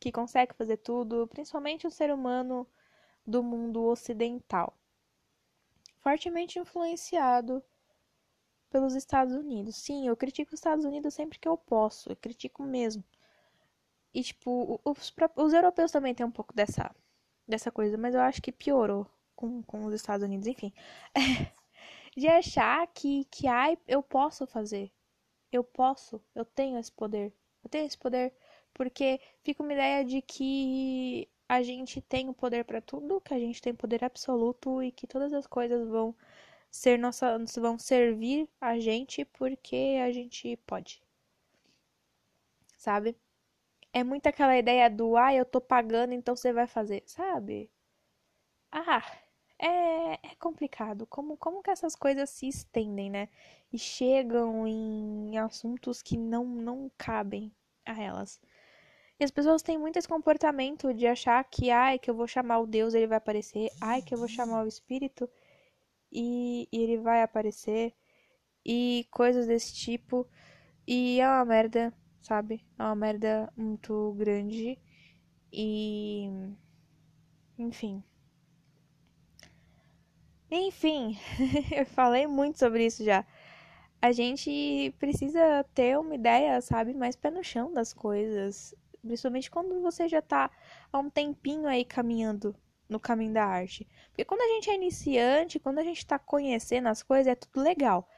que 0.00 0.10
consegue 0.10 0.52
fazer 0.54 0.78
tudo, 0.78 1.28
principalmente 1.28 1.86
o 1.86 1.92
ser 1.92 2.12
humano 2.12 2.66
do 3.24 3.40
mundo 3.40 3.84
ocidental. 3.84 4.76
Fortemente 6.00 6.58
influenciado 6.58 7.62
pelos 8.68 8.96
Estados 8.96 9.32
Unidos. 9.36 9.76
Sim, 9.76 10.08
eu 10.08 10.16
critico 10.16 10.52
os 10.52 10.58
Estados 10.58 10.84
Unidos 10.84 11.14
sempre 11.14 11.38
que 11.38 11.46
eu 11.46 11.56
posso, 11.56 12.10
eu 12.10 12.16
critico 12.16 12.64
mesmo. 12.64 13.04
E, 14.14 14.22
tipo, 14.22 14.80
os, 14.84 15.12
os 15.36 15.52
europeus 15.52 15.90
também 15.90 16.14
têm 16.14 16.24
um 16.26 16.30
pouco 16.30 16.54
dessa, 16.54 16.94
dessa 17.46 17.70
coisa, 17.70 17.98
mas 17.98 18.14
eu 18.14 18.20
acho 18.20 18.40
que 18.42 18.52
piorou 18.52 19.06
com, 19.34 19.62
com 19.62 19.84
os 19.84 19.94
Estados 19.94 20.24
Unidos, 20.24 20.46
enfim. 20.46 20.72
de 22.16 22.28
achar 22.28 22.86
que, 22.88 23.24
que, 23.26 23.46
ai, 23.48 23.76
eu 23.88 24.02
posso 24.02 24.46
fazer. 24.46 24.92
Eu 25.52 25.64
posso, 25.64 26.20
eu 26.34 26.44
tenho 26.44 26.78
esse 26.78 26.92
poder. 26.92 27.32
Eu 27.62 27.70
tenho 27.70 27.86
esse 27.86 27.98
poder 27.98 28.32
porque 28.74 29.20
fica 29.42 29.62
uma 29.62 29.72
ideia 29.72 30.04
de 30.04 30.20
que 30.22 31.28
a 31.48 31.62
gente 31.62 32.00
tem 32.02 32.28
o 32.28 32.34
poder 32.34 32.64
para 32.64 32.80
tudo, 32.80 33.20
que 33.20 33.34
a 33.34 33.38
gente 33.38 33.62
tem 33.62 33.74
poder 33.74 34.04
absoluto 34.04 34.82
e 34.82 34.90
que 34.92 35.06
todas 35.06 35.32
as 35.32 35.46
coisas 35.46 35.88
vão 35.88 36.14
ser 36.70 36.98
nossa, 36.98 37.38
vão 37.60 37.78
servir 37.78 38.48
a 38.60 38.78
gente 38.80 39.24
porque 39.24 39.98
a 40.04 40.10
gente 40.12 40.56
pode. 40.66 41.02
Sabe? 42.76 43.16
É 43.94 44.04
muito 44.04 44.26
aquela 44.26 44.58
ideia 44.58 44.90
do 44.90 45.16
ah, 45.16 45.32
eu 45.32 45.46
tô 45.46 45.58
pagando, 45.58 46.12
então 46.12 46.36
você 46.36 46.52
vai 46.52 46.66
fazer, 46.66 47.02
sabe? 47.06 47.70
Ah, 48.70 49.02
é, 49.58 50.14
é 50.14 50.34
complicado. 50.38 51.06
Como, 51.06 51.36
como 51.36 51.62
que 51.62 51.70
essas 51.70 51.94
coisas 51.96 52.28
se 52.30 52.46
estendem, 52.48 53.08
né? 53.10 53.28
E 53.72 53.78
chegam 53.78 54.66
em 54.66 55.38
assuntos 55.38 56.02
que 56.02 56.16
não, 56.18 56.44
não 56.44 56.90
cabem 56.98 57.52
a 57.86 58.00
elas. 58.00 58.40
E 59.20 59.24
as 59.24 59.30
pessoas 59.32 59.62
têm 59.62 59.78
muito 59.78 59.98
esse 59.98 60.08
comportamento 60.08 60.94
de 60.94 61.06
achar 61.06 61.44
que, 61.44 61.70
ai, 61.70 61.98
que 61.98 62.10
eu 62.10 62.14
vou 62.16 62.26
chamar 62.28 62.60
o 62.60 62.66
Deus, 62.66 62.94
ele 62.94 63.06
vai 63.08 63.18
aparecer. 63.18 63.70
Ai, 63.80 64.02
que 64.02 64.14
eu 64.14 64.18
vou 64.18 64.28
chamar 64.28 64.64
o 64.64 64.68
Espírito, 64.68 65.28
e, 66.12 66.68
e 66.72 66.82
ele 66.82 66.98
vai 66.98 67.22
aparecer 67.22 67.94
e 68.64 69.06
coisas 69.10 69.46
desse 69.46 69.74
tipo. 69.74 70.28
E 70.86 71.20
é 71.20 71.28
uma 71.28 71.44
merda, 71.44 71.92
sabe? 72.24 72.66
É 72.78 72.82
uma 72.82 72.94
merda 72.94 73.52
muito 73.56 74.14
grande. 74.18 74.78
E. 75.52 76.28
Enfim. 77.58 78.02
Enfim, 80.50 81.18
eu 81.76 81.86
falei 81.86 82.26
muito 82.26 82.58
sobre 82.58 82.86
isso 82.86 83.04
já. 83.04 83.24
A 84.00 84.12
gente 84.12 84.94
precisa 84.98 85.64
ter 85.74 85.98
uma 85.98 86.14
ideia, 86.14 86.60
sabe, 86.60 86.94
mais 86.94 87.16
pé 87.16 87.30
no 87.30 87.42
chão 87.42 87.72
das 87.72 87.92
coisas. 87.92 88.74
Principalmente 89.02 89.50
quando 89.50 89.80
você 89.80 90.08
já 90.08 90.22
tá 90.22 90.50
há 90.92 90.98
um 90.98 91.10
tempinho 91.10 91.66
aí 91.66 91.84
caminhando 91.84 92.54
no 92.88 93.00
caminho 93.00 93.32
da 93.32 93.44
arte. 93.44 93.88
Porque 94.08 94.24
quando 94.24 94.42
a 94.42 94.54
gente 94.54 94.70
é 94.70 94.74
iniciante, 94.74 95.58
quando 95.58 95.78
a 95.78 95.84
gente 95.84 95.98
está 95.98 96.18
conhecendo 96.18 96.88
as 96.88 97.02
coisas, 97.02 97.26
é 97.26 97.34
tudo 97.34 97.62
legal. 97.62 98.08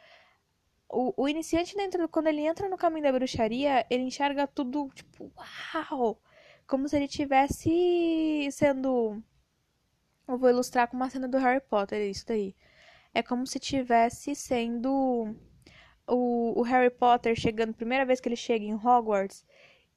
O, 0.88 1.12
o 1.22 1.28
iniciante, 1.28 1.76
dentro, 1.76 2.08
quando 2.08 2.28
ele 2.28 2.42
entra 2.42 2.68
no 2.68 2.76
caminho 2.76 3.04
da 3.04 3.12
bruxaria, 3.12 3.86
ele 3.90 4.04
enxerga 4.04 4.46
tudo, 4.46 4.90
tipo, 4.94 5.32
uau! 5.36 6.20
Como 6.66 6.88
se 6.88 6.96
ele 6.96 7.08
tivesse 7.08 8.48
sendo. 8.52 9.22
Eu 10.28 10.38
vou 10.38 10.50
ilustrar 10.50 10.88
com 10.88 10.96
uma 10.96 11.10
cena 11.10 11.28
do 11.28 11.38
Harry 11.38 11.60
Potter, 11.60 12.10
isso 12.10 12.26
daí. 12.26 12.54
É 13.14 13.22
como 13.22 13.46
se 13.46 13.58
tivesse 13.58 14.34
sendo 14.34 15.34
o, 16.06 16.60
o 16.60 16.62
Harry 16.62 16.90
Potter 16.90 17.34
chegando, 17.36 17.74
primeira 17.74 18.04
vez 18.04 18.20
que 18.20 18.28
ele 18.28 18.36
chega 18.36 18.64
em 18.64 18.74
Hogwarts, 18.74 19.44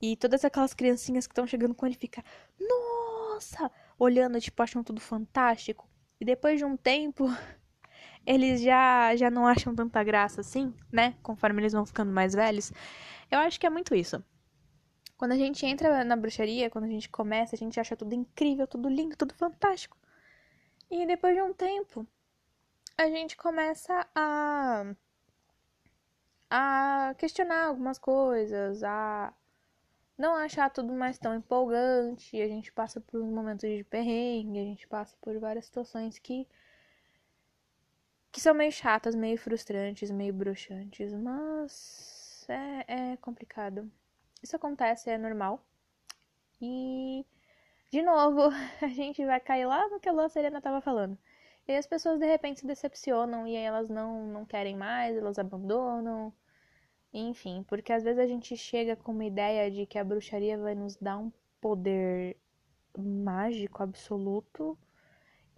e 0.01 0.15
todas 0.15 0.45
aquelas 0.45 0.73
criancinhas 0.73 1.27
que 1.27 1.31
estão 1.33 1.45
chegando 1.45 1.75
com 1.75 1.85
ele 1.85 1.95
fica, 1.95 2.23
nossa, 2.59 3.71
olhando, 3.97 4.39
tipo, 4.39 4.61
acham 4.63 4.83
tudo 4.83 5.01
fantástico. 5.01 5.89
E 6.19 6.25
depois 6.25 6.57
de 6.59 6.65
um 6.65 6.77
tempo, 6.77 7.25
eles 8.30 8.61
já, 8.61 9.15
já 9.15 9.32
não 9.32 9.47
acham 9.47 9.73
tanta 9.73 10.03
graça 10.03 10.41
assim, 10.41 10.71
né? 10.91 11.15
Conforme 11.23 11.61
eles 11.63 11.73
vão 11.73 11.84
ficando 11.84 12.11
mais 12.11 12.36
velhos. 12.36 12.71
Eu 13.32 13.39
acho 13.39 13.59
que 13.59 13.65
é 13.65 13.69
muito 13.71 13.95
isso. 13.95 14.23
Quando 15.17 15.32
a 15.32 15.36
gente 15.36 15.65
entra 15.65 16.03
na 16.03 16.15
bruxaria, 16.15 16.69
quando 16.69 16.84
a 16.86 16.89
gente 16.89 17.09
começa, 17.09 17.55
a 17.55 17.57
gente 17.57 17.80
acha 17.80 17.97
tudo 17.97 18.13
incrível, 18.13 18.67
tudo 18.67 18.88
lindo, 18.88 19.17
tudo 19.17 19.34
fantástico. 19.34 19.97
E 20.91 21.07
depois 21.07 21.36
de 21.36 21.41
um 21.41 21.51
tempo, 21.51 22.05
a 22.95 23.07
gente 23.07 23.36
começa 23.36 24.07
a 24.13 24.86
a 26.51 27.15
questionar 27.17 27.65
algumas 27.65 27.97
coisas, 27.97 28.84
a 28.84 29.34
não 30.17 30.36
achar 30.36 30.69
tudo 30.69 30.93
mais 30.93 31.17
tão 31.17 31.34
empolgante. 31.34 32.39
A 32.39 32.47
gente 32.47 32.71
passa 32.71 33.01
por 33.01 33.19
momentos 33.21 33.67
de 33.67 33.84
perrengue, 33.86 34.59
a 34.59 34.63
gente 34.63 34.88
passa 34.88 35.17
por 35.19 35.39
várias 35.39 35.65
situações 35.65 36.19
que 36.19 36.47
que 38.32 38.39
são 38.41 38.53
meio 38.53 38.71
chatas, 38.71 39.15
meio 39.15 39.38
frustrantes, 39.38 40.11
meio 40.11 40.34
bruxantes, 40.34 41.13
mas 41.13 42.45
é, 42.49 43.13
é 43.13 43.17
complicado. 43.17 43.91
Isso 44.41 44.55
acontece, 44.55 45.09
é 45.09 45.17
normal. 45.17 45.63
E 46.61 47.25
de 47.91 48.01
novo, 48.01 48.49
a 48.82 48.88
gente 48.88 49.25
vai 49.25 49.39
cair 49.39 49.65
lá 49.65 49.88
no 49.89 49.99
que 49.99 50.09
a 50.09 50.11
Lua 50.11 50.30
Serena 50.30 50.59
estava 50.59 50.82
falando. 50.82 51.17
E 51.67 51.75
as 51.75 51.86
pessoas 51.86 52.19
de 52.19 52.25
repente 52.25 52.61
se 52.61 52.67
decepcionam 52.67 53.47
e 53.47 53.55
aí 53.55 53.63
elas 53.63 53.89
não, 53.89 54.25
não 54.27 54.45
querem 54.45 54.75
mais, 54.75 55.15
elas 55.15 55.38
abandonam. 55.39 56.34
Enfim, 57.13 57.63
porque 57.67 57.91
às 57.93 58.03
vezes 58.03 58.19
a 58.19 58.27
gente 58.27 58.55
chega 58.57 58.95
com 58.95 59.11
uma 59.11 59.25
ideia 59.25 59.69
de 59.71 59.86
que 59.86 59.97
a 59.97 60.03
bruxaria 60.03 60.57
vai 60.57 60.75
nos 60.75 60.95
dar 60.95 61.17
um 61.17 61.32
poder 61.59 62.38
mágico 62.97 63.84
absoluto 63.84 64.77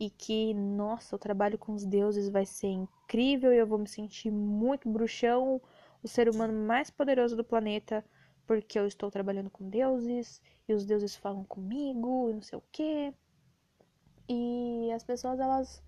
e 0.02 0.10
que, 0.10 0.52
nossa, 0.56 1.16
o 1.16 1.20
trabalho 1.20 1.60
com 1.60 1.74
os 1.74 1.86
deuses 1.86 2.28
vai 2.28 2.44
ser 2.44 2.70
incrível 2.70 3.54
e 3.54 3.58
eu 3.58 3.68
vou 3.68 3.78
me 3.78 3.88
sentir 3.88 4.32
muito 4.32 4.90
bruxão, 4.90 5.62
o 6.02 6.08
ser 6.08 6.28
humano 6.28 6.52
mais 6.66 6.90
poderoso 6.90 7.36
do 7.36 7.44
planeta, 7.44 8.04
porque 8.48 8.80
eu 8.80 8.88
estou 8.88 9.12
trabalhando 9.12 9.52
com 9.52 9.70
deuses 9.70 10.42
e 10.68 10.74
os 10.74 10.88
deuses 10.88 11.16
falam 11.16 11.44
comigo 11.44 12.32
e 12.32 12.34
não 12.34 12.42
sei 12.42 12.58
o 12.58 12.64
quê. 12.72 13.14
E 14.28 14.92
as 14.92 15.04
pessoas 15.04 15.40
elas 15.40 15.84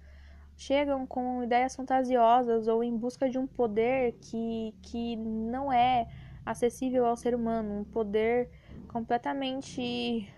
chegam 0.56 1.08
com 1.08 1.42
ideias 1.42 1.76
fantasiosas 1.76 2.68
ou 2.68 2.84
em 2.84 2.96
busca 2.96 3.28
de 3.28 3.40
um 3.40 3.48
poder 3.48 4.12
que, 4.22 4.76
que 4.84 5.16
não 5.16 5.74
é 5.74 6.08
acessível 6.46 7.08
ao 7.08 7.16
ser 7.16 7.34
humano, 7.34 7.80
um 7.80 7.84
poder 7.84 8.48
completamente 8.90 10.32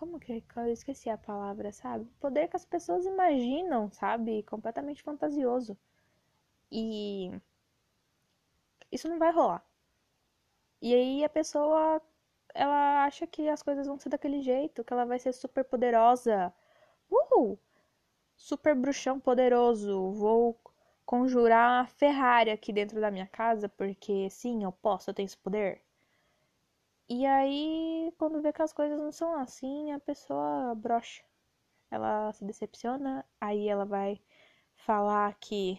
como 0.00 0.18
que 0.18 0.42
eu 0.56 0.72
esqueci 0.72 1.10
a 1.10 1.18
palavra, 1.18 1.70
sabe? 1.72 2.06
Poder 2.18 2.48
que 2.48 2.56
as 2.56 2.64
pessoas 2.64 3.04
imaginam, 3.04 3.90
sabe? 3.90 4.42
Completamente 4.44 5.02
fantasioso. 5.02 5.76
E 6.72 7.30
isso 8.90 9.08
não 9.08 9.18
vai 9.18 9.30
rolar. 9.32 9.62
E 10.82 10.94
aí 10.94 11.24
a 11.24 11.28
pessoa 11.28 12.00
ela 12.54 13.04
acha 13.04 13.26
que 13.26 13.48
as 13.48 13.62
coisas 13.62 13.86
vão 13.86 13.98
ser 13.98 14.08
daquele 14.10 14.42
jeito, 14.42 14.82
que 14.84 14.92
ela 14.92 15.04
vai 15.04 15.18
ser 15.18 15.32
super 15.32 15.64
poderosa. 15.64 16.52
Uhul! 17.10 17.58
Super 18.36 18.74
bruxão 18.74 19.20
poderoso. 19.20 20.12
Vou 20.12 20.58
conjurar 21.06 21.84
a 21.84 21.86
Ferrari 21.86 22.50
aqui 22.50 22.72
dentro 22.72 23.00
da 23.00 23.10
minha 23.10 23.26
casa, 23.26 23.68
porque 23.68 24.30
sim, 24.30 24.64
eu 24.64 24.72
posso, 24.72 25.10
eu 25.10 25.14
tenho 25.14 25.26
esse 25.26 25.38
poder. 25.38 25.82
E 27.10 27.26
aí, 27.26 28.12
quando 28.16 28.40
vê 28.40 28.52
que 28.52 28.62
as 28.62 28.72
coisas 28.72 28.98
não 28.98 29.10
são 29.12 29.34
assim, 29.34 29.92
a 29.92 29.98
pessoa 30.00 30.74
brocha. 30.76 31.22
Ela 31.90 32.32
se 32.32 32.44
decepciona, 32.44 33.26
aí 33.40 33.68
ela 33.68 33.84
vai 33.84 34.20
falar 34.76 35.34
que 35.40 35.78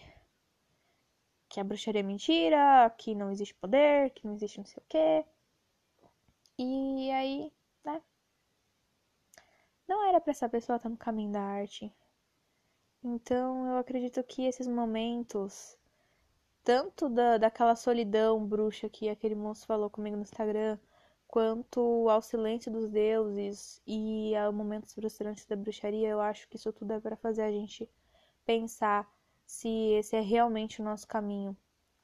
que 1.50 1.60
a 1.60 1.64
bruxaria 1.64 2.02
é 2.02 2.04
mentira, 2.04 2.90
que 2.98 3.16
não 3.16 3.32
existe 3.32 3.56
poder, 3.56 4.12
que 4.12 4.26
não 4.28 4.36
existe 4.36 4.58
não 4.60 4.66
sei 4.66 4.84
o 4.84 4.86
quê. 4.90 5.26
E 6.58 7.12
aí, 7.12 7.52
né? 7.84 8.02
Não 9.88 10.06
era 10.08 10.20
pra 10.22 10.32
essa 10.32 10.50
pessoa 10.50 10.78
estar 10.78 10.90
no 10.90 10.98
caminho 10.98 11.32
da 11.32 11.42
arte. 11.42 11.94
Então, 13.04 13.68
eu 13.68 13.78
acredito 13.78 14.24
que 14.24 14.46
esses 14.46 14.68
momentos, 14.68 15.78
tanto 16.64 17.10
da, 17.10 17.38
daquela 17.38 17.76
solidão 17.76 18.46
bruxa 18.46 18.90
que 18.90 19.10
aquele 19.10 19.36
moço 19.36 19.66
falou 19.66 19.90
comigo 19.90 20.16
no 20.16 20.24
Instagram, 20.24 20.78
quanto 21.32 22.10
ao 22.10 22.22
silêncio 22.22 22.70
dos 22.70 22.90
deuses 22.90 23.82
e 23.88 24.36
a 24.36 24.52
momentos 24.52 24.94
frustrantes 24.94 25.46
da 25.46 25.56
bruxaria, 25.56 26.10
eu 26.10 26.20
acho 26.20 26.48
que 26.50 26.58
isso 26.58 26.74
tudo 26.74 26.92
é 26.92 27.00
para 27.00 27.16
fazer 27.16 27.44
a 27.44 27.52
gente 27.52 27.90
pensar 28.46 29.10
se 29.46 29.70
esse 29.94 30.16
é 30.16 30.20
realmente 30.20 30.82
o 30.82 30.84
nosso 30.84 31.08
caminho, 31.08 31.56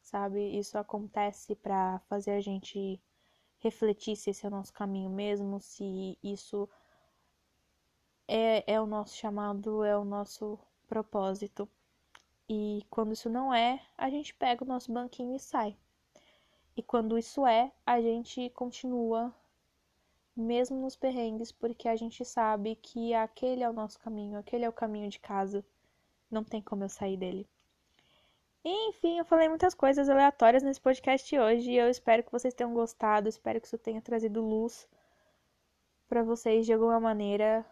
sabe? 0.01 0.57
Isso 0.57 0.77
acontece 0.77 1.55
para 1.55 1.99
fazer 2.07 2.31
a 2.31 2.41
gente 2.41 3.01
refletir 3.59 4.15
se 4.15 4.29
esse 4.29 4.45
é 4.45 4.47
o 4.47 4.51
nosso 4.51 4.71
caminho 4.71 5.09
mesmo, 5.09 5.59
se 5.59 6.17
isso 6.23 6.69
é, 8.27 8.63
é 8.65 8.79
o 8.79 8.85
nosso 8.85 9.15
chamado, 9.17 9.83
é 9.83 9.97
o 9.97 10.05
nosso 10.05 10.57
propósito. 10.87 11.67
E 12.47 12.85
quando 12.89 13.11
isso 13.11 13.29
não 13.29 13.53
é, 13.53 13.81
a 13.97 14.09
gente 14.09 14.33
pega 14.33 14.63
o 14.63 14.67
nosso 14.67 14.91
banquinho 14.91 15.35
e 15.35 15.39
sai. 15.39 15.75
E 16.77 16.83
quando 16.83 17.17
isso 17.17 17.45
é, 17.47 17.71
a 17.83 17.99
gente 17.99 18.51
continua 18.51 19.33
mesmo 20.35 20.79
nos 20.79 20.95
perrengues, 20.95 21.51
porque 21.51 21.89
a 21.89 21.95
gente 21.95 22.23
sabe 22.23 22.75
que 22.75 23.15
aquele 23.15 23.63
é 23.63 23.69
o 23.69 23.73
nosso 23.73 23.99
caminho, 23.99 24.37
aquele 24.37 24.63
é 24.63 24.69
o 24.69 24.73
caminho 24.73 25.09
de 25.09 25.19
casa. 25.19 25.65
Não 26.29 26.43
tem 26.43 26.61
como 26.61 26.83
eu 26.83 26.89
sair 26.89 27.17
dele. 27.17 27.49
Enfim, 28.63 29.17
eu 29.17 29.25
falei 29.25 29.49
muitas 29.49 29.73
coisas 29.73 30.07
aleatórias 30.07 30.61
nesse 30.61 30.79
podcast 30.79 31.39
hoje 31.39 31.71
e 31.71 31.77
eu 31.77 31.89
espero 31.89 32.21
que 32.23 32.31
vocês 32.31 32.53
tenham 32.53 32.75
gostado, 32.75 33.27
espero 33.27 33.59
que 33.59 33.65
isso 33.65 33.77
tenha 33.79 34.01
trazido 34.01 34.39
luz 34.39 34.87
para 36.07 36.21
vocês 36.21 36.63
de 36.63 36.73
alguma 36.73 36.99
maneira. 36.99 37.65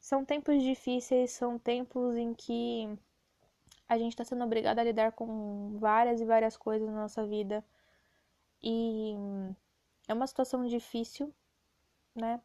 São 0.00 0.24
tempos 0.24 0.62
difíceis, 0.62 1.30
são 1.32 1.58
tempos 1.58 2.16
em 2.16 2.32
que 2.32 2.88
a 3.86 3.98
gente 3.98 4.12
está 4.12 4.24
sendo 4.24 4.44
obrigado 4.44 4.78
a 4.78 4.84
lidar 4.84 5.12
com 5.12 5.76
várias 5.78 6.22
e 6.22 6.24
várias 6.24 6.56
coisas 6.56 6.88
na 6.88 7.02
nossa 7.02 7.26
vida. 7.26 7.62
E 8.62 9.14
é 10.08 10.14
uma 10.14 10.26
situação 10.26 10.66
difícil, 10.66 11.32
né? 12.14 12.40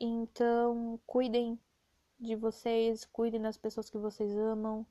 Então, 0.00 1.00
cuidem 1.06 1.58
de 2.18 2.34
vocês, 2.36 3.04
cuidem 3.04 3.40
das 3.40 3.56
pessoas 3.56 3.90
que 3.90 3.98
vocês 3.98 4.36
amam. 4.36 4.86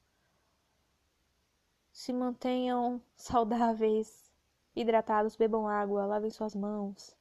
Se 1.92 2.14
mantenham 2.14 3.02
saudáveis, 3.16 4.32
hidratados, 4.76 5.36
bebam 5.36 5.68
água, 5.68 6.06
lavem 6.06 6.30
suas 6.30 6.56
mãos, 6.56 7.16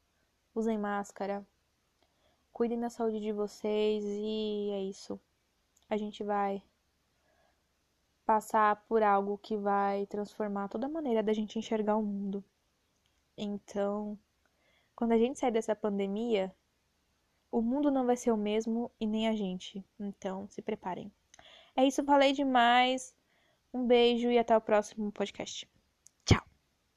usem 0.55 0.79
máscara 0.79 1.47
cuidem 2.57 2.81
da 2.81 2.89
saúde 2.89 3.20
de 3.20 3.33
vocês 3.33 4.03
e 4.03 4.70
é 4.70 4.81
isso. 4.85 5.20
A 5.91 5.97
gente 5.99 6.24
vai 6.24 6.62
passar 8.24 8.83
por 8.89 9.03
algo 9.03 9.37
que 9.37 9.59
vai 9.59 10.07
transformar 10.07 10.66
toda 10.68 10.87
a 10.87 10.89
maneira 10.89 11.22
da 11.22 11.35
gente 11.35 11.59
enxergar 11.59 11.99
o 11.99 12.03
mundo. 12.03 12.43
Então, 13.37 14.18
quando 14.95 15.12
a 15.12 15.18
gente 15.18 15.39
sair 15.39 15.51
dessa 15.51 15.76
pandemia, 15.76 16.55
o 17.51 17.61
mundo 17.61 17.91
não 17.91 18.07
vai 18.07 18.16
ser 18.16 18.30
o 18.32 18.37
mesmo 18.37 18.91
e 18.99 19.07
nem 19.07 19.28
a 19.28 19.34
gente. 19.34 19.84
Então, 19.99 20.49
se 20.49 20.62
preparem. 20.62 21.12
É 21.76 21.84
isso, 21.84 22.05
falei 22.05 22.32
demais. 22.32 23.14
Um 23.72 23.87
beijo 23.87 24.30
e 24.30 24.39
até 24.39 24.57
o 24.57 24.61
próximo 24.61 25.12
podcast. 25.12 25.68